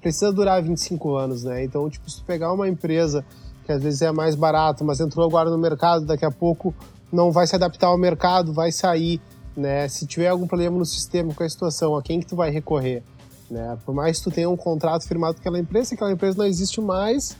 precisa 0.00 0.32
durar 0.32 0.62
25 0.62 1.16
anos, 1.16 1.44
né? 1.44 1.64
Então, 1.64 1.88
tipo, 1.90 2.08
se 2.10 2.18
tu 2.18 2.24
pegar 2.24 2.52
uma 2.52 2.68
empresa 2.68 3.24
que 3.64 3.72
às 3.72 3.82
vezes 3.82 4.00
é 4.00 4.10
mais 4.10 4.34
barato, 4.34 4.84
mas 4.84 4.98
entrou 4.98 5.26
agora 5.26 5.50
no 5.50 5.58
mercado, 5.58 6.06
daqui 6.06 6.24
a 6.24 6.30
pouco 6.30 6.74
não 7.12 7.30
vai 7.30 7.46
se 7.46 7.54
adaptar 7.54 7.88
ao 7.88 7.98
mercado, 7.98 8.52
vai 8.52 8.72
sair, 8.72 9.20
né? 9.56 9.88
Se 9.88 10.06
tiver 10.06 10.28
algum 10.28 10.46
problema 10.46 10.78
no 10.78 10.86
sistema 10.86 11.34
com 11.34 11.42
a 11.42 11.48
situação, 11.48 11.96
a 11.96 12.02
quem 12.02 12.20
que 12.20 12.26
tu 12.26 12.36
vai 12.36 12.50
recorrer, 12.50 13.02
né? 13.50 13.76
Por 13.84 13.94
mais 13.94 14.18
que 14.18 14.24
tu 14.24 14.30
tenha 14.30 14.48
um 14.48 14.56
contrato 14.56 15.06
firmado 15.06 15.34
com 15.34 15.40
aquela 15.40 15.58
empresa, 15.58 15.94
aquela 15.94 16.12
empresa 16.12 16.38
não 16.38 16.46
existe 16.46 16.80
mais, 16.80 17.36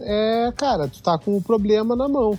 é, 0.00 0.52
cara, 0.56 0.88
tu 0.88 1.02
tá 1.02 1.18
com 1.18 1.36
o 1.36 1.42
problema 1.42 1.94
na 1.94 2.08
mão, 2.08 2.38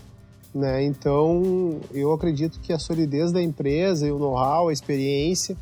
né? 0.53 0.83
Então, 0.83 1.79
eu 1.93 2.11
acredito 2.11 2.59
que 2.59 2.73
a 2.73 2.79
solidez 2.79 3.31
da 3.31 3.41
empresa 3.41 4.11
o 4.11 4.19
know-how, 4.19 4.69
a 4.69 4.73
experiência, 4.73 5.55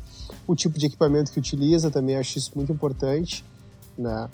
o 0.46 0.54
tipo 0.54 0.78
de 0.78 0.86
equipamento 0.86 1.30
que 1.32 1.38
utiliza 1.38 1.90
também 1.90 2.16
acho 2.16 2.38
isso 2.38 2.50
muito 2.54 2.72
importante, 2.72 3.44
né? 3.96 4.28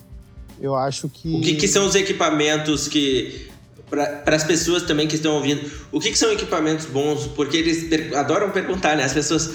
Eu 0.60 0.74
acho 0.74 1.08
que 1.08 1.34
o 1.34 1.40
que, 1.40 1.54
que 1.56 1.68
são 1.68 1.86
os 1.86 1.94
equipamentos 1.94 2.88
que 2.88 3.50
para 3.88 4.34
as 4.34 4.42
pessoas 4.42 4.82
também 4.82 5.06
que 5.06 5.14
estão 5.14 5.34
ouvindo, 5.34 5.70
o 5.92 6.00
que, 6.00 6.10
que 6.10 6.18
são 6.18 6.32
equipamentos 6.32 6.86
bons? 6.86 7.28
Porque 7.28 7.56
eles 7.56 7.84
per 7.84 8.16
adoram 8.16 8.50
perguntar, 8.50 8.96
né? 8.96 9.04
As 9.04 9.12
pessoas, 9.12 9.48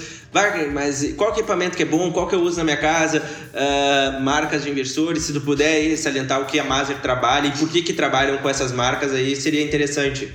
mas 0.72 1.14
qual 1.18 1.32
equipamento 1.32 1.76
que 1.76 1.84
é 1.84 1.86
bom? 1.86 2.12
Qual 2.12 2.28
que 2.28 2.36
eu 2.36 2.42
uso 2.42 2.58
na 2.58 2.64
minha 2.64 2.78
casa? 2.78 3.20
Uh, 3.20 4.22
marcas 4.22 4.64
de 4.64 4.70
inversores, 4.70 5.24
se 5.24 5.34
tu 5.34 5.42
puder 5.42 5.76
aí, 5.76 5.98
salientar 5.98 6.42
o 6.42 6.46
que 6.46 6.60
a 6.60 6.64
Maser 6.64 7.02
trabalha 7.02 7.48
e 7.48 7.52
por 7.52 7.70
que 7.70 7.82
que 7.82 7.92
trabalham 7.92 8.38
com 8.38 8.48
essas 8.48 8.72
marcas 8.72 9.12
aí, 9.12 9.36
seria 9.36 9.62
interessante. 9.62 10.32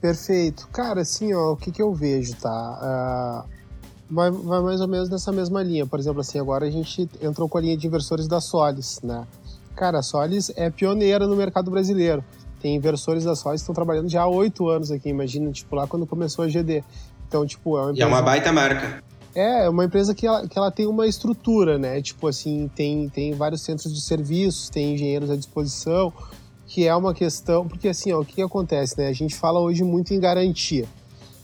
Perfeito. 0.00 0.68
Cara, 0.72 1.02
assim, 1.02 1.34
ó, 1.34 1.52
o 1.52 1.56
que 1.56 1.70
que 1.70 1.82
eu 1.82 1.92
vejo, 1.92 2.34
tá? 2.36 3.46
Uh, 3.46 4.14
vai, 4.14 4.30
vai 4.30 4.60
mais 4.60 4.80
ou 4.80 4.88
menos 4.88 5.10
nessa 5.10 5.30
mesma 5.30 5.62
linha. 5.62 5.86
Por 5.86 5.98
exemplo, 5.98 6.20
assim, 6.20 6.38
agora 6.38 6.66
a 6.66 6.70
gente 6.70 7.08
entrou 7.20 7.48
com 7.48 7.58
a 7.58 7.60
linha 7.60 7.76
de 7.76 7.86
inversores 7.86 8.26
da 8.26 8.40
Solis, 8.40 9.00
né? 9.02 9.26
Cara, 9.76 9.98
a 9.98 10.02
Solis 10.02 10.50
é 10.56 10.70
pioneira 10.70 11.26
no 11.26 11.36
mercado 11.36 11.70
brasileiro. 11.70 12.24
Tem 12.60 12.74
inversores 12.74 13.24
da 13.24 13.34
Solis 13.34 13.60
que 13.60 13.64
estão 13.64 13.74
trabalhando 13.74 14.08
já 14.08 14.22
há 14.22 14.26
oito 14.26 14.68
anos 14.68 14.90
aqui, 14.90 15.08
imagina, 15.08 15.50
tipo, 15.52 15.74
lá 15.76 15.86
quando 15.86 16.06
começou 16.06 16.44
a 16.44 16.48
GD. 16.48 16.82
Então, 17.28 17.46
tipo, 17.46 17.76
é 17.76 17.82
uma 17.82 17.90
empresa... 17.90 18.00
E 18.00 18.02
é 18.02 18.06
uma 18.06 18.22
baita 18.22 18.52
marca. 18.52 19.02
É, 19.34 19.66
é 19.66 19.68
uma 19.68 19.84
empresa 19.84 20.14
que 20.14 20.26
ela, 20.26 20.46
que 20.48 20.58
ela 20.58 20.70
tem 20.70 20.86
uma 20.86 21.06
estrutura, 21.06 21.78
né? 21.78 22.02
Tipo 22.02 22.26
assim, 22.26 22.68
tem, 22.74 23.08
tem 23.08 23.32
vários 23.32 23.62
centros 23.62 23.94
de 23.94 24.00
serviços, 24.00 24.68
tem 24.68 24.94
engenheiros 24.94 25.30
à 25.30 25.36
disposição, 25.36 26.12
que 26.70 26.86
é 26.86 26.94
uma 26.94 27.12
questão... 27.12 27.66
Porque 27.66 27.88
assim, 27.88 28.12
ó, 28.12 28.20
o 28.20 28.24
que, 28.24 28.40
acontece, 28.40 28.96
né? 28.96 29.08
A 29.08 29.12
gente 29.12 29.34
fala 29.34 29.58
hoje 29.58 29.82
muito 29.82 30.14
em 30.14 30.20
garantia. 30.20 30.86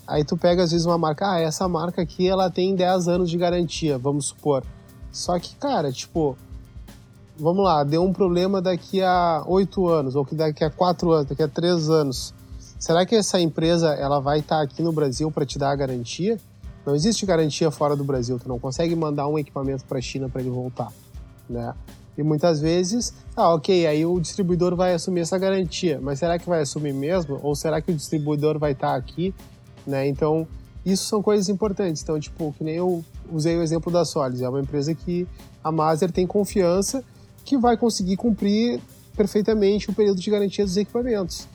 Aí 0.06 0.24
tu 0.24 0.36
pega 0.36 0.62
às 0.62 0.70
vezes 0.70 0.86
uma 0.86 0.96
marca, 0.96 1.32
ah, 1.32 1.40
essa 1.40 1.66
marca 1.66 2.00
aqui 2.00 2.28
ela 2.28 2.48
tem 2.48 2.76
10 2.76 3.08
anos 3.08 3.28
de 3.28 3.36
garantia, 3.36 3.98
vamos 3.98 4.26
supor. 4.26 4.62
Só 5.10 5.36
que, 5.40 5.56
cara, 5.56 5.90
tipo, 5.90 6.38
vamos 7.36 7.64
lá, 7.64 7.82
deu 7.82 8.04
um 8.04 8.12
problema 8.12 8.62
daqui 8.62 9.02
a 9.02 9.42
oito 9.48 9.88
anos, 9.88 10.14
ou 10.14 10.24
que 10.24 10.36
daqui 10.36 10.62
a 10.62 10.70
quatro 10.70 11.10
anos, 11.10 11.26
daqui 11.26 11.42
a 11.42 11.48
três 11.48 11.90
anos. 11.90 12.32
Será 12.78 13.04
que 13.04 13.16
essa 13.16 13.40
empresa 13.40 13.94
ela 13.94 14.20
vai 14.20 14.38
estar 14.38 14.62
aqui 14.62 14.80
no 14.80 14.92
Brasil 14.92 15.28
para 15.32 15.44
te 15.44 15.58
dar 15.58 15.72
a 15.72 15.76
garantia? 15.76 16.38
Não 16.86 16.94
existe 16.94 17.26
garantia 17.26 17.68
fora 17.72 17.96
do 17.96 18.04
Brasil, 18.04 18.38
tu 18.38 18.48
não 18.48 18.60
consegue 18.60 18.94
mandar 18.94 19.26
um 19.26 19.36
equipamento 19.36 19.84
para 19.86 19.98
a 19.98 20.00
China 20.00 20.28
para 20.28 20.40
ele 20.40 20.50
voltar, 20.50 20.92
né? 21.50 21.74
E 22.16 22.22
muitas 22.22 22.60
vezes, 22.60 23.12
ah, 23.36 23.54
ok, 23.54 23.86
aí 23.86 24.06
o 24.06 24.18
distribuidor 24.18 24.74
vai 24.74 24.94
assumir 24.94 25.20
essa 25.20 25.38
garantia, 25.38 26.00
mas 26.02 26.18
será 26.18 26.38
que 26.38 26.48
vai 26.48 26.62
assumir 26.62 26.94
mesmo? 26.94 27.38
Ou 27.42 27.54
será 27.54 27.80
que 27.80 27.90
o 27.90 27.94
distribuidor 27.94 28.58
vai 28.58 28.72
estar 28.72 28.94
aqui, 28.94 29.34
né? 29.86 30.08
Então, 30.08 30.48
isso 30.84 31.04
são 31.06 31.22
coisas 31.22 31.48
importantes. 31.48 32.02
Então, 32.02 32.18
tipo, 32.18 32.54
que 32.56 32.64
nem 32.64 32.76
eu 32.76 33.04
usei 33.30 33.56
o 33.56 33.62
exemplo 33.62 33.92
da 33.92 34.04
Solis, 34.04 34.40
é 34.40 34.48
uma 34.48 34.60
empresa 34.60 34.94
que 34.94 35.26
a 35.62 35.70
Maser 35.70 36.10
tem 36.10 36.26
confiança 36.26 37.04
que 37.44 37.58
vai 37.58 37.76
conseguir 37.76 38.16
cumprir 38.16 38.80
perfeitamente 39.16 39.90
o 39.90 39.94
período 39.94 40.20
de 40.20 40.30
garantia 40.30 40.64
dos 40.64 40.76
equipamentos, 40.76 41.46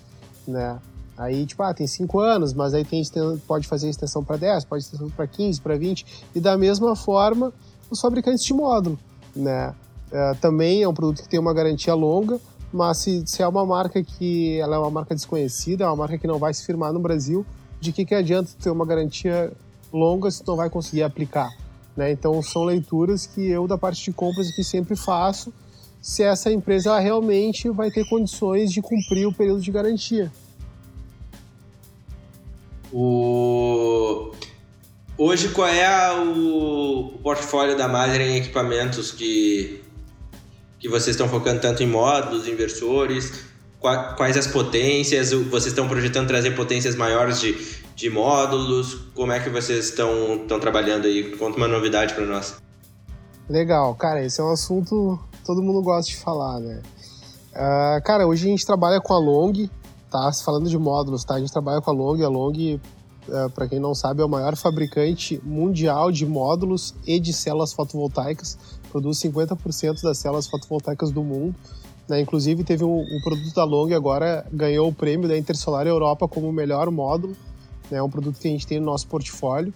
né? 0.48 0.80
Aí, 1.18 1.46
tipo, 1.46 1.62
ah, 1.62 1.74
tem 1.74 1.86
5 1.86 2.20
anos, 2.20 2.54
mas 2.54 2.74
aí 2.74 2.84
tem, 2.84 3.04
pode 3.48 3.68
fazer 3.68 3.90
extensão 3.90 4.24
para 4.24 4.38
10, 4.38 4.66
pode 4.66 4.84
extensão 4.84 5.10
para 5.10 5.28
15, 5.28 5.62
para 5.62 5.78
20, 5.78 6.06
e 6.34 6.40
da 6.40 6.58
mesma 6.58 6.96
forma 6.96 7.54
os 7.90 8.02
fabricantes 8.02 8.44
de 8.44 8.54
módulo, 8.54 8.98
né? 9.36 9.74
É, 10.12 10.34
também 10.36 10.84
é 10.84 10.88
um 10.88 10.94
produto 10.94 11.24
que 11.24 11.30
tem 11.30 11.40
uma 11.40 11.54
garantia 11.54 11.94
longa, 11.94 12.40
mas 12.72 12.98
se, 12.98 13.24
se 13.26 13.42
é 13.42 13.48
uma 13.48 13.66
marca 13.66 14.04
que 14.04 14.60
ela 14.60 14.76
é 14.76 14.80
uma 14.80 14.92
marca 14.92 15.16
desconhecida, 15.16 15.86
é 15.86 15.88
uma 15.88 15.96
marca 15.96 16.18
que 16.18 16.28
não 16.28 16.38
vai 16.38 16.54
se 16.54 16.66
firmar 16.66 16.92
no 16.92 17.00
Brasil, 17.00 17.46
de 17.80 17.92
que, 17.92 18.06
que 18.06 18.14
adianta 18.14 18.52
ter 18.62 18.70
uma 18.70 18.86
garantia 18.86 19.52
longa 19.92 20.30
se 20.30 20.46
não 20.48 20.56
vai 20.56 20.70
conseguir 20.70 21.04
aplicar? 21.04 21.50
Né? 21.96 22.12
Então 22.12 22.42
são 22.42 22.64
leituras 22.64 23.26
que 23.26 23.48
eu 23.48 23.68
da 23.68 23.78
parte 23.78 24.04
de 24.04 24.14
compras 24.14 24.50
aqui 24.50 24.64
sempre 24.64 24.96
faço 24.96 25.54
se 26.02 26.24
essa 26.24 26.52
empresa 26.52 26.98
realmente 26.98 27.70
vai 27.70 27.92
ter 27.92 28.08
condições 28.10 28.72
de 28.72 28.82
cumprir 28.82 29.28
o 29.28 29.34
período 29.34 29.62
de 29.62 29.72
garantia. 29.72 30.32
O... 32.92 34.32
Hoje, 35.18 35.50
qual 35.50 35.68
é 35.68 36.12
o 36.20 37.20
portfólio 37.22 37.78
da 37.78 37.88
Maser 37.88 38.22
em 38.22 38.38
equipamentos 38.38 39.12
que, 39.12 39.81
que 40.82 40.90
vocês 40.90 41.16
estão 41.16 41.30
focando 41.30 41.62
tanto 41.62 41.84
em 41.84 41.88
módulos, 41.88 42.48
inversores? 42.48 43.46
Quais 43.80 44.36
as 44.36 44.48
potências? 44.48 45.32
Vocês 45.32 45.68
estão 45.68 45.88
projetando 45.88 46.28
trazer 46.28 46.52
potências 46.52 46.96
maiores 46.96 47.40
de, 47.40 47.56
de 47.96 48.10
módulos? 48.10 48.96
Como 49.16 49.32
é 49.32 49.40
que 49.40 49.50
vocês 49.50 49.86
estão, 49.86 50.36
estão 50.42 50.60
trabalhando 50.60 51.06
aí? 51.06 51.36
Conta 51.38 51.58
uma 51.58 51.68
novidade 51.68 52.14
para 52.14 52.26
nós. 52.26 52.56
Legal, 53.50 53.94
cara, 53.96 54.26
esse 54.26 54.42
é 54.42 54.44
um 54.44 54.52
assunto 54.52 55.20
todo 55.46 55.62
mundo 55.62 55.82
gosta 55.82 56.12
de 56.12 56.18
falar, 56.18 56.60
né? 56.60 56.82
Uh, 57.54 58.02
cara, 58.04 58.26
hoje 58.26 58.48
a 58.48 58.50
gente 58.50 58.66
trabalha 58.66 59.02
com 59.02 59.14
a 59.14 59.18
Long, 59.18 59.54
tá? 60.10 60.32
Falando 60.44 60.70
de 60.70 60.78
módulos, 60.78 61.24
tá? 61.24 61.36
A 61.36 61.40
gente 61.40 61.52
trabalha 61.52 61.82
com 61.82 61.92
a 61.92 61.94
Long. 61.94 62.24
A 62.24 62.30
Long, 62.30 62.54
uh, 62.54 62.80
é, 63.30 63.50
para 63.50 63.68
quem 63.68 63.80
não 63.80 63.94
sabe, 63.94 64.22
é 64.22 64.26
o 64.26 64.30
maior 64.30 64.56
fabricante 64.56 65.42
mundial 65.44 66.12
de 66.12 66.26
módulos 66.26 66.96
e 67.06 67.20
de 67.20 67.34
células 67.34 67.74
fotovoltaicas. 67.74 68.58
Produz 68.92 69.18
50% 69.20 70.02
das 70.02 70.18
células 70.18 70.48
fotovoltaicas 70.48 71.12
do 71.12 71.24
mundo. 71.24 71.56
Né? 72.08 72.22
Inclusive, 72.22 72.64
teve 72.64 72.84
um, 72.84 73.00
um, 73.00 73.22
produto 73.24 73.54
da 73.56 73.64
Long 73.64 73.94
agora, 73.94 74.46
ganhou 74.52 74.90
o 74.90 74.94
prêmio 74.94 75.28
da 75.28 75.38
Intersolar 75.38 75.88
Europa 75.88 76.28
como 76.28 76.50
o 76.50 76.52
melhor 76.52 76.92
módulo. 76.92 77.36
Né? 77.90 78.00
É 78.00 78.04
um 78.04 78.10
produto 78.10 78.38
que 78.40 78.48
a 78.48 78.52
gente 78.52 78.68
tem 78.68 78.80
no 78.80 78.86
nosso 78.86 79.08
portfólio. 79.08 79.74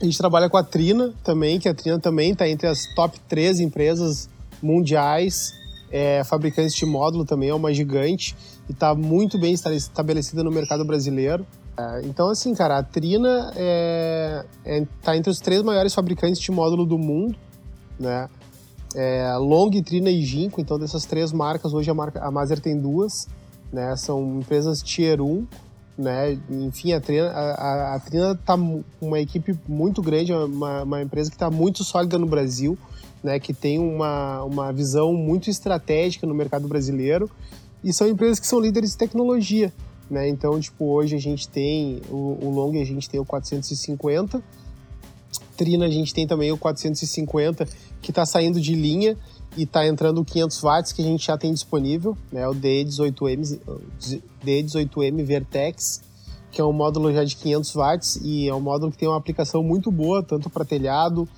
A 0.00 0.04
gente 0.04 0.18
trabalha 0.18 0.48
com 0.48 0.56
a 0.56 0.64
Trina 0.64 1.12
também, 1.22 1.60
que 1.60 1.68
a 1.68 1.74
Trina 1.74 1.98
também 1.98 2.32
está 2.32 2.48
entre 2.48 2.66
as 2.66 2.86
top 2.94 3.20
3 3.28 3.60
empresas 3.60 4.28
mundiais, 4.62 5.52
é, 5.90 6.24
fabricantes 6.24 6.74
de 6.74 6.86
módulo 6.86 7.24
também, 7.24 7.50
é 7.50 7.54
uma 7.54 7.72
gigante 7.72 8.34
e 8.68 8.72
está 8.72 8.94
muito 8.94 9.38
bem 9.38 9.52
estabelecida 9.52 10.42
no 10.42 10.50
mercado 10.50 10.84
brasileiro. 10.84 11.46
É, 11.76 12.02
então, 12.04 12.28
assim, 12.28 12.54
cara, 12.54 12.78
a 12.78 12.82
Trina 12.82 13.48
está 13.50 13.60
é, 13.60 14.44
é, 14.64 14.86
tá 15.02 15.16
entre 15.16 15.30
os 15.30 15.38
três 15.38 15.62
maiores 15.62 15.94
fabricantes 15.94 16.40
de 16.40 16.50
módulo 16.50 16.86
do 16.86 16.98
mundo, 16.98 17.36
né? 18.00 18.28
É, 18.94 19.36
Long, 19.36 19.70
Trina 19.82 20.10
e 20.10 20.22
Ginkgo, 20.22 20.60
então 20.60 20.78
dessas 20.78 21.04
três 21.04 21.30
marcas, 21.30 21.72
hoje 21.72 21.88
a, 21.90 21.94
marca, 21.94 22.20
a 22.20 22.30
Maser 22.30 22.58
tem 22.58 22.76
duas, 22.76 23.28
né? 23.72 23.94
São 23.96 24.40
empresas 24.40 24.82
Tier 24.82 25.20
1, 25.20 25.46
né? 25.96 26.38
Enfim, 26.50 26.92
a 26.92 27.00
Trina, 27.00 27.28
a, 27.28 27.94
a 27.94 28.00
Trina 28.00 28.34
tá 28.34 28.58
uma 29.00 29.20
equipe 29.20 29.56
muito 29.68 30.02
grande, 30.02 30.32
uma, 30.32 30.82
uma 30.82 31.02
empresa 31.02 31.30
que 31.30 31.36
está 31.36 31.50
muito 31.50 31.84
sólida 31.84 32.18
no 32.18 32.26
Brasil, 32.26 32.76
né, 33.22 33.38
que 33.38 33.52
tem 33.52 33.78
uma, 33.78 34.42
uma 34.44 34.72
visão 34.72 35.12
muito 35.12 35.50
estratégica 35.50 36.26
no 36.26 36.34
mercado 36.34 36.66
brasileiro 36.66 37.30
e 37.84 37.92
são 37.92 38.08
empresas 38.08 38.40
que 38.40 38.46
são 38.46 38.58
líderes 38.58 38.92
de 38.92 38.96
tecnologia. 38.96 39.72
Né? 40.10 40.28
Então, 40.28 40.58
tipo, 40.58 40.86
hoje 40.86 41.14
a 41.14 41.18
gente 41.18 41.48
tem 41.48 42.00
o, 42.08 42.38
o 42.42 42.50
Long, 42.50 42.80
a 42.80 42.84
gente 42.84 43.08
tem 43.08 43.20
o 43.20 43.24
450, 43.24 44.42
Trina 45.56 45.84
a 45.84 45.90
gente 45.90 46.14
tem 46.14 46.26
também 46.26 46.50
o 46.50 46.56
450 46.56 47.68
que 48.00 48.10
está 48.10 48.24
saindo 48.24 48.60
de 48.60 48.74
linha 48.74 49.16
e 49.56 49.64
está 49.64 49.86
entrando 49.86 50.20
o 50.20 50.24
500 50.24 50.60
watts 50.60 50.92
que 50.92 51.02
a 51.02 51.04
gente 51.04 51.26
já 51.26 51.36
tem 51.36 51.52
disponível, 51.52 52.16
né? 52.30 52.46
O 52.48 52.54
DE18M, 52.54 53.58
DE18M 54.44 55.24
Vertex, 55.24 56.02
que 56.50 56.60
é 56.60 56.64
um 56.64 56.72
módulo 56.72 57.12
já 57.12 57.24
de 57.24 57.36
500 57.36 57.74
watts 57.74 58.20
e 58.22 58.48
é 58.48 58.54
um 58.54 58.60
módulo 58.60 58.92
que 58.92 58.98
tem 58.98 59.08
uma 59.08 59.16
aplicação 59.16 59.62
muito 59.62 59.90
boa 59.90 60.22
tanto 60.22 60.48
para 60.48 60.64
telhado 60.64 61.28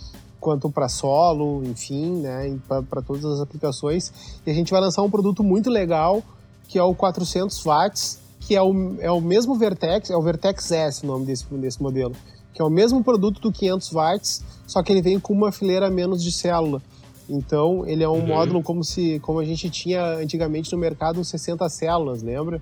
quanto 0.41 0.69
para 0.69 0.89
solo, 0.89 1.63
enfim, 1.65 2.21
né, 2.21 2.59
para 2.91 3.01
todas 3.01 3.25
as 3.25 3.41
aplicações. 3.41 4.13
E 4.45 4.51
a 4.51 4.55
gente 4.55 4.73
vai 4.73 4.81
lançar 4.81 5.03
um 5.03 5.11
produto 5.11 5.45
muito 5.45 5.71
legal, 5.71 6.21
que 6.67 6.77
é 6.79 6.83
o 6.83 6.95
400 6.95 7.63
watts, 7.63 8.19
que 8.41 8.57
é 8.57 8.61
o, 8.61 8.97
é 8.99 9.11
o 9.11 9.21
mesmo 9.21 9.55
Vertex, 9.55 10.11
é 10.11 10.17
o 10.17 10.21
Vertex 10.21 10.73
S 10.73 11.05
o 11.05 11.07
nome 11.07 11.27
desse, 11.27 11.45
desse 11.55 11.81
modelo, 11.81 12.15
que 12.53 12.61
é 12.61 12.65
o 12.65 12.71
mesmo 12.71 13.03
produto 13.03 13.41
do 13.41 13.53
500 13.53 13.91
watts, 13.91 14.45
só 14.67 14.83
que 14.83 14.93
ele 14.93 15.03
vem 15.03 15.19
com 15.19 15.33
uma 15.33 15.53
fileira 15.53 15.91
menos 15.91 16.23
de 16.23 16.31
célula. 16.31 16.83
Então, 17.29 17.87
ele 17.87 18.03
é 18.03 18.09
um 18.09 18.19
uhum. 18.19 18.27
módulo 18.27 18.63
como 18.63 18.85
se 18.85 19.19
como 19.21 19.39
a 19.39 19.45
gente 19.45 19.71
tinha 19.71 20.17
antigamente 20.17 20.73
no 20.73 20.79
mercado 20.79 21.25
60 21.25 21.69
células, 21.69 22.23
lembra? 22.23 22.61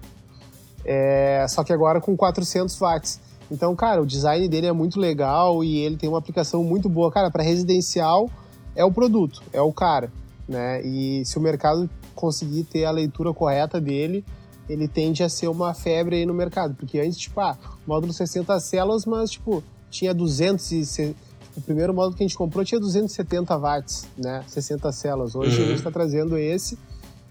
É, 0.84 1.44
só 1.48 1.64
que 1.64 1.72
agora 1.72 2.00
com 2.00 2.16
400 2.16 2.78
watts. 2.78 3.20
Então, 3.50 3.74
cara, 3.74 4.00
o 4.00 4.06
design 4.06 4.48
dele 4.48 4.68
é 4.68 4.72
muito 4.72 5.00
legal 5.00 5.64
e 5.64 5.78
ele 5.78 5.96
tem 5.96 6.08
uma 6.08 6.18
aplicação 6.18 6.62
muito 6.62 6.88
boa. 6.88 7.10
Cara, 7.10 7.30
para 7.30 7.42
residencial 7.42 8.30
é 8.76 8.84
o 8.84 8.92
produto, 8.92 9.42
é 9.52 9.60
o 9.60 9.72
cara. 9.72 10.12
né? 10.48 10.80
E 10.82 11.24
se 11.24 11.36
o 11.36 11.40
mercado 11.40 11.90
conseguir 12.14 12.64
ter 12.64 12.84
a 12.84 12.90
leitura 12.90 13.32
correta 13.32 13.80
dele, 13.80 14.24
ele 14.68 14.86
tende 14.86 15.22
a 15.22 15.28
ser 15.28 15.48
uma 15.48 15.74
febre 15.74 16.16
aí 16.16 16.26
no 16.26 16.34
mercado, 16.34 16.74
porque 16.74 17.00
antes, 17.00 17.18
tipo, 17.18 17.40
ah, 17.40 17.58
módulo 17.86 18.12
60 18.12 18.58
células, 18.60 19.04
mas, 19.04 19.30
tipo, 19.30 19.64
tinha 19.90 20.14
200 20.14 20.70
e... 20.98 21.16
O 21.56 21.60
primeiro 21.60 21.92
módulo 21.92 22.16
que 22.16 22.22
a 22.22 22.26
gente 22.26 22.36
comprou 22.36 22.64
tinha 22.64 22.80
270 22.80 23.58
watts, 23.58 24.06
né? 24.16 24.44
60 24.46 24.92
células. 24.92 25.34
Hoje 25.34 25.56
uhum. 25.56 25.64
a 25.64 25.68
gente 25.68 25.78
está 25.78 25.90
trazendo 25.90 26.38
esse, 26.38 26.78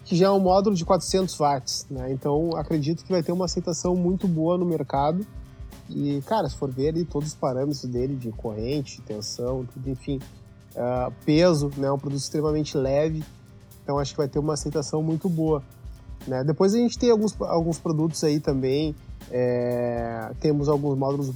que 0.04 0.14
já 0.14 0.28
é 0.28 0.30
um 0.30 0.42
módulo 0.42 0.76
de 0.76 0.84
400 0.84 1.38
watts, 1.38 1.88
né? 1.90 2.12
Então, 2.12 2.50
acredito 2.58 3.06
que 3.06 3.12
vai 3.12 3.24
ter 3.24 3.32
uma 3.32 3.46
aceitação 3.46 3.96
muito 3.96 4.28
boa 4.28 4.58
no 4.58 4.66
mercado. 4.66 5.26
E, 5.90 6.22
cara, 6.26 6.50
se 6.50 6.56
for 6.58 6.70
ver 6.70 6.90
ali 6.90 7.06
todos 7.06 7.30
os 7.30 7.36
parâmetros 7.36 7.84
dele 7.86 8.16
de 8.16 8.30
corrente, 8.32 9.02
tensão, 9.02 9.66
tudo, 9.74 9.90
enfim, 9.90 10.20
uh, 10.76 11.14
peso, 11.26 11.72
né? 11.78 11.88
É 11.88 11.92
um 11.92 11.98
produto 11.98 12.20
extremamente 12.20 12.78
leve. 12.78 13.24
Então, 13.84 13.98
acho 13.98 14.12
que 14.12 14.18
vai 14.18 14.28
ter 14.28 14.38
uma 14.38 14.54
aceitação 14.54 15.02
muito 15.02 15.30
boa. 15.30 15.64
Né? 16.28 16.44
Depois 16.44 16.76
a 16.76 16.78
gente 16.78 16.98
tem 17.00 17.10
alguns, 17.10 17.40
alguns 17.42 17.80
produtos 17.80 18.24
aí 18.24 18.40
também. 18.40 18.94
É, 19.32 20.32
temos 20.40 20.70
alguns 20.70 20.98
módulos 20.98 21.32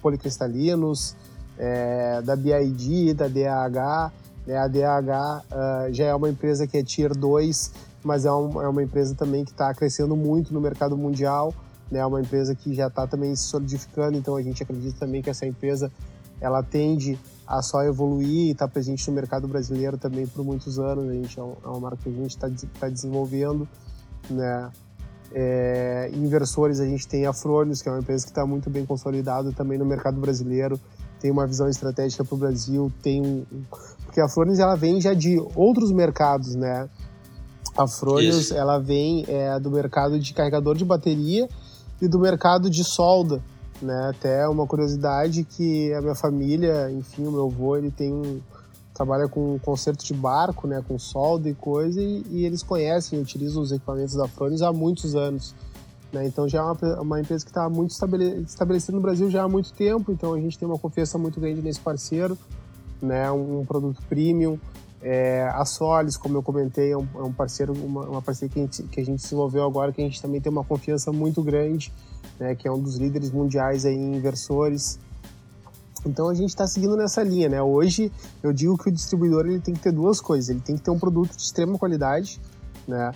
policristalinos 0.00 1.16
é, 1.58 2.20
da 2.22 2.36
BID, 2.36 3.14
da 3.14 3.28
DAH. 3.28 4.12
Né? 4.46 4.56
A 4.56 4.68
DAH 4.68 5.42
uh, 5.50 5.92
já 5.92 6.06
é 6.06 6.14
uma 6.14 6.28
empresa 6.28 6.66
que 6.66 6.76
é 6.76 6.82
Tier 6.82 7.14
2, 7.16 7.72
mas 8.02 8.24
é, 8.24 8.32
um, 8.32 8.60
é 8.60 8.68
uma 8.68 8.82
empresa 8.82 9.14
também 9.14 9.44
que 9.44 9.52
está 9.52 9.72
crescendo 9.74 10.16
muito 10.16 10.52
no 10.52 10.60
mercado 10.60 10.96
mundial. 10.96 11.54
Né? 11.90 12.00
É 12.00 12.06
uma 12.06 12.20
empresa 12.20 12.54
que 12.54 12.74
já 12.74 12.88
está 12.88 13.06
também 13.06 13.34
se 13.36 13.44
solidificando, 13.44 14.16
então 14.18 14.36
a 14.36 14.42
gente 14.42 14.62
acredita 14.62 14.98
também 14.98 15.22
que 15.22 15.30
essa 15.30 15.46
empresa 15.46 15.90
ela 16.40 16.62
tende 16.62 17.18
a 17.46 17.62
só 17.62 17.82
evoluir 17.82 18.48
e 18.48 18.50
estar 18.50 18.66
tá 18.66 18.72
presente 18.72 19.08
no 19.08 19.14
mercado 19.14 19.46
brasileiro 19.46 19.96
também 19.96 20.26
por 20.26 20.44
muitos 20.44 20.78
anos. 20.78 21.08
A 21.08 21.12
gente 21.12 21.38
é, 21.38 21.42
é 21.42 21.68
uma 21.68 21.80
marca 21.80 21.98
que 22.02 22.08
a 22.08 22.12
gente 22.12 22.30
está 22.30 22.50
tá 22.80 22.88
desenvolvendo 22.88 23.68
né? 24.30 24.70
É, 25.34 26.10
inversores, 26.12 26.80
a 26.80 26.84
gente 26.84 27.06
tem 27.08 27.26
a 27.26 27.32
Fronius, 27.32 27.80
que 27.80 27.88
é 27.88 27.92
uma 27.92 28.00
empresa 28.00 28.24
que 28.24 28.30
está 28.30 28.46
muito 28.46 28.68
bem 28.68 28.84
consolidada 28.84 29.52
também 29.52 29.78
no 29.78 29.84
mercado 29.84 30.20
brasileiro, 30.20 30.78
tem 31.20 31.30
uma 31.30 31.46
visão 31.46 31.68
estratégica 31.68 32.24
para 32.24 32.34
o 32.34 32.38
Brasil, 32.38 32.92
tem 33.02 33.22
um, 33.22 33.44
porque 34.12 34.20
a 34.20 34.28
Fronius 34.28 34.58
ela 34.58 34.74
vem 34.74 35.00
já 35.00 35.14
de 35.14 35.42
outros 35.54 35.90
mercados, 35.90 36.54
né? 36.54 36.86
A 37.74 37.86
Fronius 37.86 38.36
Isso. 38.36 38.54
ela 38.54 38.78
vem 38.78 39.24
é, 39.26 39.58
do 39.58 39.70
mercado 39.70 40.18
de 40.18 40.34
carregador 40.34 40.76
de 40.76 40.84
bateria 40.84 41.48
e 41.98 42.06
do 42.06 42.18
mercado 42.18 42.68
de 42.68 42.84
solda, 42.84 43.42
né? 43.80 44.10
Até 44.10 44.46
uma 44.46 44.66
curiosidade 44.66 45.44
que 45.44 45.94
a 45.94 46.02
minha 46.02 46.14
família, 46.14 46.90
enfim, 46.90 47.26
o 47.26 47.32
meu 47.32 47.46
avô, 47.46 47.74
ele 47.74 47.90
tem 47.90 48.12
um, 48.12 48.38
trabalha 49.02 49.28
com 49.28 49.58
conserto 49.58 50.04
de 50.04 50.14
barco, 50.14 50.68
né, 50.68 50.82
com 50.86 50.96
solda 50.96 51.48
e 51.48 51.54
coisa, 51.54 52.00
e, 52.00 52.24
e 52.30 52.46
eles 52.46 52.62
conhecem, 52.62 53.20
utilizam 53.20 53.60
os 53.60 53.72
equipamentos 53.72 54.14
da 54.14 54.28
Fronius 54.28 54.62
há 54.62 54.72
muitos 54.72 55.16
anos. 55.16 55.54
Né? 56.12 56.24
Então 56.26 56.48
já 56.48 56.60
é 56.60 56.62
uma, 56.62 57.00
uma 57.00 57.20
empresa 57.20 57.44
que 57.44 57.50
está 57.50 57.68
muito 57.68 57.90
estabele, 57.90 58.42
estabelecida 58.42 58.92
no 58.92 59.02
Brasil 59.02 59.28
já 59.28 59.42
há 59.42 59.48
muito 59.48 59.72
tempo, 59.72 60.12
então 60.12 60.34
a 60.34 60.40
gente 60.40 60.56
tem 60.56 60.68
uma 60.68 60.78
confiança 60.78 61.18
muito 61.18 61.40
grande 61.40 61.60
nesse 61.60 61.80
parceiro, 61.80 62.38
né, 63.00 63.30
um, 63.32 63.64
produto 63.66 64.00
premium. 64.08 64.56
É, 65.02 65.48
a 65.52 65.64
Solis, 65.64 66.16
como 66.16 66.36
eu 66.36 66.42
comentei, 66.44 66.92
é 66.92 66.96
um, 66.96 67.08
é 67.16 67.22
um 67.22 67.32
parceiro, 67.32 67.72
uma, 67.72 68.02
uma, 68.02 68.22
parceria 68.22 68.54
que 68.54 68.60
a, 68.60 68.62
gente, 68.62 68.82
que 68.84 69.00
a 69.00 69.04
gente 69.04 69.20
desenvolveu 69.20 69.64
agora, 69.64 69.92
que 69.92 70.00
a 70.00 70.04
gente 70.04 70.22
também 70.22 70.40
tem 70.40 70.52
uma 70.52 70.62
confiança 70.62 71.10
muito 71.10 71.42
grande, 71.42 71.92
né, 72.38 72.54
que 72.54 72.68
é 72.68 72.70
um 72.70 72.80
dos 72.80 72.98
líderes 72.98 73.32
mundiais 73.32 73.84
em 73.84 74.14
inversores, 74.14 75.00
então 76.06 76.28
a 76.28 76.34
gente 76.34 76.50
está 76.50 76.66
seguindo 76.66 76.96
nessa 76.96 77.22
linha, 77.22 77.48
né? 77.48 77.62
Hoje 77.62 78.10
eu 78.42 78.52
digo 78.52 78.76
que 78.76 78.88
o 78.88 78.92
distribuidor 78.92 79.46
ele 79.46 79.60
tem 79.60 79.74
que 79.74 79.80
ter 79.80 79.92
duas 79.92 80.20
coisas. 80.20 80.48
Ele 80.48 80.60
tem 80.60 80.76
que 80.76 80.82
ter 80.82 80.90
um 80.90 80.98
produto 80.98 81.36
de 81.36 81.42
extrema 81.42 81.78
qualidade, 81.78 82.40
né? 82.86 83.12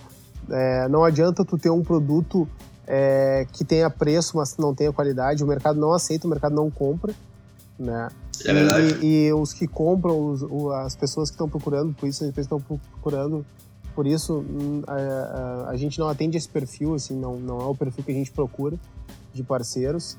É, 0.49 0.87
não 0.87 1.03
adianta 1.03 1.43
tu 1.43 1.57
ter 1.57 1.69
um 1.69 1.83
produto 1.83 2.47
é, 2.85 3.45
que 3.51 3.65
tenha 3.65 3.89
preço, 3.89 4.37
mas 4.37 4.55
não 4.57 4.73
tenha 4.73 4.93
qualidade. 4.93 5.43
O 5.43 5.47
mercado 5.47 5.79
não 5.79 5.93
aceita, 5.93 6.25
o 6.25 6.29
mercado 6.29 6.55
não 6.55 6.71
compra, 6.71 7.13
né? 7.77 8.09
É 8.45 8.53
verdade. 8.53 9.05
E, 9.05 9.27
e 9.27 9.33
os 9.33 9.51
que 9.51 9.67
compram, 9.67 10.31
os, 10.31 10.43
as 10.85 10.95
pessoas 10.95 11.29
que 11.29 11.35
estão 11.35 11.49
procurando, 11.49 11.93
por 11.93 12.07
isso 12.07 12.23
as 12.23 12.29
empresas 12.29 12.51
estão 12.51 12.61
procurando, 12.61 13.45
por 13.93 14.07
isso 14.07 14.37
hum, 14.39 14.83
a, 14.87 14.93
a, 14.93 15.69
a, 15.71 15.75
gente 15.75 15.99
não 15.99 16.07
atende 16.07 16.37
esse 16.37 16.47
perfil, 16.47 16.93
assim, 16.93 17.15
não, 17.15 17.37
não 17.37 17.59
é 17.59 17.65
o 17.65 17.75
perfil 17.75 18.03
que 18.03 18.11
a 18.11 18.15
gente 18.15 18.31
procura 18.31 18.77
de 19.33 19.43
parceiros 19.43 20.17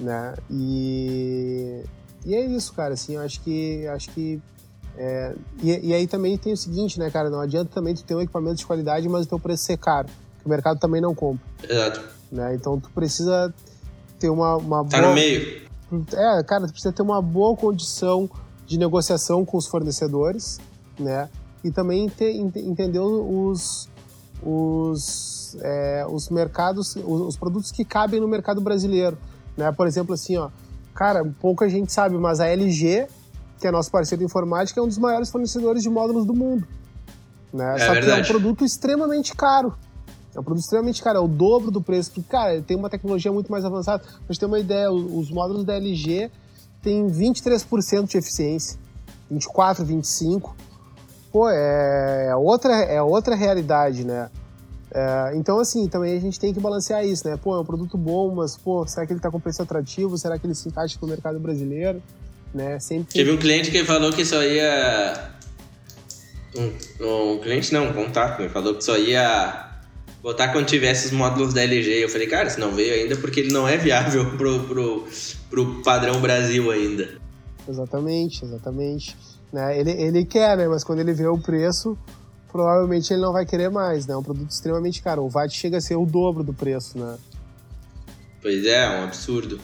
né? 0.00 0.34
E, 0.50 1.82
e 2.24 2.34
é 2.34 2.44
isso, 2.44 2.72
cara, 2.72 2.94
assim, 2.94 3.14
eu 3.14 3.22
acho 3.22 3.40
que 3.40 3.86
acho 3.88 4.10
que 4.10 4.40
é, 4.98 5.34
e, 5.62 5.88
e, 5.88 5.94
aí 5.94 6.06
também 6.06 6.38
tem 6.38 6.52
o 6.52 6.56
seguinte, 6.56 6.98
né, 6.98 7.10
cara, 7.10 7.28
não 7.28 7.40
adianta 7.40 7.70
também 7.74 7.94
tu 7.94 8.02
ter 8.02 8.14
um 8.14 8.20
equipamento 8.20 8.56
de 8.56 8.66
qualidade, 8.66 9.06
mas 9.08 9.26
o 9.26 9.28
teu 9.28 9.38
preço 9.38 9.64
ser 9.64 9.76
caro, 9.76 10.08
que 10.40 10.46
o 10.46 10.48
mercado 10.48 10.78
também 10.78 11.00
não 11.00 11.14
compra. 11.14 11.44
Exato. 11.62 12.00
Né? 12.32 12.54
Então 12.54 12.80
tu 12.80 12.90
precisa 12.90 13.52
ter 14.18 14.30
uma, 14.30 14.56
uma 14.56 14.84
tá 14.84 14.98
boa... 14.98 15.10
no 15.10 15.14
meio. 15.14 15.66
É, 16.12 16.42
cara, 16.42 16.66
tu 16.66 16.72
precisa 16.72 16.92
ter 16.92 17.02
uma 17.02 17.20
boa 17.20 17.54
condição 17.56 18.28
de 18.66 18.78
negociação 18.78 19.44
com 19.44 19.56
os 19.56 19.66
fornecedores, 19.66 20.58
né? 20.98 21.28
E 21.62 21.70
também 21.70 22.08
ter, 22.08 22.32
entender 22.32 22.98
os, 22.98 23.88
os, 24.42 25.56
é, 25.60 26.04
os 26.08 26.28
mercados, 26.28 26.96
os, 26.96 27.20
os 27.20 27.36
produtos 27.36 27.70
que 27.70 27.84
cabem 27.84 28.20
no 28.20 28.26
mercado 28.26 28.60
brasileiro. 28.60 29.16
Né? 29.56 29.70
Por 29.72 29.86
exemplo, 29.86 30.14
assim, 30.14 30.36
ó, 30.36 30.50
cara, 30.94 31.24
pouca 31.40 31.68
gente 31.68 31.92
sabe, 31.92 32.16
mas 32.16 32.40
a 32.40 32.46
LG, 32.46 33.06
que 33.58 33.66
é 33.66 33.70
nosso 33.70 33.90
parceiro 33.90 34.20
de 34.20 34.26
informática, 34.26 34.80
é 34.80 34.82
um 34.82 34.88
dos 34.88 34.98
maiores 34.98 35.30
fornecedores 35.30 35.82
de 35.82 35.88
módulos 35.88 36.26
do 36.26 36.34
mundo. 36.34 36.66
Né? 37.52 37.76
É 37.76 37.78
Só 37.78 37.92
verdade. 37.92 38.06
que 38.06 38.12
é 38.12 38.22
um 38.22 38.26
produto 38.26 38.64
extremamente 38.64 39.34
caro. 39.34 39.74
É 40.34 40.40
um 40.40 40.42
produto 40.42 40.64
extremamente 40.64 41.02
caro, 41.02 41.18
é 41.18 41.20
o 41.20 41.28
dobro 41.28 41.70
do 41.70 41.80
preço, 41.80 42.12
porque, 42.12 42.28
cara, 42.28 42.60
tem 42.60 42.76
uma 42.76 42.90
tecnologia 42.90 43.32
muito 43.32 43.50
mais 43.50 43.64
avançada. 43.64 44.02
Pra 44.02 44.20
gente 44.28 44.40
ter 44.40 44.46
uma 44.46 44.58
ideia, 44.58 44.92
os 44.92 45.30
módulos 45.30 45.64
da 45.64 45.74
LG 45.74 46.30
têm 46.82 47.06
23% 47.06 48.06
de 48.06 48.18
eficiência, 48.18 48.78
24, 49.30 49.84
25. 49.84 50.54
Pô, 51.32 51.48
é 51.48 52.36
outra, 52.36 52.74
é 52.74 53.00
outra 53.00 53.34
realidade, 53.34 54.04
né? 54.04 54.30
É, 54.96 55.36
então, 55.36 55.58
assim, 55.58 55.86
também 55.88 56.16
a 56.16 56.20
gente 56.20 56.40
tem 56.40 56.54
que 56.54 56.58
balancear 56.58 57.04
isso, 57.04 57.28
né? 57.28 57.36
Pô, 57.36 57.54
é 57.54 57.60
um 57.60 57.64
produto 57.66 57.98
bom, 57.98 58.34
mas, 58.34 58.56
pô, 58.56 58.86
será 58.86 59.06
que 59.06 59.12
ele 59.12 59.20
tá 59.20 59.30
com 59.30 59.38
preço 59.38 59.60
atrativo? 59.60 60.16
Será 60.16 60.38
que 60.38 60.46
ele 60.46 60.54
se 60.54 60.70
encaixa 60.70 60.96
no 61.02 61.06
mercado 61.06 61.38
brasileiro? 61.38 62.02
Né? 62.54 62.80
Sempre... 62.80 63.12
Teve 63.12 63.30
um 63.30 63.36
cliente 63.36 63.70
que 63.70 63.84
falou 63.84 64.10
que 64.10 64.24
só 64.24 64.42
ia... 64.42 65.32
Um, 66.56 67.34
um 67.34 67.38
cliente 67.40 67.74
não, 67.74 67.90
um 67.90 67.92
contato, 67.92 68.40
me 68.40 68.48
falou 68.48 68.74
que 68.74 68.82
só 68.82 68.96
ia 68.96 69.70
botar 70.22 70.48
quando 70.48 70.64
tivesse 70.64 71.08
os 71.08 71.12
módulos 71.12 71.52
da 71.52 71.60
LG. 71.60 72.02
Eu 72.02 72.08
falei, 72.08 72.26
cara, 72.26 72.48
se 72.48 72.58
não 72.58 72.74
veio 72.74 72.94
ainda 72.94 73.16
porque 73.16 73.40
ele 73.40 73.52
não 73.52 73.68
é 73.68 73.76
viável 73.76 74.30
pro, 74.38 74.60
pro, 74.60 75.04
pro 75.50 75.82
padrão 75.82 76.18
Brasil 76.22 76.70
ainda. 76.70 77.18
Exatamente, 77.68 78.46
exatamente. 78.46 79.14
Né? 79.52 79.78
Ele, 79.78 79.90
ele 79.90 80.24
quer, 80.24 80.56
né? 80.56 80.66
Mas 80.66 80.82
quando 80.82 81.00
ele 81.00 81.12
vê 81.12 81.26
o 81.26 81.36
preço, 81.36 81.98
provavelmente 82.50 83.12
ele 83.12 83.22
não 83.22 83.32
vai 83.32 83.44
querer 83.44 83.70
mais, 83.70 84.06
né? 84.06 84.14
É 84.14 84.16
um 84.16 84.22
produto 84.22 84.50
extremamente 84.50 85.02
caro. 85.02 85.24
O 85.24 85.28
VAT 85.28 85.52
chega 85.52 85.78
a 85.78 85.80
ser 85.80 85.96
o 85.96 86.06
dobro 86.06 86.42
do 86.42 86.52
preço, 86.52 86.98
né? 86.98 87.16
Pois 88.40 88.64
é, 88.64 88.84
é 88.84 89.00
um 89.00 89.04
absurdo. 89.04 89.60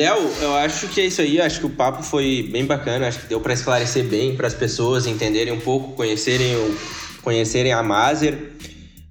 Léo, 0.00 0.32
eu 0.40 0.54
acho 0.54 0.88
que 0.88 0.98
é 0.98 1.04
isso 1.04 1.20
aí. 1.20 1.38
Acho 1.38 1.60
que 1.60 1.66
o 1.66 1.70
papo 1.70 2.02
foi 2.02 2.48
bem 2.50 2.64
bacana. 2.64 3.06
Acho 3.06 3.20
que 3.20 3.26
deu 3.26 3.38
para 3.38 3.52
esclarecer 3.52 4.02
bem 4.04 4.34
para 4.34 4.46
as 4.46 4.54
pessoas 4.54 5.06
entenderem 5.06 5.52
um 5.52 5.60
pouco, 5.60 5.92
conhecerem, 5.92 6.56
o, 6.56 6.74
conhecerem 7.20 7.70
a 7.70 7.82
Maser. 7.82 8.52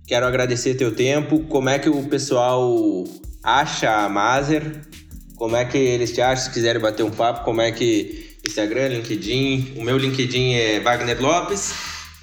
Quero 0.07 0.25
agradecer 0.25 0.73
teu 0.73 0.91
tempo. 0.91 1.41
Como 1.41 1.69
é 1.69 1.77
que 1.77 1.89
o 1.89 2.03
pessoal 2.05 3.03
acha 3.43 4.03
a 4.03 4.09
Maser? 4.09 4.81
Como 5.35 5.55
é 5.55 5.63
que 5.63 5.77
eles 5.77 6.11
te 6.11 6.21
acham? 6.21 6.45
Se 6.45 6.49
quiserem 6.49 6.81
bater 6.81 7.03
um 7.03 7.11
papo, 7.11 7.45
como 7.45 7.61
é 7.61 7.71
que 7.71 8.35
Instagram, 8.43 8.87
LinkedIn. 8.87 9.75
O 9.77 9.83
meu 9.83 9.95
LinkedIn 9.95 10.53
é 10.53 10.79
Wagner 10.79 11.21
Lopes. 11.21 11.71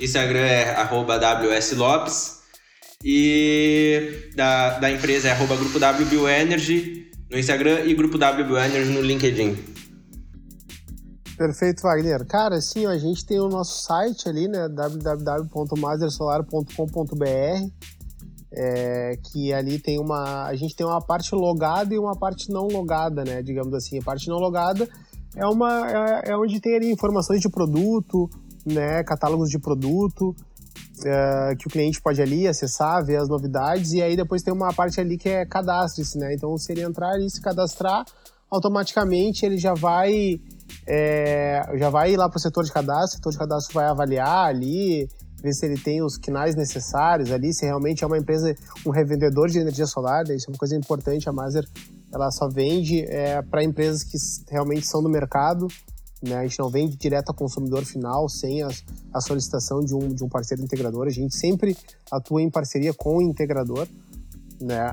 Instagram 0.01 0.41
é 0.41 0.71
arroba 0.71 1.19
WS 1.19 1.77
E 3.05 4.31
da, 4.35 4.71
da 4.71 4.91
empresa 4.91 5.29
é 5.29 5.31
arroba 5.31 5.55
Grupo 5.55 5.79
no 7.37 7.41
Instagram 7.41 7.85
e 7.85 7.95
Grupo 7.95 8.17
W 8.17 8.47
no 8.95 9.03
LinkedIn. 9.03 9.55
Perfeito, 11.37 11.83
Wagner. 11.83 12.25
Cara, 12.25 12.63
sim, 12.63 12.87
a 12.87 12.97
gente 12.97 13.27
tem 13.27 13.39
o 13.39 13.51
nosso 13.51 13.83
site 13.83 14.27
ali, 14.27 14.49
né, 14.49 14.67
www.mastersolar.com.br, 14.71 17.71
é, 18.51 19.19
que 19.23 19.53
ali 19.53 19.79
tem 19.79 20.01
uma, 20.01 20.47
a 20.47 20.57
gente 20.57 20.75
tem 20.75 20.87
uma 20.87 21.03
parte 21.03 21.35
logada 21.35 21.95
e 21.95 21.99
uma 21.99 22.19
parte 22.19 22.51
não 22.51 22.69
logada, 22.69 23.23
né, 23.23 23.43
digamos 23.43 23.75
assim. 23.75 23.99
A 23.99 24.03
parte 24.03 24.29
não 24.29 24.39
logada 24.39 24.89
é 25.35 25.47
uma, 25.47 25.91
é, 25.91 26.31
é 26.31 26.37
onde 26.39 26.59
tem 26.59 26.75
ali 26.75 26.91
informações 26.91 27.43
de 27.43 27.51
produto, 27.51 28.31
né, 28.65 29.05
catálogos 29.05 29.51
de 29.51 29.59
produto, 29.59 30.35
é, 31.05 31.55
que 31.57 31.67
o 31.67 31.71
cliente 31.71 32.01
pode 32.01 32.21
ali 32.21 32.47
acessar, 32.47 33.05
ver 33.05 33.17
as 33.17 33.29
novidades, 33.29 33.93
e 33.93 34.03
aí 34.03 34.17
depois 34.17 34.43
tem 34.43 34.53
uma 34.53 34.73
parte 34.73 35.01
ali 35.01 35.17
que 35.17 35.29
é 35.29 35.45
cadastre-se, 35.45 36.19
né? 36.19 36.35
Então, 36.35 36.57
se 36.57 36.73
ele 36.73 36.83
entrar 36.83 37.19
e 37.19 37.31
se 37.31 37.41
cadastrar, 37.41 38.05
automaticamente 38.51 39.45
ele 39.45 39.59
já 39.59 39.75
vai 39.75 40.41
é, 40.87 41.63
já 41.79 41.91
vai 41.91 42.17
lá 42.17 42.29
para 42.29 42.39
o 42.39 42.41
setor 42.41 42.65
de 42.65 42.73
cadastro, 42.73 43.15
o 43.15 43.17
setor 43.17 43.33
de 43.33 43.39
cadastro 43.39 43.75
vai 43.75 43.87
avaliar 43.87 44.49
ali, 44.49 45.09
ver 45.43 45.53
se 45.53 45.67
ele 45.67 45.79
tem 45.79 46.03
os 46.03 46.17
quinais 46.17 46.55
necessários 46.55 47.31
ali, 47.31 47.53
se 47.53 47.65
realmente 47.65 48.03
é 48.05 48.07
uma 48.07 48.19
empresa, 48.19 48.55
um 48.85 48.91
revendedor 48.91 49.49
de 49.49 49.59
energia 49.59 49.87
solar, 49.87 50.25
isso 50.31 50.49
é 50.49 50.53
uma 50.53 50.59
coisa 50.59 50.77
importante, 50.77 51.29
a 51.29 51.33
Maser 51.33 51.65
ela 52.13 52.31
só 52.31 52.49
vende 52.49 53.05
é, 53.05 53.43
para 53.43 53.65
empresas 53.65 54.03
que 54.03 54.17
realmente 54.51 54.87
são 54.87 55.03
do 55.03 55.09
mercado, 55.09 55.67
né? 56.23 56.37
a 56.37 56.43
gente 56.43 56.59
não 56.59 56.69
vende 56.69 56.97
direto 56.97 57.31
ao 57.31 57.35
consumidor 57.35 57.85
final, 57.85 58.29
sem 58.29 58.63
a, 58.63 58.69
a 59.13 59.21
solicitação 59.21 59.81
de 59.81 59.95
um, 59.95 60.09
de 60.09 60.25
um 60.25 60.29
parceiro 60.29 60.63
integrador, 60.63 61.07
a 61.07 61.11
gente 61.11 61.37
sempre 61.37 61.77
atua 62.11 62.43
em 62.43 62.51
parceria 62.51 62.93
com 62.95 63.19
o 63.19 63.23
integrador, 63.23 63.87
né? 64.61 64.93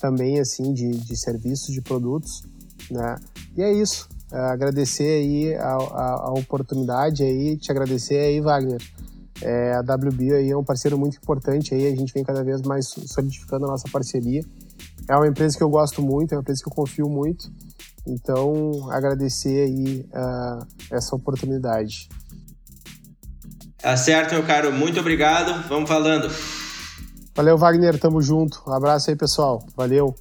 também, 0.00 0.38
assim, 0.38 0.72
de, 0.72 0.88
de 0.90 1.16
serviços, 1.16 1.74
de 1.74 1.82
produtos, 1.82 2.44
né, 2.88 3.16
e 3.56 3.62
é 3.62 3.72
isso, 3.72 4.08
é, 4.32 4.38
agradecer 4.38 5.22
aí 5.22 5.54
a, 5.56 5.74
a, 5.74 6.26
a, 6.28 6.32
oportunidade 6.32 7.24
aí, 7.24 7.56
te 7.56 7.72
agradecer 7.72 8.18
aí, 8.18 8.40
Wagner, 8.40 8.80
é, 9.42 9.74
a 9.74 9.80
WB 9.80 10.32
aí 10.32 10.50
é 10.50 10.56
um 10.56 10.64
parceiro 10.64 10.96
muito 10.96 11.16
importante 11.16 11.74
aí, 11.74 11.88
a 11.88 11.96
gente 11.96 12.14
vem 12.14 12.22
cada 12.22 12.44
vez 12.44 12.62
mais 12.62 12.86
solidificando 12.86 13.66
a 13.66 13.68
nossa 13.68 13.88
parceria, 13.90 14.42
é 15.08 15.16
uma 15.16 15.26
empresa 15.26 15.56
que 15.56 15.62
eu 15.62 15.68
gosto 15.68 16.00
muito, 16.00 16.32
é 16.32 16.36
uma 16.36 16.42
empresa 16.42 16.62
que 16.62 16.68
eu 16.68 16.74
confio 16.74 17.08
muito, 17.08 17.50
então, 18.06 18.90
agradecer 18.90 19.62
aí 19.62 20.06
uh, 20.14 20.66
essa 20.92 21.14
oportunidade. 21.16 22.08
Tá 23.78 23.96
certo, 23.96 24.34
meu 24.34 24.44
caro. 24.44 24.72
Muito 24.72 24.98
obrigado. 25.00 25.68
Vamos 25.68 25.88
falando. 25.88 26.28
Valeu, 27.34 27.58
Wagner. 27.58 27.98
Tamo 27.98 28.22
junto. 28.22 28.62
Um 28.66 28.72
abraço 28.72 29.10
aí, 29.10 29.16
pessoal. 29.16 29.64
Valeu. 29.76 30.14